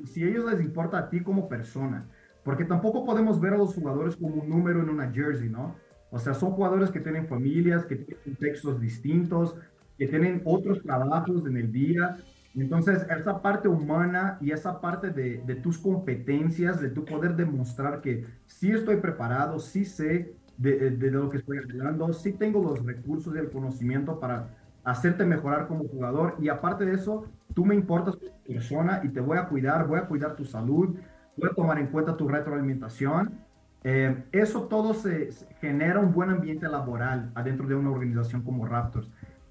[0.04, 2.06] si ellos les importa a ti como persona,
[2.44, 5.74] porque tampoco podemos ver a los jugadores como un número en una jersey, ¿no?
[6.12, 9.56] O sea, son jugadores que tienen familias, que tienen contextos distintos,
[9.98, 12.16] que tienen otros trabajos en el día.
[12.54, 18.00] Entonces, esa parte humana y esa parte de, de tus competencias, de tu poder demostrar
[18.00, 22.84] que sí estoy preparado, sí sé de, de, lo que estoy hablando, sí tengo los
[22.84, 24.48] recursos y el conocimiento para
[24.84, 26.36] hacerte mejorar como jugador.
[26.40, 29.98] Y aparte de eso, tú me importas como persona y te voy a cuidar, voy
[29.98, 30.96] a cuidar tu salud,
[31.36, 33.46] voy a tomar en cuenta tu retroalimentación
[33.88, 35.30] eh, eso todo se,
[35.60, 39.08] genera un buen ambiente laboral adentro de una organización como Raptors.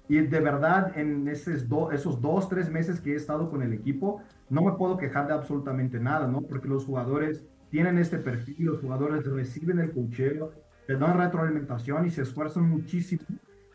[0.08, 4.20] Y de verdad, en esos, esos dos, tres meses que he estado con el equipo,
[4.50, 6.42] no me puedo quejar de absolutamente nada, ¿no?
[6.42, 10.52] Porque los jugadores tienen este perfil, los jugadores reciben el cocheo,
[10.86, 13.22] le dan retroalimentación y se esfuerzan muchísimo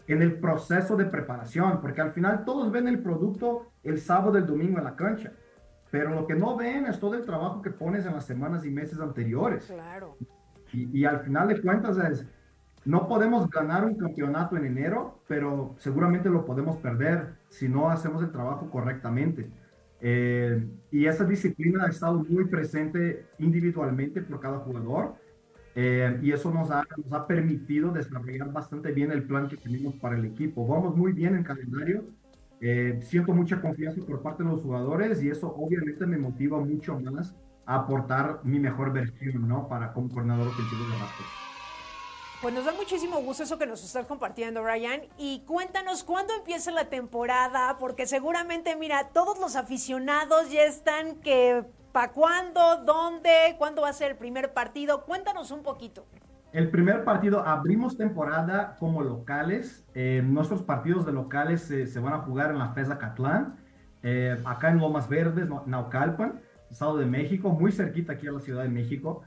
[0.08, 4.46] en el proceso de preparación, porque al final todos ven el producto el sábado, el
[4.46, 5.32] domingo en la cancha,
[5.90, 8.72] pero lo que no ven es todo el trabajo que pones en las semanas y
[8.72, 9.66] meses anteriores.
[9.66, 10.18] Claro.
[10.74, 12.26] Y, al final de cuentas es,
[12.86, 18.24] no podemos ganar un campeonato en enero, pero seguramente lo podemos perder si no hacemos
[18.24, 19.50] el trabajo correctamente.
[20.00, 25.16] Eh, y esa disciplina ha estado muy presente individualmente por cada jugador.
[25.76, 29.96] Eh, y eso nos ha, nos ha permitido desarrollar bastante bien el plan que tenemos
[29.96, 30.68] para el equipo.
[30.68, 32.04] Vamos muy bien en calendario.
[32.60, 37.00] Eh, siento mucha confianza por parte de los jugadores y eso obviamente me motiva mucho
[37.00, 37.36] más
[37.66, 39.68] aportar mi mejor versión, ¿no?
[39.68, 41.30] Para como coordinador ofensivo de Raptors.
[42.42, 45.02] Pues nos da muchísimo gusto eso que nos estás compartiendo, Ryan.
[45.18, 51.64] Y cuéntanos cuándo empieza la temporada, porque seguramente, mira, todos los aficionados ya están que
[51.92, 52.84] ¿para cuándo?
[52.86, 53.56] ¿Dónde?
[53.58, 55.04] ¿Cuándo va a ser el primer partido?
[55.04, 56.06] Cuéntanos un poquito.
[56.54, 59.86] El primer partido, abrimos temporada como locales.
[59.94, 63.56] Eh, nuestros partidos de locales se van a jugar en la FESA Catlán,
[64.04, 66.42] eh, acá en Lomas Verdes, Naucalpan.
[66.70, 69.24] Estado de México, muy cerquita aquí a la Ciudad de México.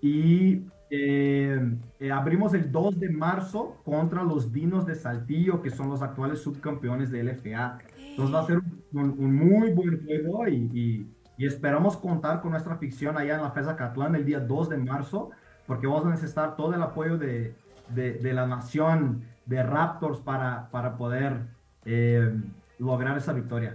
[0.00, 1.60] Y eh,
[2.00, 6.40] eh, abrimos el 2 de marzo contra los Dinos de Saltillo, que son los actuales
[6.40, 7.78] subcampeones de LFA.
[7.98, 8.60] Entonces va a ser
[8.92, 11.06] un, muy buen juego y,
[11.46, 15.30] esperamos contar con nuestra ficción allá en la FESA Catlán el día 2 de marzo,
[15.66, 17.54] porque vamos a necesitar todo el apoyo de,
[17.88, 21.46] de, la nación de Raptors para, para poder
[21.84, 22.34] eh,
[22.78, 23.74] lograr esa victoria.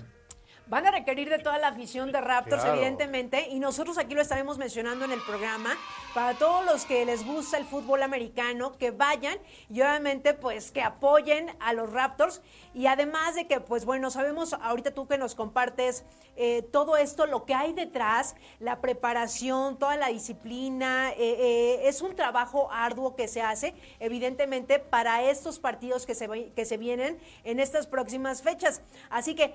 [0.73, 2.77] Van a requerir de toda la afición de Raptors, Claro.
[2.77, 5.77] evidentemente, y nosotros aquí lo estaremos mencionando en el programa
[6.15, 9.37] para todos los que les gusta el fútbol americano, que vayan
[9.69, 12.41] y obviamente pues que apoyen a los Raptors
[12.73, 16.05] y además de que pues bueno, sabemos ahorita tú que nos compartes
[16.35, 22.01] eh, todo esto, lo que hay detrás, la preparación, toda la disciplina, eh, eh, es
[22.01, 27.19] un trabajo arduo que se hace, evidentemente, para estos partidos que se, que se vienen
[27.43, 28.81] en estas próximas fechas.
[29.11, 29.53] Así que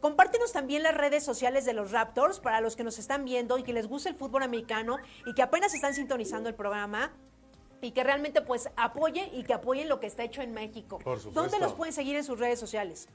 [0.00, 3.62] compártenos también las redes sociales de los Raptors para los que nos están viendo y
[3.64, 7.12] que les gusta el fútbol americano y que apenas están sintonizando el programa.
[7.82, 10.98] Y que realmente pues apoyen y que apoyen lo que está hecho en México.
[11.00, 11.42] Por supuesto.
[11.42, 13.08] ¿Dónde los pueden seguir en sus redes sociales?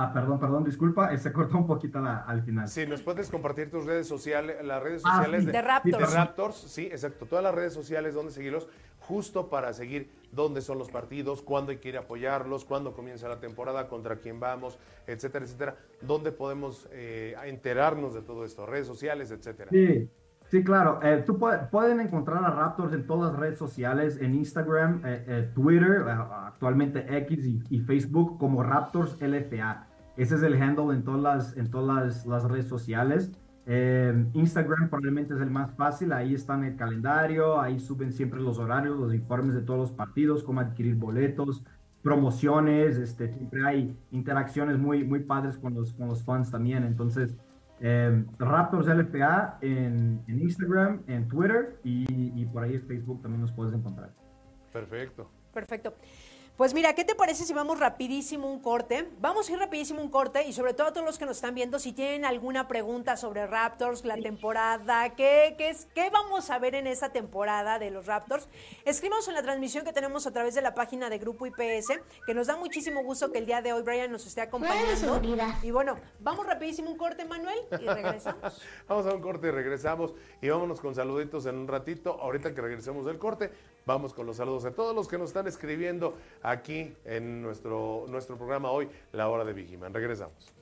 [0.00, 2.68] Ah, perdón, perdón, disculpa, eh, se cortó un poquito la- al final.
[2.68, 5.46] Sí, nos puedes compartir tus redes sociales, las redes Ah, sociales.
[5.46, 5.98] De Raptors.
[6.10, 8.68] de Raptors, sí, exacto, todas las redes sociales donde seguirlos,
[9.08, 14.16] justo para seguir dónde son los partidos, cuándo hay apoyarlos, cuándo comienza la temporada, contra
[14.16, 19.70] quién vamos, etcétera, etcétera, dónde podemos eh, enterarnos de todo esto, redes sociales, etcétera.
[19.70, 20.08] Sí,
[20.50, 21.00] sí, claro.
[21.02, 25.50] Eh, tú puede- pueden encontrar a Raptors en todas las redes sociales, en Instagram, eh,
[25.54, 29.86] Twitter, actualmente X y, Facebook como Raptors LFA.
[30.18, 33.30] Ese es el handle en todas en todas las redes sociales.
[33.70, 38.58] Eh, Instagram probablemente es el más fácil, ahí están el calendario, ahí suben siempre los
[38.58, 41.62] horarios, los informes de todos los partidos, cómo adquirir boletos,
[42.02, 46.82] promociones, este, siempre hay interacciones muy, muy padres con los, con los fans también.
[46.84, 47.36] Entonces,
[47.80, 53.42] eh, Raptors LFA en, en Instagram, en Twitter y, y por ahí en Facebook también
[53.42, 54.14] nos puedes encontrar.
[54.72, 55.30] Perfecto.
[55.52, 55.92] Perfecto.
[56.58, 59.08] Pues mira, ¿qué te parece si vamos rapidísimo un corte?
[59.20, 61.54] Vamos a ir rapidísimo un corte y sobre todo a todos los que nos están
[61.54, 66.58] viendo, si tienen alguna pregunta sobre Raptors, la temporada, ¿qué, qué, es, qué vamos a
[66.58, 68.48] ver en esta temporada de los Raptors?
[68.84, 71.92] Escríbanos en la transmisión que tenemos a través de la página de Grupo IPS,
[72.26, 75.20] que nos da muchísimo gusto que el día de hoy Brian nos esté acompañando.
[75.62, 78.60] Y bueno, vamos rapidísimo un corte, Manuel, y regresamos.
[78.88, 80.12] Vamos a un corte y regresamos
[80.42, 82.18] y vámonos con saluditos en un ratito.
[82.20, 83.52] Ahorita que regresemos del corte,
[83.88, 88.36] vamos con los saludos a todos los que nos están escribiendo aquí en nuestro, nuestro
[88.36, 89.94] programa hoy, La Hora de Vigiman.
[89.94, 90.52] Regresamos.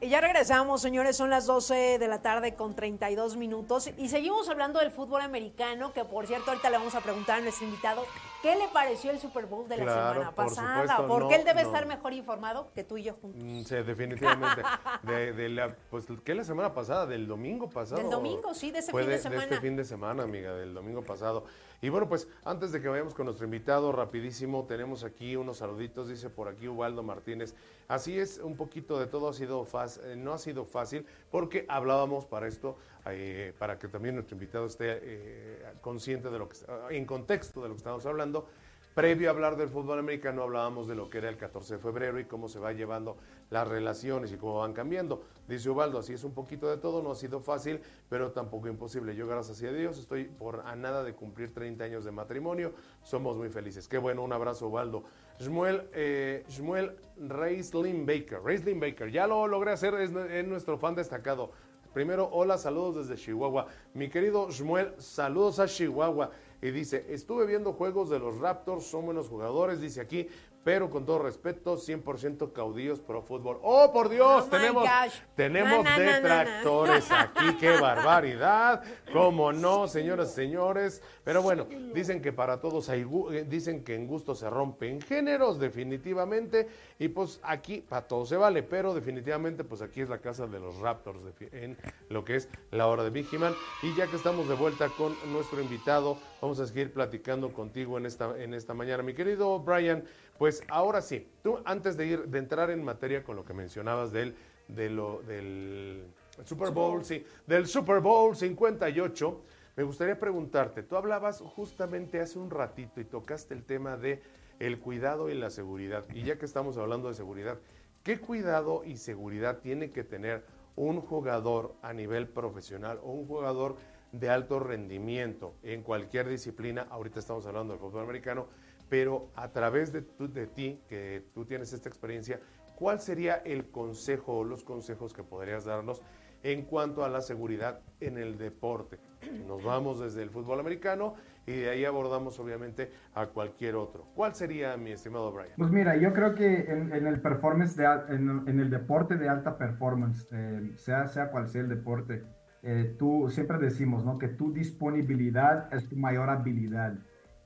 [0.00, 4.48] Y ya regresamos, señores, son las 12 de la tarde con 32 minutos y seguimos
[4.48, 8.04] hablando del fútbol americano, que por cierto ahorita le vamos a preguntar a nuestro invitado
[8.42, 11.44] qué le pareció el Super Bowl de la semana por pasada, supuesto, porque no, él
[11.44, 11.68] debe no.
[11.68, 13.42] estar mejor informado que tú y yo juntos.
[13.42, 14.62] Mm, Sí, definitivamente.
[15.02, 17.06] De, de la, pues, ¿qué la semana pasada?
[17.06, 18.00] Del domingo pasado.
[18.02, 19.60] Del domingo, sí, de ese fin de este semana.
[19.60, 21.44] fin de semana, amiga, del domingo pasado.
[21.80, 26.08] Y bueno, pues antes de que vayamos con nuestro invitado, rapidísimo, tenemos aquí unos saluditos,
[26.08, 27.54] dice por aquí Ubaldo Martínez.
[27.88, 32.24] Así es, un poquito de todo ha sido fácil, no ha sido fácil, porque hablábamos
[32.24, 32.76] para esto,
[33.06, 36.56] eh, para que también nuestro invitado esté eh, consciente de lo que,
[36.90, 38.46] en contexto de lo que estamos hablando.
[38.94, 42.20] Previo a hablar del fútbol americano hablábamos de lo que era el 14 de febrero
[42.20, 43.16] y cómo se va llevando
[43.48, 45.24] las relaciones y cómo van cambiando.
[45.48, 47.80] Dice Ubaldo, así es un poquito de todo, no ha sido fácil,
[48.10, 49.16] pero tampoco imposible.
[49.16, 53.34] Yo gracias a Dios estoy por a nada de cumplir 30 años de matrimonio, somos
[53.34, 53.88] muy felices.
[53.88, 55.04] Qué bueno, un abrazo Ubaldo.
[55.40, 60.94] Shmuel, eh, Shmuel Reislin Baker, Reislin Baker, ya lo logré hacer, es, es nuestro fan
[60.94, 61.50] destacado.
[61.92, 63.66] Primero, hola, saludos desde Chihuahua.
[63.92, 66.30] Mi querido Shmuel, saludos a Chihuahua.
[66.62, 70.26] Y dice, estuve viendo juegos de los Raptors, son buenos jugadores, dice aquí,
[70.64, 73.58] pero con todo respeto, 100% caudillos pro fútbol.
[73.62, 74.44] ¡Oh, por Dios!
[74.46, 74.88] Oh, tenemos
[75.34, 76.38] tenemos Na, na, na, na, na.
[76.44, 78.82] detractores aquí, qué barbaridad.
[79.12, 81.02] ¿Cómo no, señoras y señores?
[81.24, 85.58] Pero bueno, dicen que para todos hay, eh, dicen que en gusto se rompen géneros,
[85.58, 86.68] definitivamente.
[86.98, 90.60] Y pues aquí para todo se vale, pero definitivamente pues aquí es la casa de
[90.60, 91.20] los Raptors
[91.52, 91.76] en
[92.08, 93.54] lo que es la hora de Vigiman.
[93.82, 98.06] Y ya que estamos de vuelta con nuestro invitado, vamos a seguir platicando contigo en
[98.06, 99.02] esta, en esta mañana.
[99.02, 100.04] Mi querido Brian,
[100.38, 104.12] pues ahora sí, tú antes de ir, de entrar en materia con lo que mencionabas
[104.12, 104.34] del,
[104.68, 106.06] de lo, del
[106.44, 109.42] Super Bowl, sí, del Super Bowl 58,
[109.76, 114.22] me gustaría preguntarte, tú hablabas justamente hace un ratito y tocaste el tema de
[114.58, 116.04] el cuidado y la seguridad.
[116.14, 117.58] Y ya que estamos hablando de seguridad,
[118.02, 120.44] ¿qué cuidado y seguridad tiene que tener
[120.76, 123.76] un jugador a nivel profesional o un jugador
[124.12, 126.86] de alto rendimiento en cualquier disciplina?
[126.90, 128.46] Ahorita estamos hablando del fútbol americano,
[128.92, 132.40] pero a través de, tu- de ti, que tú tienes esta experiencia,
[132.76, 136.02] ¿cuál sería el consejo o los consejos que podrías darnos
[136.42, 138.98] en cuanto a la seguridad en el deporte?
[139.48, 141.14] Nos vamos desde el fútbol americano
[141.46, 144.04] y de ahí abordamos obviamente a cualquier otro.
[144.14, 145.54] ¿Cuál sería, mi estimado Brian?
[145.56, 149.26] Pues mira, yo creo que en, en el performance, de, en, en el deporte de
[149.26, 152.24] alta performance, eh, sea, sea cual sea el deporte,
[152.62, 154.18] eh, tú siempre decimos, ¿no?
[154.18, 156.98] Que tu disponibilidad es tu mayor habilidad.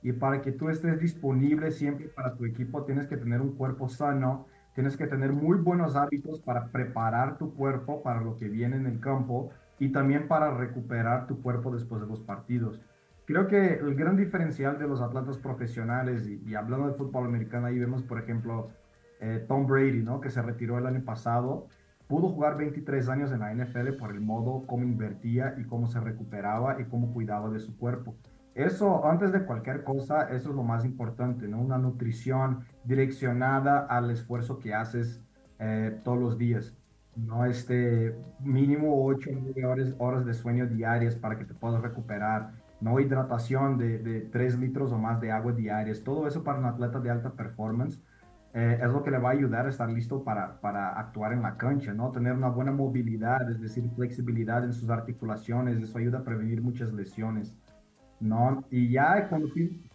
[0.07, 3.89] Y para que tú estés disponible siempre para tu equipo tienes que tener un cuerpo
[3.89, 8.77] sano, tienes que tener muy buenos hábitos para preparar tu cuerpo para lo que viene
[8.77, 12.79] en el campo y también para recuperar tu cuerpo después de los partidos.
[13.25, 17.77] Creo que el gran diferencial de los atletas profesionales, y, hablando de fútbol americano, ahí
[17.77, 18.69] vemos, por ejemplo,
[19.19, 20.21] eh, Tom Brady, ¿no?
[20.21, 21.67] que se retiró el año pasado,
[22.07, 25.99] pudo jugar 23 años en la NFL por el modo cómo invertía y cómo se
[25.99, 28.15] recuperaba y cómo cuidaba de su cuerpo.
[28.57, 31.61] Eso, antes de cualquier cosa, eso es lo más importante, ¿no?
[31.61, 35.21] Una nutrición direccionada al esfuerzo que haces
[35.59, 36.75] eh, todos los días,
[37.15, 37.45] ¿no?
[37.45, 42.53] Este mínimo 8 o 9 horas, horas de sueño diarias para que te puedas recuperar,
[42.81, 46.65] no hidratación de, de 3 litros o más de agua diarias, todo eso para un
[46.65, 48.01] atleta de alta performance.
[48.55, 51.43] Eh, es lo que le va a ayudar a estar listo para, para, actuar en
[51.43, 52.11] la cancha, ¿no?
[52.11, 56.91] Tener una buena movilidad, es decir, flexibilidad en sus articulaciones, eso ayuda a prevenir muchas
[56.91, 57.55] lesiones.
[58.19, 58.65] ¿No?
[58.71, 59.49] Y ya cuando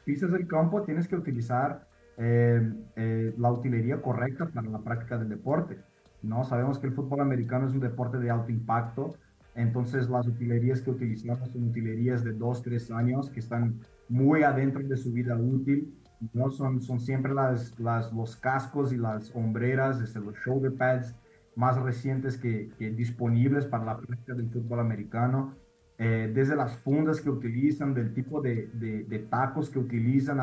[0.05, 1.87] pisas el campo tienes que utilizar
[2.19, 5.79] eh, eh, la utilería correcta para la práctica del deporte,
[6.23, 6.45] ¿no?
[6.45, 9.17] Sabemos que el fútbol americano es un deporte de alto impacto,
[9.55, 14.87] entonces las utilerías que utilizamos son utilerías de 2, 3 años que están muy adentro
[14.87, 15.99] de su vida útil,
[16.33, 16.51] ¿no?
[16.51, 21.17] Son, son siempre las, los cascos y las hombreras, desde los shoulder pads
[21.57, 25.55] más recientes que, que disponibles para la práctica del fútbol americano
[25.99, 30.39] eh, desde las fundas que utilizan, del tipo de, de, tacos que utilizan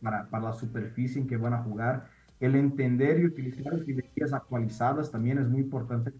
[0.00, 2.08] para, para, la superficie en que van a jugar.
[2.38, 6.12] El entender y utilizar utilerías actualizadas también es muy importante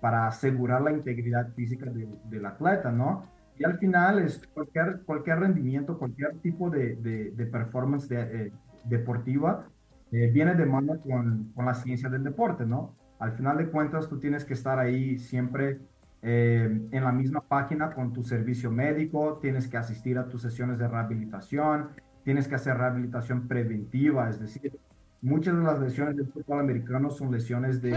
[0.00, 3.22] para asegurar la integridad física del atleta, ¿no?
[3.58, 6.96] Y al final es cualquier, cualquier rendimiento, cualquier tipo de,
[7.34, 8.52] de performance eh,
[8.84, 9.66] deportiva
[10.10, 12.94] eh, viene de mano con, con la ciencia del deporte, ¿no?
[13.18, 15.80] Al final de cuentas, tú tienes que estar ahí siempre
[16.20, 20.78] eh, en la misma página con tu servicio médico, tienes que asistir a tus sesiones
[20.78, 21.90] de rehabilitación,
[22.24, 24.76] tienes que hacer rehabilitación preventiva, es decir,
[25.22, 27.96] muchas de las lesiones del fútbol americano son lesiones de,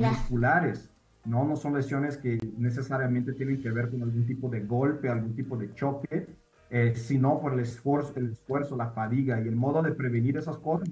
[0.00, 0.90] musculares,
[1.26, 1.44] ¿no?
[1.44, 5.56] no son lesiones que necesariamente tienen que ver con algún tipo de golpe, algún tipo
[5.56, 6.26] de choque,
[6.70, 10.56] eh, sino por el esfuerzo, el esfuerzo, la fatiga y el modo de prevenir esas
[10.56, 10.88] cosas,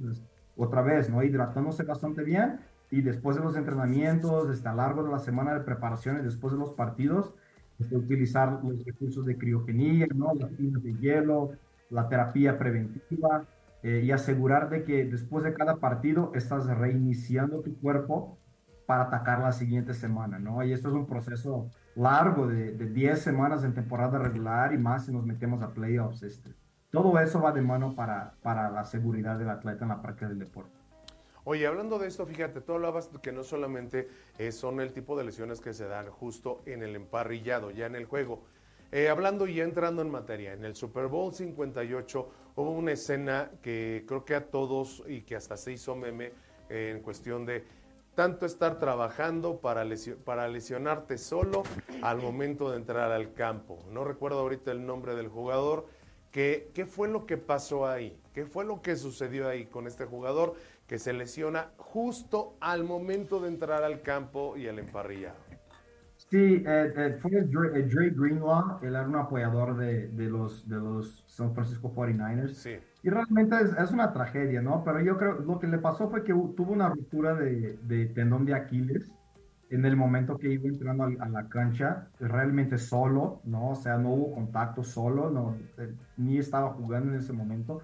[0.57, 1.23] otra vez, ¿no?
[1.23, 5.55] hidratándose bastante bien y después de los entrenamientos, este, a lo largo de la semana
[5.55, 7.35] de preparación y después de los partidos,
[7.79, 10.35] este, utilizar los recursos de criogenia, ¿no?
[10.35, 11.53] las tinas de hielo,
[11.89, 13.45] la terapia preventiva
[13.83, 18.37] eh, y asegurar de que después de cada partido estás reiniciando tu cuerpo
[18.87, 20.65] para atacar la siguiente semana, ¿no?
[20.65, 25.07] Y esto es un proceso largo de, de 10 semanas en temporada regular y más
[25.07, 26.25] si nos metemos a playoffs.
[26.25, 26.53] Este.
[26.91, 30.41] Todo eso va de mano para, para la seguridad del atleta en la práctica del
[30.41, 30.80] deporte.
[31.45, 34.09] Oye, hablando de esto, fíjate, tú hablabas que no solamente
[34.39, 37.97] eh, son el tipo de lesiones que se dan justo en el emparrillado, ya en
[37.97, 38.43] el juego.
[38.93, 44.05] Eh, hablando y entrando en materia, en el Super Bowl 58 hubo una escena que
[44.07, 46.33] creo que a todos y que hasta se hizo meme
[46.69, 47.65] eh, en cuestión de
[48.17, 49.87] tanto estar trabajando para,
[50.25, 51.63] para lesionarte solo
[52.03, 53.79] al momento de entrar al campo.
[53.91, 55.87] No recuerdo ahorita el nombre del jugador.
[56.33, 58.21] ¿Qué, ¿Qué fue lo que pasó ahí?
[58.35, 60.55] ¿Qué fue lo que sucedió ahí con este jugador?
[60.91, 65.37] Que se lesiona justo al momento de entrar al campo y al emparrillado.
[66.17, 70.75] Sí, eh, eh, fue Dre, Dre, Greenlaw, él era un apoyador de, de, los, de
[70.75, 72.55] los San Francisco 49ers.
[72.55, 72.77] Sí.
[73.05, 74.83] Y realmente es, es, una tragedia, ¿no?
[74.83, 78.45] Pero yo creo, lo que le pasó fue que tuvo una ruptura de, de tendón
[78.45, 79.13] de Aquiles
[79.71, 83.71] en el momento que iba entrando a, la cancha, realmente solo, ¿no?
[83.71, 87.81] O sea, no hubo contacto solo, no, eh, ni estaba jugando en ese momento.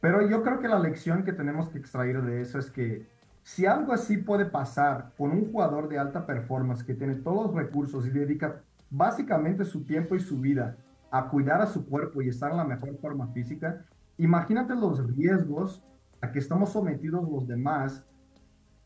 [0.00, 3.06] Pero yo creo que la lección que tenemos que extraer de eso es que
[3.42, 7.54] si algo así puede pasar con un jugador de alta performance que tiene todos los
[7.54, 8.60] recursos y dedica
[8.90, 10.76] básicamente su tiempo y su vida
[11.10, 13.84] a cuidar a su cuerpo y estar en la mejor forma física,
[14.18, 15.82] imagínate los riesgos
[16.20, 18.04] a que estamos sometidos los demás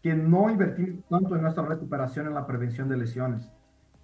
[0.03, 3.51] que no invertimos tanto en nuestra recuperación en la prevención de lesiones.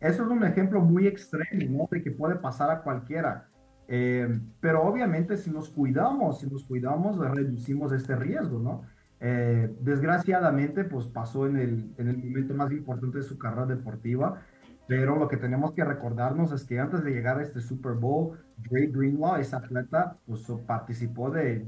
[0.01, 1.89] Eso es un ejemplo muy extremo ¿no?
[1.91, 3.49] de que puede pasar a cualquiera.
[3.89, 8.83] Eh, pero obviamente si nos cuidamos, si nos cuidamos, reducimos este riesgo, ¿no?
[9.21, 14.43] Eh, desgraciadamente, pues pasó en el, en el momento más importante de su carrera deportiva,
[14.87, 18.39] pero lo que tenemos que recordarnos es que antes de llegar a este Super Bowl,
[18.57, 21.67] Dre Greenlaw, ese atleta, pues participó de,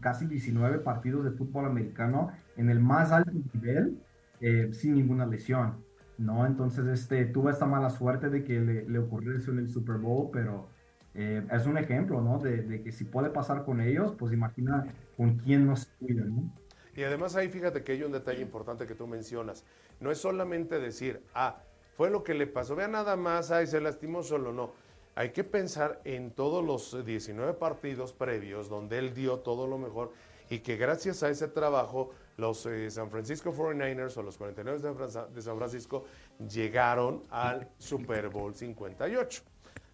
[0.00, 3.98] casi 19 partidos de fútbol americano en el más alto nivel,
[4.40, 5.84] eh, sin ninguna lesión,
[6.16, 6.46] ¿no?
[6.46, 9.98] Entonces, este, tuvo esta mala suerte de que le, le ocurrió eso en el Super
[9.98, 10.68] Bowl, pero
[11.14, 12.38] eh, es un ejemplo, ¿no?
[12.38, 14.86] De, que si puede pasar con ellos, pues imagina
[15.16, 16.50] con quién nos cuida, ¿no?
[16.96, 19.64] Y además ahí fíjate que hay un detalle importante que tú mencionas.
[20.00, 21.56] No es solamente decir, ah,
[21.96, 24.72] fue lo que le pasó, vea nada más, ay, se lastimó solo, no.
[25.14, 30.12] hay que pensar en todos los 19 partidos previos donde él dio todo lo mejor
[30.50, 34.78] y que gracias a ese trabajo los eh, San Francisco 49ers o los 49
[35.32, 36.04] de San Francisco
[36.48, 39.42] llegaron al Super Bowl 58.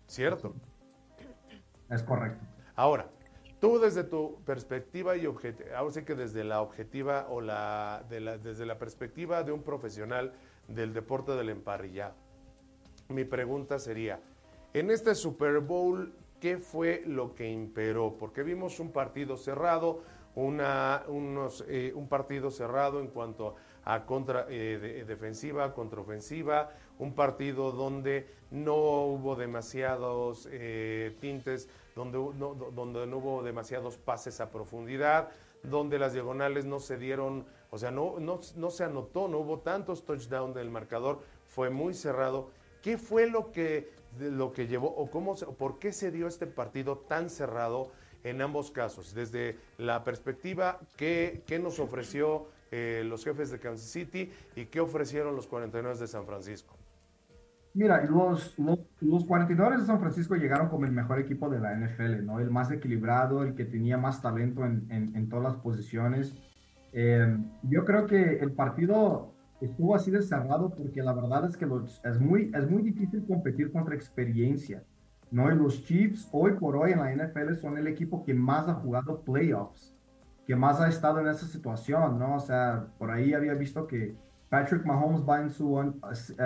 [0.07, 0.55] ¿Cierto?
[1.91, 2.45] Es correcto.
[2.77, 3.09] Ahora,
[3.61, 8.65] tú desde tu perspectiva y objetiva, ahora sí que desde la objetiva o la, desde
[8.65, 10.33] la perspectiva de un profesional
[10.69, 12.15] del deporte del emparrillado,
[13.09, 14.21] mi pregunta sería,
[14.73, 18.17] en este Super Bowl, ¿qué fue lo que imperó?
[18.19, 20.03] Porque vimos un partido cerrado,
[20.37, 27.73] una, unos, eh, un partido cerrado en cuanto a contra, eh, defensiva, contraofensiva, un partido
[27.73, 35.31] donde no hubo demasiados eh, tintes, donde no, donde no hubo demasiados pases a profundidad,
[35.63, 39.61] donde las diagonales no se dieron, o sea, no, no, no se anotó, no hubo
[39.61, 42.51] tantos touchdowns del marcador, fue muy cerrado.
[42.83, 46.99] ¿Qué fue lo que lo que llevó o cómo, por qué se dio este partido
[46.99, 47.93] tan cerrado
[48.25, 49.15] en ambos casos?
[49.15, 55.37] Desde la perspectiva que, nos ofreció eh, los jefes de Kansas City y qué ofrecieron
[55.37, 56.80] los 49 de San Francisco.
[57.73, 58.59] Mira, los,
[59.01, 62.41] los, 49 de San Francisco llegaron como el mejor equipo de la NFL, ¿no?
[62.41, 66.35] El más equilibrado, el que tenía más talento en, todas las posiciones.
[66.93, 71.67] Eh, yo creo que el partido estuvo así de cerrado porque la verdad es que
[72.05, 74.83] es, muy, es muy difícil competir contra experiencia.
[75.31, 75.53] ¿no?
[75.53, 78.75] Y los Chiefs hoy por hoy en la NFL son el equipo que más ha
[78.75, 79.95] jugado playoffs,
[80.45, 82.35] que más ha estado en esa situación, ¿no?
[82.35, 84.17] O sea, por ahí había visto que
[84.51, 85.93] Patrick Mahomes va en su uh,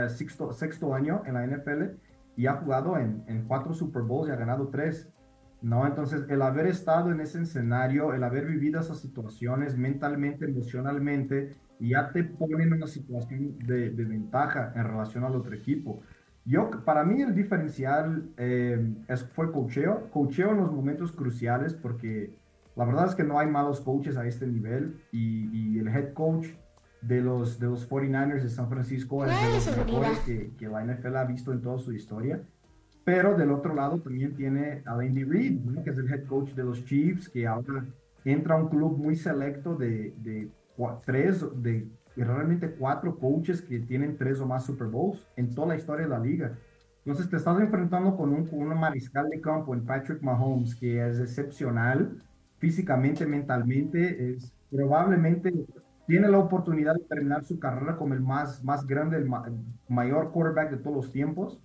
[0.08, 1.96] sexto, sexto, año en la NFL
[2.36, 5.10] y ha jugado en, en cuatro Super Bowls y ha ganado tres.
[5.62, 5.86] ¿no?
[5.86, 12.12] Entonces, el haber estado en ese escenario, el haber vivido esas situaciones mentalmente, emocionalmente, ya
[12.12, 16.02] te ponen en una situación de, ventaja en relación al otro equipo.
[16.44, 22.34] Yo, para mí el diferencial eh, es, fue cocheo, cocheo en los momentos cruciales porque
[22.76, 26.48] la verdad es que no hay malos coaches a este nivel y, el head coach
[27.06, 30.84] de los, de los 49ers de San Francisco es de los mejores que, que, la
[30.84, 32.42] NFL ha visto en toda su historia.
[33.04, 36.64] Pero del otro lado también tiene a Andy Reid, que es el head coach de
[36.64, 37.84] los Chiefs, que ahora
[38.24, 40.50] entra a un club muy selecto de, de
[41.04, 41.86] tres, de
[42.16, 46.10] realmente cuatro coaches que tienen tres o más Super Bowls en toda la historia de
[46.10, 46.58] la liga.
[47.04, 51.06] Entonces te estás enfrentando con un, con un mariscal de campo en Patrick Mahomes que
[51.06, 52.22] es excepcional
[52.58, 55.52] físicamente, mentalmente, es probablemente
[56.06, 59.28] tiene la oportunidad de terminar su carrera como el más, más grande, el,
[59.88, 61.60] mayor quarterback de todos los tiempos.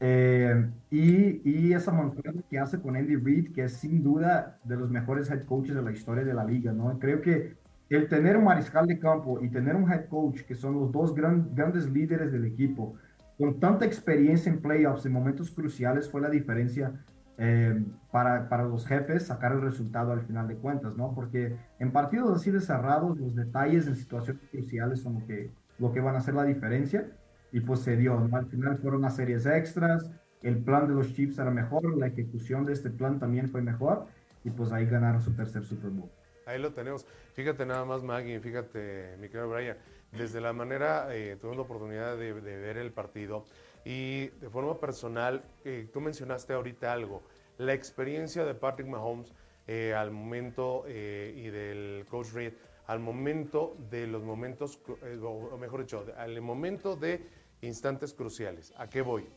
[0.00, 4.76] Eh, y, y, esa montaña que hace con Andy Reid, que es sin duda de
[4.76, 6.98] los mejores head coaches de la historia de la liga, ¿no?
[6.98, 7.56] Creo que
[7.90, 11.14] el tener un mariscal de campo y tener un head coach, que son los dos
[11.14, 12.94] grandes líderes del equipo,
[13.36, 17.04] con tanta experiencia en playoffs en momentos cruciales, fue la diferencia
[17.42, 21.14] eh, para, para, los jefes sacar el resultado al final de cuentas, ¿no?
[21.14, 25.90] Porque en partidos así de cerrados, los detalles en situaciones cruciales son lo que, lo
[25.90, 27.10] que van a hacer la diferencia.
[27.50, 28.36] Y pues se dio, ¿no?
[28.36, 30.10] Al final fueron las series extras,
[30.42, 34.06] el plan de los Chiefs era mejor, la ejecución de este plan también fue mejor,
[34.44, 36.10] y pues ahí ganaron su tercer Super Bowl.
[36.46, 37.06] Ahí lo tenemos.
[37.32, 39.76] Fíjate nada más, Maggie, fíjate, mi querido Brian,
[40.12, 43.46] desde la manera, eh, tuve la oportunidad de, ver el partido
[43.84, 47.22] y de forma personal, eh, tú mencionaste ahorita algo,
[47.58, 49.32] la experiencia de Patrick Mahomes
[49.66, 52.52] eh, al momento eh, y del coach Reed
[52.86, 54.80] al momento de los momentos,
[55.22, 57.24] o mejor dicho, al momento de
[57.60, 58.72] instantes cruciales.
[58.78, 59.28] ¿A qué voy?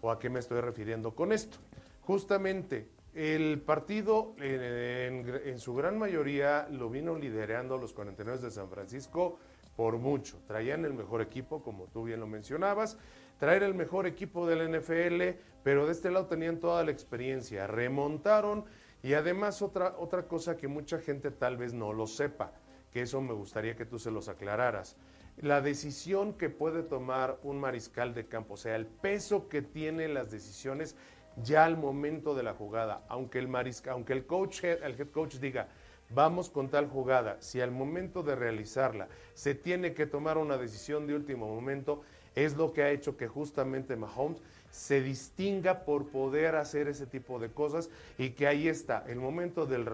[0.00, 1.58] ¿O a qué me estoy refiriendo con esto?
[2.00, 9.38] Justamente el partido en, su gran mayoría lo vino liderando los 49 de San Francisco
[9.76, 10.38] por mucho.
[10.46, 12.96] Traían el mejor equipo, como tú bien lo mencionabas,
[13.42, 17.66] traer el mejor equipo del NFL, pero de este lado tenían toda la experiencia.
[17.66, 18.64] Remontaron
[19.02, 22.52] y además otra, otra cosa que mucha gente tal vez no lo sepa,
[22.92, 24.96] que eso me gustaría que tú se los aclararas.
[25.38, 30.14] La decisión que puede tomar un mariscal de campo, o sea, el peso que tienen
[30.14, 30.94] las decisiones
[31.42, 35.38] ya al momento de la jugada, aunque el, marisca, aunque el, coach, el head coach
[35.38, 35.66] diga,
[36.10, 41.08] vamos con tal jugada, si al momento de realizarla se tiene que tomar una decisión
[41.08, 42.02] de último momento,
[42.34, 44.40] es lo que ha hecho que justamente Mahomes
[44.70, 49.66] se distinga por poder hacer ese tipo de cosas y que ahí está el momento
[49.66, 49.84] del,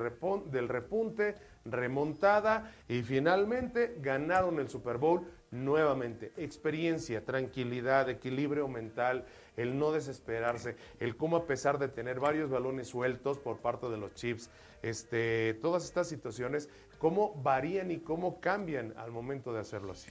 [0.51, 1.35] del repunte,
[1.65, 6.33] remontada y finalmente ganaron el Super Bowl nuevamente.
[6.37, 9.25] Experiencia, tranquilidad, equilibrio mental,
[9.57, 13.97] el no desesperarse, el cómo a pesar de tener varios balones sueltos por parte de
[13.97, 14.49] los Chiefs,
[14.83, 20.11] este, todas estas situaciones, cómo varían y cómo cambian al momento de hacerlo así.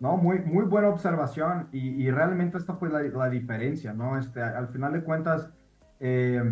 [0.00, 4.18] No, muy, muy buena observación y, y realmente esta fue la, la, diferencia, ¿no?
[4.18, 5.50] Este, al final de cuentas,
[6.00, 6.42] eh,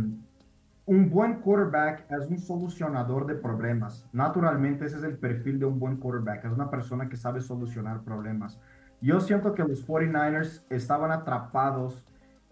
[0.85, 4.09] un buen quarterback es un solucionador de problemas.
[4.13, 8.03] Naturalmente ese es el perfil de un buen quarterback, es una persona que sabe solucionar
[8.03, 8.59] problemas.
[9.01, 12.05] Yo siento que los 49ers estaban atrapados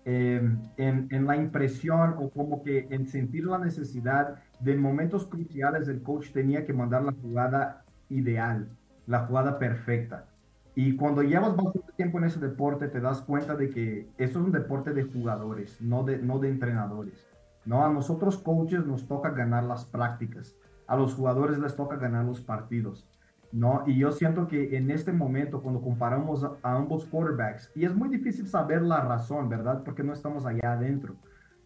[0.05, 0.41] eh,
[0.77, 6.03] en, en, la impresión o como que en sentir la necesidad de momentos cruciales el
[6.03, 8.69] coach tenía que mandar la jugada ideal,
[9.07, 10.30] la jugada perfecta.
[10.74, 14.44] Y cuando llevas bastante tiempo en ese deporte, te das cuenta de que esto es
[14.44, 17.26] un deporte de jugadores, no de, no de entrenadores.
[17.64, 17.84] ¿no?
[17.84, 20.56] A nosotros coaches nos toca ganar las prácticas,
[20.86, 23.06] a los jugadores les toca ganar los partidos.
[23.52, 23.82] ¿no?
[23.86, 27.94] Y yo siento que en este momento, cuando comparamos a, a ambos quarterbacks, y es
[27.94, 29.82] muy difícil saber la razón, ¿verdad?
[29.84, 31.16] Porque no estamos allá adentro,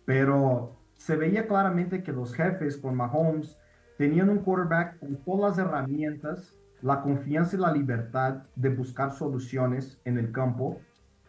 [0.06, 3.58] pero se veía claramente que los jefes con Mahomes
[3.98, 10.00] tenían un quarterback con todas las herramientas la confianza y la libertad de buscar soluciones
[10.04, 10.80] en el campo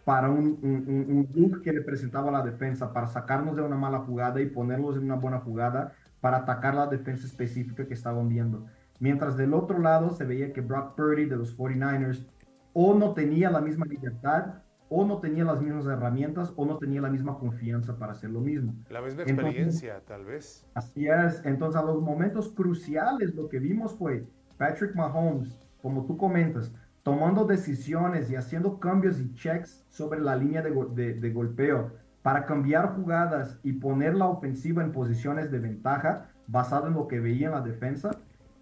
[0.04, 4.40] para un, un, un, que le presentaba la defensa, para sacarnos de una mala jugada
[4.40, 8.66] y ponerlos en una buena jugada para atacar la defensa específica que estaban viendo.
[9.00, 12.26] Mientras del otro lado se veía que Brock Purdy de los 49ers
[12.74, 17.02] o no tenía la misma libertad, o no tenía las mismas herramientas, o no tenía
[17.02, 18.76] la misma confianza para hacer lo mismo.
[18.90, 20.68] La misma experiencia, Entonces, tal vez.
[20.74, 21.42] Así es.
[21.46, 26.72] Entonces, a los momentos cruciales, lo que vimos fue Patrick Mahomes, como tú comentas,
[27.04, 31.92] tomando decisiones y haciendo cambios y checks sobre la línea de, golpeo
[32.24, 37.20] para cambiar jugadas y poner la ofensiva en posiciones de ventaja basado en lo que
[37.20, 38.10] veía en la defensa.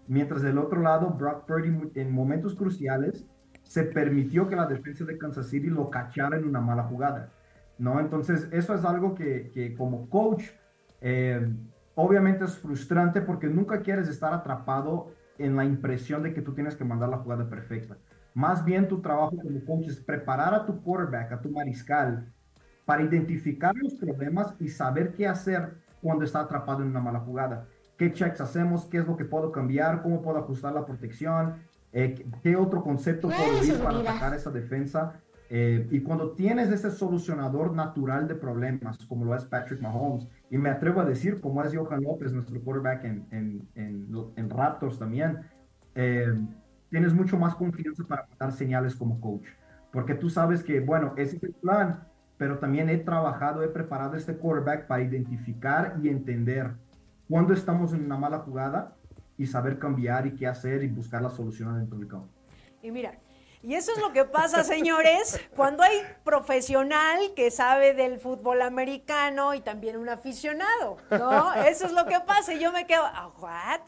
[0.06, 3.26] Mientras del otro lado, Brock Purdy en momentos cruciales
[3.62, 7.32] se permitió que la defensa de Kansas City lo cachara en una mala jugada.
[7.78, 7.98] ¿no?
[7.98, 10.44] Entonces, eso es algo que, que como coach,
[11.00, 11.50] eh,
[11.94, 16.76] obviamente es frustrante porque nunca quieres estar atrapado en la impresión de que tú tienes
[16.76, 17.96] que mandar la jugada perfecta.
[18.34, 22.32] Más bien tu trabajo como coach es preparar a tu quarterback, a tu mariscal,
[22.84, 27.66] para identificar los problemas y saber qué hacer cuando está atrapado en una mala jugada.
[27.96, 28.86] ¿Qué checks hacemos?
[28.86, 30.02] ¿Qué es lo que puedo cambiar?
[30.02, 31.62] ¿Cómo puedo ajustar la protección?
[31.92, 35.20] Eh, ¿Qué otro concepto puedo ir para atacar esa defensa?
[35.50, 40.58] Eh, y cuando tienes ese solucionador natural de problemas, como lo es Patrick Mahomes, y
[40.58, 44.98] me atrevo a decir, como es Johan López, nuestro quarterback en, en, en, en Raptors
[44.98, 45.40] también,
[45.94, 46.34] eh,
[46.90, 49.46] tienes mucho más confianza para dar señales como coach.
[49.92, 52.04] Porque tú sabes que, bueno, ese es el plan,
[52.36, 56.72] pero también he trabajado, he preparado este quarterback para identificar y entender
[57.28, 58.96] cuándo estamos en una mala jugada
[59.36, 62.28] y saber cambiar y qué hacer y buscar la solución dentro del campo.
[62.82, 63.18] Y mira,
[63.64, 69.54] y eso es lo que pasa, señores, cuando hay profesional que sabe del fútbol americano
[69.54, 71.54] y también un aficionado, ¿no?
[71.54, 73.80] Eso es lo que pasa y yo me quedo, ¿ah, what?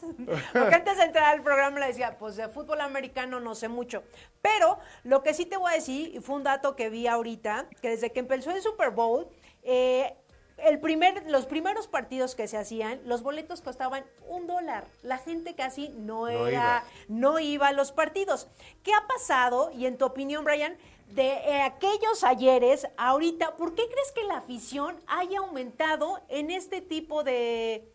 [0.51, 4.01] Porque antes de entrar al programa le decía, pues de fútbol americano no sé mucho.
[4.41, 7.67] Pero lo que sí te voy a decir, y fue un dato que vi ahorita,
[7.79, 9.29] que desde que empezó el Super Bowl,
[9.61, 10.17] eh,
[10.57, 14.87] el primer, los primeros partidos que se hacían, los boletos costaban un dólar.
[15.03, 16.83] La gente casi no, no era, iba.
[17.07, 18.47] no iba a los partidos.
[18.83, 19.71] ¿Qué ha pasado?
[19.71, 20.77] Y en tu opinión, Brian,
[21.07, 26.81] de eh, aquellos ayeres, ahorita, ¿por qué crees que la afición haya aumentado en este
[26.81, 27.89] tipo de,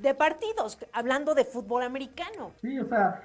[0.00, 2.52] de partidos, hablando de fútbol americano.
[2.60, 3.22] Sí, o sea,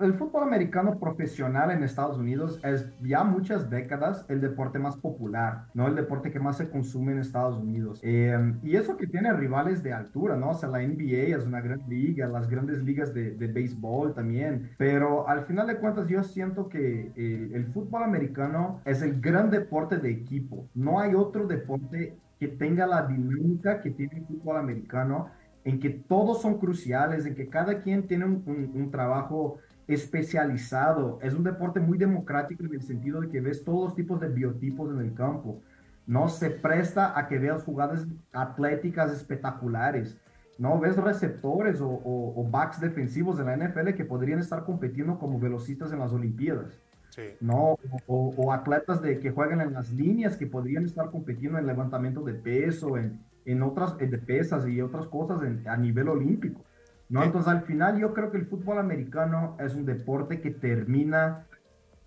[0.00, 5.66] el fútbol americano profesional en Estados Unidos es ya muchas décadas el deporte más popular,
[5.74, 5.86] ¿no?
[5.86, 8.00] El deporte que más se consume en Estados Unidos.
[8.02, 10.50] Eh, y eso que tiene rivales de altura, ¿no?
[10.50, 14.70] O sea, la NBA es una gran liga, las grandes ligas de, de béisbol también,
[14.78, 19.50] pero al final de cuentas yo siento que eh, el fútbol americano es el gran
[19.50, 20.68] deporte de equipo.
[20.74, 25.30] No hay otro deporte que tenga la dinámica que tiene el fútbol americano
[25.70, 31.20] en que todos son cruciales, en que cada quien tiene un, un, un, trabajo especializado.
[31.22, 34.28] Es un deporte muy democrático en el sentido de que ves todos los tipos de
[34.28, 35.60] biotipos en el campo.
[36.08, 40.18] No se presta a que veas jugadas atléticas espectaculares.
[40.58, 45.20] No ves receptores o, o, o backs defensivos de la NFL que podrían estar compitiendo
[45.20, 46.80] como velocistas en las Olimpiadas.
[47.10, 47.22] Sí.
[47.40, 47.78] No,
[48.08, 52.22] o, o, atletas de, que juegan en las líneas que podrían estar compitiendo en levantamiento
[52.22, 56.64] de peso, en, en otras de pesas y otras cosas en, a nivel olímpico.
[57.08, 57.22] ¿no?
[57.24, 61.46] Entonces, al final, yo creo que el fútbol americano es un deporte que termina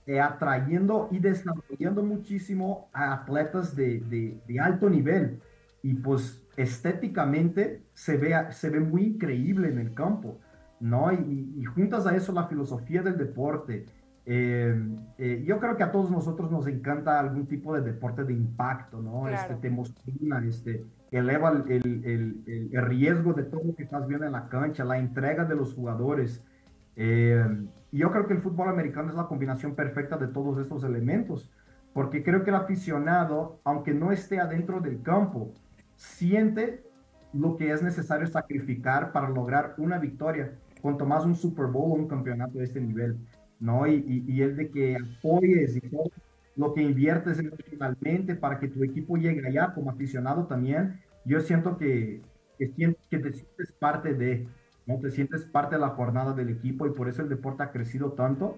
[0.05, 5.41] eh, atrayendo y desarrollando muchísimo a atletas de, de, de, alto nivel.
[5.81, 10.39] Y pues estéticamente se ve, se ve muy increíble en el campo.
[10.79, 11.11] ¿no?
[11.11, 13.85] Y, y juntas a eso la filosofía del deporte.
[14.25, 14.73] Eh,
[15.17, 19.01] eh, yo creo que a todos nosotros nos encanta algún tipo de deporte de impacto,
[19.01, 19.23] ¿no?
[19.23, 19.35] Claro.
[19.35, 20.85] Este, te emociona, este,
[21.17, 24.97] eleva el, el, el, riesgo de todo lo que estás viendo en la cancha, la
[24.97, 26.43] entrega de los jugadores.
[26.95, 27.45] Eh,
[27.91, 31.51] yo creo que el fútbol americano es la combinación perfecta de todos estos elementos,
[31.93, 35.53] porque creo que el aficionado, aunque no esté adentro del campo,
[35.95, 36.83] siente
[37.31, 41.95] lo que es necesario sacrificar para lograr una victoria, cuanto más un Super Bowl o
[41.95, 43.17] un campeonato de este nivel,
[43.59, 43.87] ¿no?
[43.87, 46.11] Y, y, el de que apoyes y todo
[46.55, 51.77] lo que inviertes emocionalmente para que tu equipo llegue allá como aficionado también, yo siento
[51.77, 52.21] que,
[52.57, 54.47] que, te sientes parte de,
[54.85, 54.99] ¿no?
[54.99, 58.11] Te sientes parte de la jornada del equipo y por eso el deporte ha crecido
[58.11, 58.57] tanto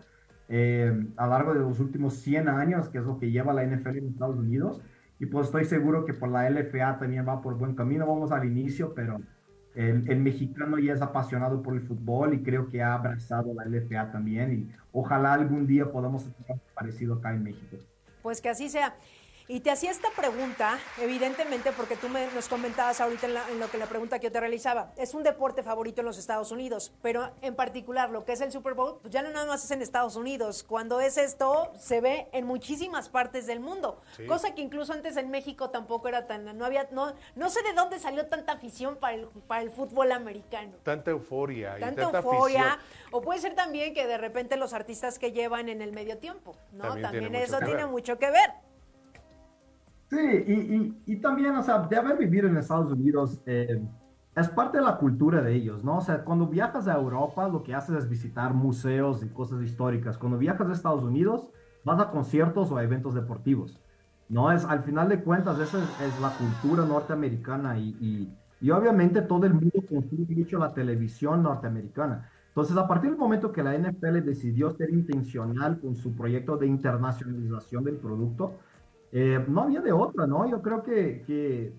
[0.50, 3.64] eh, a lo largo de los últimos 100 años, que es lo que lleva la
[3.64, 4.82] NFL en Estados Unidos.
[5.20, 8.06] Y pues estoy seguro que por la LFA también va por buen camino.
[8.06, 9.22] Vamos al inicio, pero
[9.76, 14.12] el, mexicano ya es apasionado por el fútbol y creo que ha abrazado la LFA
[14.12, 14.54] también.
[14.54, 17.78] Y ojalá algún día podamos hacer algo parecido acá en México.
[18.24, 18.96] Pues que así sea.
[19.48, 23.78] Y te hacía esta pregunta, evidentemente, porque tú me, nos comentabas ahorita en, lo que
[23.78, 24.92] la pregunta que yo te realizaba.
[24.98, 28.52] Es un deporte favorito en los Estados Unidos, pero en particular lo que es el
[28.52, 30.64] Super Bowl, pues ya no nada más es en Estados Unidos.
[30.64, 34.02] Cuando es esto, se ve en muchísimas partes del mundo.
[34.28, 36.58] Cosa que incluso antes en México tampoco era tan.
[36.58, 36.88] No había.
[36.92, 40.74] No, no sé de dónde salió tanta afición para el, para el fútbol americano.
[40.82, 41.78] Tanta euforia.
[41.80, 42.80] Tanta, euforia.
[43.12, 46.56] O puede ser también que de repente los artistas que llevan en el medio tiempo,
[46.72, 47.00] ¿no?
[47.00, 48.52] También, eso tiene mucho que ver.
[50.10, 53.82] Sí, y, y, también, o sea, de haber vivido en Estados Unidos, eh,
[54.36, 55.98] es parte de la cultura de ellos, ¿no?
[55.98, 60.18] O sea, cuando viajas a Europa, lo que haces es visitar museos y cosas históricas.
[60.18, 61.50] Cuando viajas a Estados Unidos,
[61.84, 63.80] vas a conciertos o a eventos deportivos,
[64.30, 64.52] ¿no?
[64.52, 69.46] Es, al final de cuentas, esa es, la cultura norteamericana y, y, y, obviamente todo
[69.46, 72.30] el mundo consume mucho la televisión norteamericana.
[72.50, 76.68] Entonces, a partir del momento que la NFL decidió ser intencional con su proyecto de
[76.68, 78.60] internacionalización del producto,
[79.18, 80.46] eh, no había de otra, ¿no?
[80.46, 81.74] Yo creo que, que,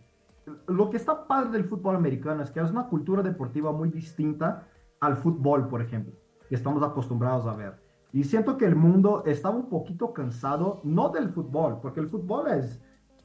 [0.68, 4.66] lo que está padre del fútbol americano es que es una cultura deportiva muy distinta
[5.00, 6.14] al fútbol, por ejemplo,
[6.48, 7.74] que estamos acostumbrados a ver.
[8.10, 12.48] Y siento que el mundo estaba un poquito cansado, no del fútbol, porque el fútbol
[12.48, 12.80] es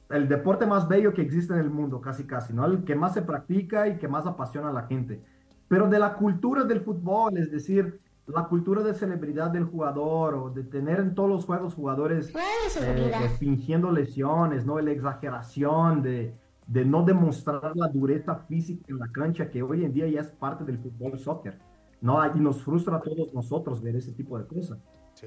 [0.10, 2.66] el deporte más bello que existe en el mundo, casi casi, ¿no?
[2.66, 5.24] El que más se practica y que más apasiona a la gente.
[5.70, 8.02] Pero de la cultura del fútbol, es decir,
[8.34, 12.34] la cultura de celebridad del jugador o de tener en todos los juegos jugadores
[12.82, 14.80] eh, fingiendo lesiones, ¿no?
[14.80, 16.36] La exageración de,
[16.68, 20.32] de, no demostrar la dureza física en la cancha que hoy en día ya es
[20.32, 21.58] parte del fútbol soccer,
[22.02, 22.20] ¿no?
[22.36, 24.80] Y nos frustra a todos nosotros ver ese tipo de cosas.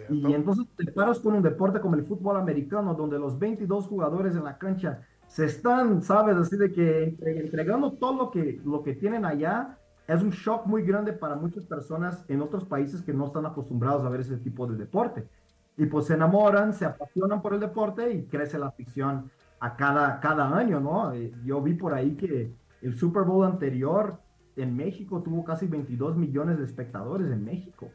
[0.09, 4.35] Y entonces te paras con un deporte como el fútbol americano, donde los 22 jugadores
[4.35, 8.95] en la cancha se están, sabes, así de que entregando todo lo que, lo que
[8.95, 13.27] tienen allá es un shock muy grande para muchas personas en otros países que no
[13.27, 15.27] están acostumbrados a ver ese tipo de deporte.
[15.77, 20.21] Y pues se enamoran, se apasionan por el deporte y crece la afición a cada,
[20.21, 21.13] cada año, ¿no?
[21.13, 22.53] Eh, yo vi por ahí que
[22.83, 24.19] el Super Bowl anterior
[24.57, 27.89] en México tuvo casi 22 millones de espectadores en México,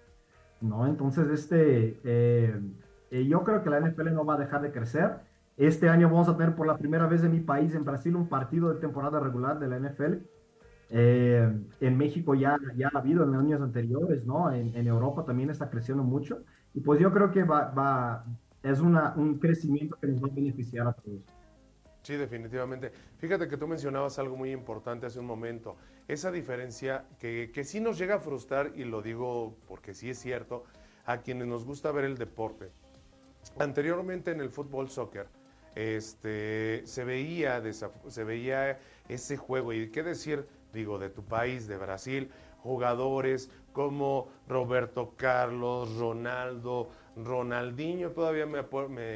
[0.61, 0.87] ¿no?
[0.87, 2.59] Entonces, este, eh,
[3.11, 5.19] eh, yo creo que la NFL no va a dejar de crecer.
[5.57, 8.27] Este año vamos a tener por la primera vez en mi país, en Brasil, un
[8.27, 10.15] partido de temporada regular de la NFL
[10.89, 11.47] eh,
[11.81, 14.51] en México ya, ya ha habido en años anteriores, ¿no?
[14.51, 16.43] En, en, Europa también está creciendo mucho.
[16.73, 18.25] Y pues yo creo que va, va,
[18.63, 21.21] es una, un crecimiento que nos va a beneficiar a todos.
[22.01, 22.91] Sí, definitivamente.
[23.17, 25.75] Fíjate que tú mencionabas algo muy importante hace un momento.
[26.07, 30.17] Esa diferencia que, que sí nos llega a frustrar, y lo digo porque sí es
[30.17, 30.63] cierto,
[31.05, 32.71] a quienes nos gusta ver el deporte.
[33.59, 35.27] Anteriormente en el fútbol soccer,
[35.75, 37.61] este, se, veía
[38.07, 39.73] se veía ese juego.
[39.73, 42.31] Y qué decir digo, de tu país, de Brasil,
[42.61, 48.63] jugadores como Roberto Carlos, Ronaldo, Ronaldinho, todavía me,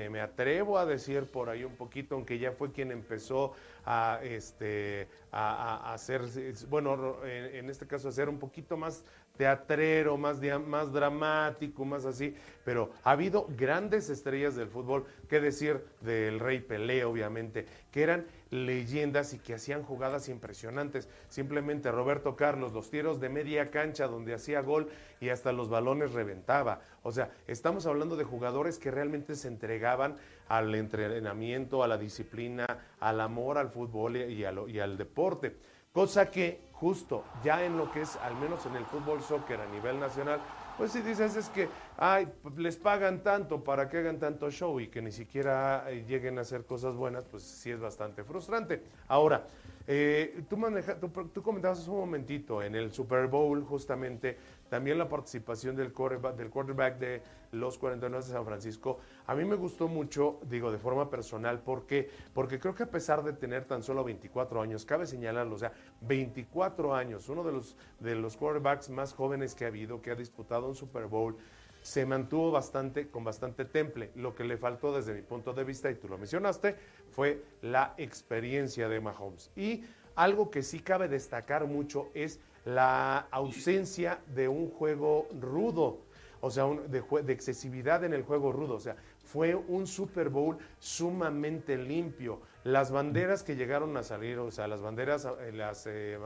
[0.09, 3.53] me, atrevo a decir por ahí un poquito, aunque ya fue quien empezó
[3.85, 6.21] a, este, a, hacer,
[6.69, 9.03] bueno, en, en, este caso, a ser un poquito más
[9.37, 15.83] teatrero, más, más dramático, más así, pero ha habido grandes estrellas del fútbol, qué decir
[16.01, 21.09] del Rey Pelé, obviamente, que eran leyendas y que hacían jugadas impresionantes.
[21.29, 24.89] Simplemente Roberto Carlos, los tiros de media cancha donde hacía gol
[25.19, 26.81] y hasta los balones reventaba.
[27.03, 30.15] O sea, estamos hablando de jugadores que realmente se entregaban
[30.47, 32.65] al entrenamiento, a la disciplina,
[32.99, 35.55] al amor al fútbol y, al deporte.
[35.91, 39.67] Cosa que justo ya en lo que es, al menos en el fútbol soccer a
[39.67, 40.39] nivel nacional,
[40.77, 42.27] pues si dices es que ay,
[42.57, 46.41] les pagan tanto para que hagan tanto show y que ni siquiera eh, lleguen a
[46.41, 48.81] hacer cosas buenas, pues sí es bastante frustrante.
[49.07, 49.45] Ahora,
[49.85, 54.37] eh, tú, maneja, tú, comentabas hace un momentito en el Super Bowl justamente
[54.73, 57.21] también la participación del quarterback, del quarterback de
[57.51, 58.97] los 49 de San Francisco.
[59.27, 63.23] A mí me gustó mucho, digo, de forma personal, porque porque creo que a pesar
[63.23, 67.77] de tener tan solo 24 años, cabe señalarlo, o sea, 24 años, uno de los
[67.99, 71.37] de los quarterbacks más jóvenes que ha habido, que ha disputado un Super Bowl,
[71.83, 74.09] se mantuvo bastante con bastante temple.
[74.15, 76.77] Lo que le faltó desde mi punto de vista, y tú lo mencionaste,
[77.11, 79.51] fue la experiencia de Mahomes.
[79.55, 79.83] Y
[80.15, 85.99] algo que sí cabe destacar mucho es la ausencia de un juego rudo,
[86.41, 88.75] o sea, de, excesividad en el juego rudo.
[88.75, 92.41] O sea, fue un Super Bowl sumamente limpio.
[92.63, 96.17] Las banderas que llegaron a salir, o sea, las banderas, eh, las eh,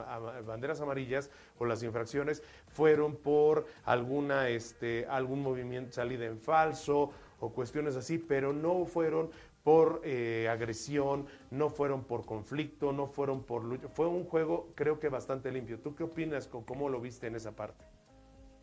[0.46, 7.52] banderas amarillas o las infracciones fueron por alguna, este, algún movimiento, salida en falso o
[7.52, 9.30] cuestiones así, pero no fueron
[9.68, 13.90] por eh, agresión, no fueron por conflicto, no fueron por lucha.
[13.90, 15.78] Fue un juego, creo que bastante limpio.
[15.82, 16.48] ¿Tú qué opinas?
[16.48, 17.84] ¿Cómo lo viste en esa parte?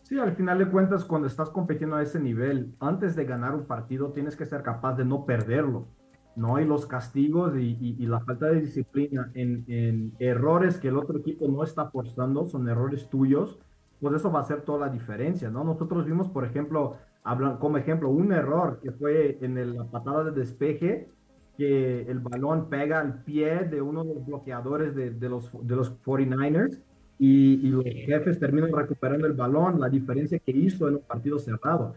[0.00, 3.66] Sí, al final de cuentas, cuando estás compitiendo a ese nivel, antes de ganar un
[3.66, 5.88] partido, tienes que ser capaz de no perderlo.
[6.36, 6.58] ¿no?
[6.58, 11.64] Y los castigos y, la falta de disciplina en, errores que el otro equipo no
[11.64, 13.58] está forzando, son errores tuyos,
[14.00, 15.64] pues eso va a hacer toda la diferencia, ¿no?
[15.64, 20.30] Nosotros vimos, por ejemplo, hablan, como ejemplo, un error que fue en la patada de
[20.32, 21.08] despeje,
[21.56, 25.76] que el balón pega al pie de uno de los bloqueadores de, de los, de
[25.76, 26.80] los 49ers
[27.18, 31.38] y, y, los jefes terminan recuperando el balón, la diferencia que hizo en un partido
[31.38, 31.94] cerrado.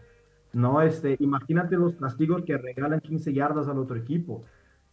[0.52, 4.44] No, este, imagínate los castigos que regalan 15 yardas al otro equipo.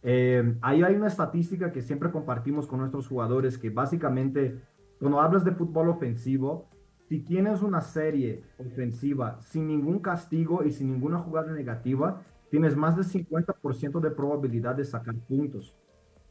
[0.02, 4.60] Eh, ahí hay una estadística que siempre compartimos con nuestros jugadores que básicamente
[4.98, 6.68] cuando hablas de fútbol ofensivo,
[7.08, 12.96] si tienes una serie ofensiva sin ningún castigo y sin ninguna jugada negativa, tienes más
[12.96, 15.76] del 50% de probabilidad de sacar puntos.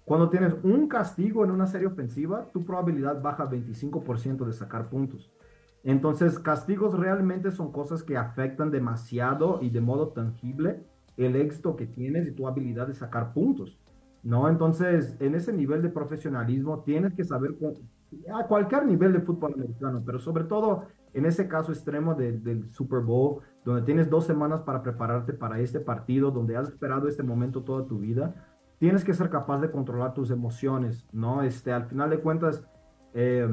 [0.03, 4.89] Cuando tienes un castigo en una serie ofensiva, tu probabilidad baja a 25% de sacar
[4.89, 5.31] puntos.
[5.83, 10.83] Entonces, castigos realmente son cosas que afectan demasiado y de modo tangible
[11.15, 13.79] el éxito que tienes y tu habilidad de sacar puntos,
[14.23, 14.49] ¿no?
[14.49, 17.55] Entonces, en ese nivel de profesionalismo tienes que saber,
[18.33, 22.99] a cualquier nivel de fútbol americano, pero sobre todo en ese caso extremo del Super
[22.99, 27.63] Bowl, donde tienes dos semanas para prepararte para este partido, donde has esperado este momento
[27.63, 28.35] toda tu vida,
[28.79, 31.41] tienes que ser capaz de controlar tus emociones, ¿no?
[31.41, 32.67] Este, al final de cuentas,
[33.13, 33.47] eh,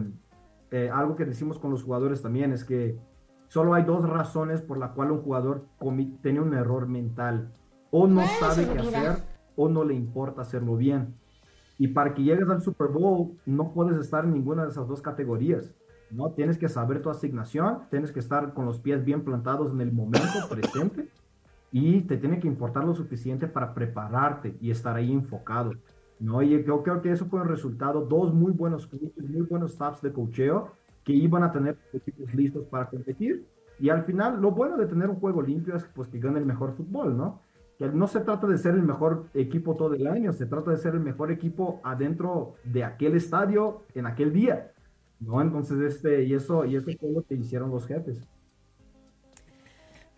[0.73, 2.99] eh, algo que decimos con los jugadores también es que
[3.47, 5.67] solo hay dos razones por la cual un jugador
[6.21, 7.53] tiene un error mental.
[7.93, 9.23] O no sabe qué hacer
[9.55, 11.15] o no le importa hacerlo bien.
[11.79, 15.03] Y para que llegues al Super Bowl no puedes estar en ninguna de esas dos
[15.03, 15.73] categorías.
[16.11, 16.31] ¿no?
[16.31, 19.93] Tienes que saber tu asignación, tienes que estar con los pies bien plantados en el
[19.93, 21.09] momento presente
[21.73, 25.73] y te tiene que importar lo suficiente para prepararte y estar ahí enfocado.
[26.21, 26.43] ¿no?
[26.43, 30.13] Y yo creo que eso fue un resultado, dos muy buenos muy buenos staffs de
[30.13, 30.71] cocheo
[31.05, 33.47] que iban a tener equipos listos para competir.
[33.81, 36.47] Y al final, lo bueno de tener un juego limpio es pues, que gane el
[36.47, 37.41] mejor fútbol, ¿no?
[37.91, 40.95] No se trata de ser el mejor equipo todo el año, se trata de ser
[40.95, 44.73] el mejor equipo adentro de aquel estadio en aquel día,
[45.21, 45.41] ¿no?
[45.41, 48.21] Entonces, este, y eso, y eso fue lo que hicieron los jefes.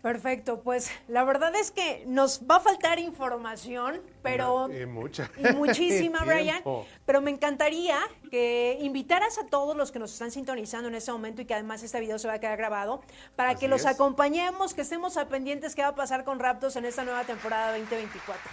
[0.05, 5.31] Perfecto, pues la verdad es que nos va a faltar información, pero y mucha.
[5.35, 6.61] y muchísima, Brian.
[7.07, 7.97] Pero me encantaría
[8.29, 11.81] que invitaras a todos los que nos están sintonizando en este momento y que además
[11.81, 13.01] este video se va a quedar grabado
[13.35, 16.85] para que los acompañemos, que estemos a pendientes qué va a pasar con Raptors en
[16.85, 18.43] esta nueva temporada 2024.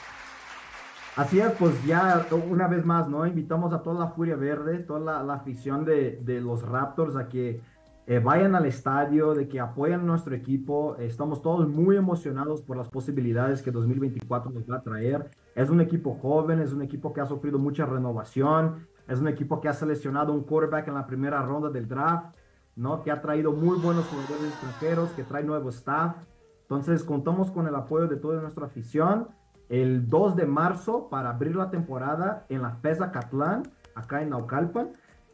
[1.16, 3.26] Así es, pues ya una vez más, ¿no?
[3.26, 7.28] Invitamos a toda la Furia Verde, toda la, la afición de, de los Raptors a
[7.28, 7.60] que
[8.06, 10.96] eh, vayan al estadio, de que apoyen nuestro equipo.
[10.98, 15.30] Estamos todos muy emocionados por las posibilidades que 2024 nos va a traer.
[15.54, 19.60] Es un equipo joven, es un equipo que ha sufrido mucha renovación, es un equipo
[19.60, 22.34] que ha seleccionado un quarterback en la primera ronda del draft,
[22.74, 23.02] ¿no?
[23.02, 26.16] que ha traído muy buenos jugadores extranjeros, que trae nuevo staff.
[26.62, 29.28] Entonces contamos con el apoyo de toda nuestra afición.
[29.68, 33.62] El 2 de marzo para abrir la temporada en la FESA Catlán,
[33.94, 34.90] acá en Naucalpan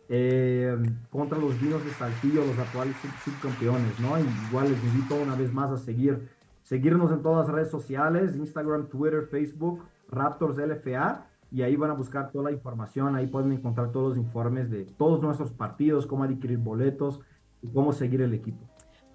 [0.09, 0.77] eh,
[1.11, 4.19] contra los Vinos de Saltillo, los actuales subcampeones, ¿no?
[4.49, 6.29] igual les invito una vez más a seguir,
[6.63, 11.95] seguirnos en todas las redes sociales, Instagram, Twitter, Facebook, Raptors LFA, y ahí van a
[11.95, 16.25] buscar toda la información, ahí pueden encontrar todos los informes de todos nuestros partidos, cómo
[16.25, 17.21] adquirir boletos
[17.63, 18.68] y cómo seguir el equipo.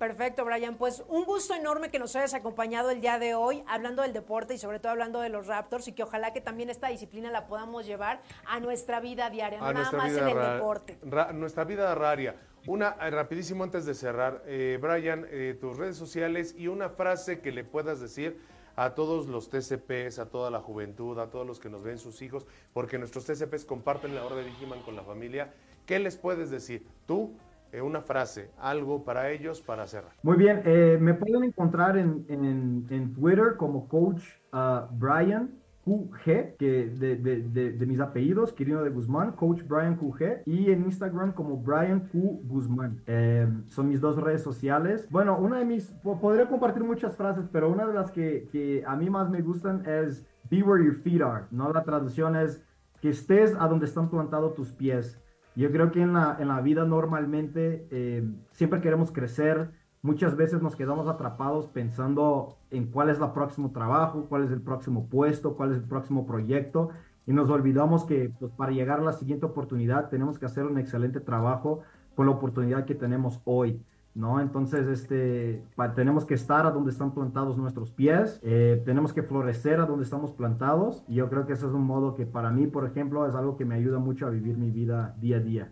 [0.04, 0.76] Perfecto, Brian.
[0.76, 4.54] Pues un gusto enorme que nos hayas acompañado el día de hoy, hablando del deporte
[4.54, 7.48] y sobre todo hablando de los Raptors y que ojalá que también esta disciplina la
[7.48, 10.98] podamos llevar a nuestra vida diaria, no nada más en el deporte.
[11.34, 12.36] nuestra vida raria.
[12.68, 17.40] Una, eh, rapidísimo antes de cerrar, eh, Brian, eh, tus redes sociales y una frase
[17.40, 18.42] que le puedas decir
[18.76, 22.22] a todos los TCPs, a toda la juventud, a todos los que nos ven sus
[22.22, 25.54] hijos, porque nuestros TCPs comparten la hora de Vigiman con la familia.
[25.86, 26.86] ¿Qué les puedes decir?
[27.06, 27.34] Tú,
[27.82, 30.14] una frase, algo para ellos para cerrar.
[30.22, 34.24] Muy bien, eh, me pueden encontrar en, en, Twitter como Coach
[34.54, 35.52] uh, Brian
[35.86, 40.86] QG, que de, de, de, mis apellidos, Quirino de Guzmán, Coach Brian QG, y en
[40.86, 43.02] Instagram como Brian Q Guzmán.
[43.06, 45.08] Eh, son mis dos redes sociales.
[45.10, 45.88] Bueno, una de mis,
[46.22, 49.86] podría compartir muchas frases, pero una de las que, que a mí más me gustan
[49.86, 51.72] es Be where your feet are, ¿no?
[51.72, 52.62] La traducción es
[53.02, 55.20] que estés a donde están plantados tus pies.
[55.56, 59.72] Yo creo que en la, en la vida normalmente eh, siempre queremos crecer,
[60.02, 64.62] muchas veces nos quedamos atrapados pensando en cuál es el próximo trabajo, cuál es el
[64.62, 66.90] próximo puesto, cuál es el próximo proyecto
[67.26, 70.78] y nos olvidamos que pues, para llegar a la siguiente oportunidad tenemos que hacer un
[70.78, 71.82] excelente trabajo
[72.16, 73.82] con la oportunidad que tenemos hoy.
[74.15, 74.40] ¿No?
[74.40, 75.64] Entonces, este,
[75.95, 80.03] tenemos que estar a donde están plantados nuestros pies, eh, tenemos que florecer a donde
[80.03, 83.27] estamos plantados, y yo creo que ese es un modo que para mí, por ejemplo,
[83.27, 85.72] es algo que me ayuda mucho a vivir mi vida día a día.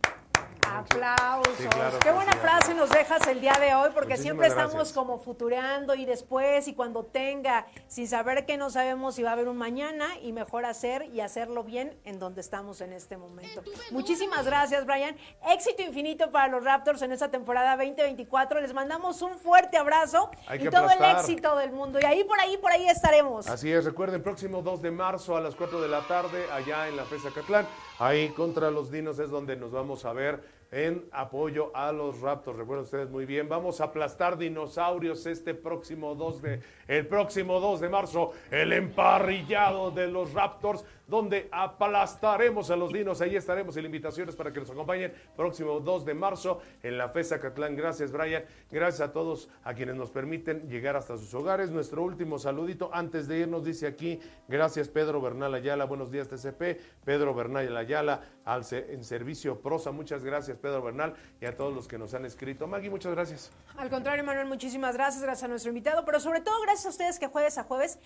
[0.77, 1.57] Aplausos.
[2.01, 6.05] Qué buena frase nos dejas el día de hoy, porque siempre estamos como futureando y
[6.05, 10.07] después y cuando tenga, sin saber que no sabemos si va a haber un mañana
[10.21, 13.63] y mejor hacer y hacerlo bien en donde estamos en este momento.
[13.91, 15.15] Muchísimas gracias, Brian.
[15.49, 18.61] Éxito infinito para los Raptors en esta temporada 2024.
[18.61, 21.99] Les mandamos un fuerte abrazo y todo el éxito del mundo.
[22.01, 23.47] Y ahí por ahí, por ahí estaremos.
[23.47, 26.95] Así es, recuerden, próximo 2 de marzo a las 4 de la tarde, allá en
[26.95, 27.67] la FESA Catlán,
[28.01, 30.41] ahí contra los Dinos es donde nos vamos a ver
[30.71, 32.57] en apoyo a los Raptors.
[32.57, 37.81] Recuerden ustedes muy bien, vamos a aplastar dinosaurios este próximo 2 de el próximo 2
[37.81, 43.19] de marzo, el emparrillado de los Raptors donde aplastaremos a los dinos.
[43.19, 46.97] Ahí estaremos y la invitación es para que nos acompañen próximo 2 de marzo en
[46.97, 47.75] la FESA Catlán.
[47.75, 48.45] Gracias, Brian.
[48.71, 51.69] Gracias a todos a quienes nos permiten llegar hasta sus hogares.
[51.69, 56.79] Nuestro último saludito antes de irnos dice aquí, gracias Pedro Bernal Ayala, buenos días TCP,
[57.03, 59.91] Pedro Bernal Ayala al, en servicio prosa.
[59.91, 62.67] Muchas gracias Pedro Bernal y a todos los que nos han escrito.
[62.67, 63.51] Maggie, muchas gracias.
[63.75, 65.21] Al contrario, Manuel, muchísimas gracias.
[65.21, 67.99] Gracias a nuestro invitado, pero sobre todo gracias a ustedes que jueves a jueves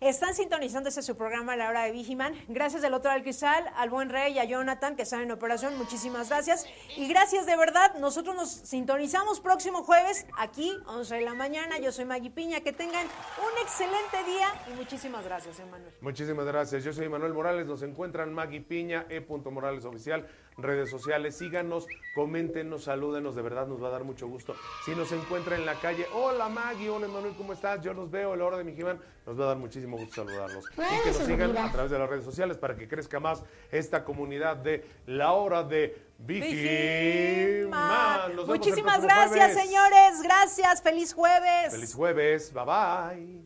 [0.00, 2.34] están sintonizando ese su programa a la hora de Vigiman.
[2.52, 5.78] Gracias del otro al cristal, al buen rey y a Jonathan que están en operación.
[5.78, 6.66] Muchísimas gracias.
[6.96, 7.94] Y gracias de verdad.
[8.00, 11.78] Nosotros nos sintonizamos próximo jueves aquí, 11 de la mañana.
[11.78, 12.60] Yo soy Maggie Piña.
[12.60, 15.92] Que tengan un excelente día y muchísimas gracias, Emanuel.
[16.00, 16.82] Muchísimas gracias.
[16.82, 17.66] Yo soy Manuel Morales.
[17.66, 19.24] Nos encuentran Maggie Piña, E.
[19.50, 20.26] Morales Oficial
[20.62, 21.36] redes sociales.
[21.36, 24.54] Síganos, coméntenos, salúdenos, de verdad nos va a dar mucho gusto.
[24.84, 27.80] Si nos encuentra en la calle, hola Maggie, hola Manuel, ¿cómo estás?
[27.82, 29.00] Yo los veo a la de mi Jimán,
[29.30, 30.64] nos va a dar muchísimo gusto saludarlos.
[30.72, 34.04] y que nos sigan a través de las redes sociales para que crezca más esta
[34.04, 37.70] comunidad de la hora de Vigiman.
[38.44, 40.20] Muchísimas gracias, señores.
[40.24, 40.82] Gracias.
[40.82, 41.70] Feliz jueves.
[41.70, 42.52] Feliz jueves.
[42.52, 43.40] Bye bye.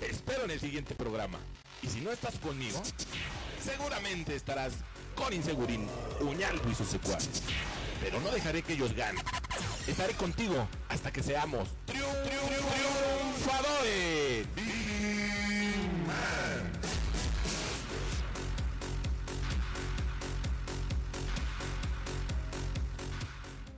[0.00, 1.38] espero en el siguiente programa.
[1.80, 2.82] Y si no estás conmigo,
[3.62, 4.72] seguramente estarás
[5.14, 5.86] con Insegurín,
[6.20, 7.44] Uñaldo y sus secuaces
[8.00, 9.22] pero no dejaré que ellos ganen.
[9.86, 12.48] Estaré contigo hasta que seamos triunfadores.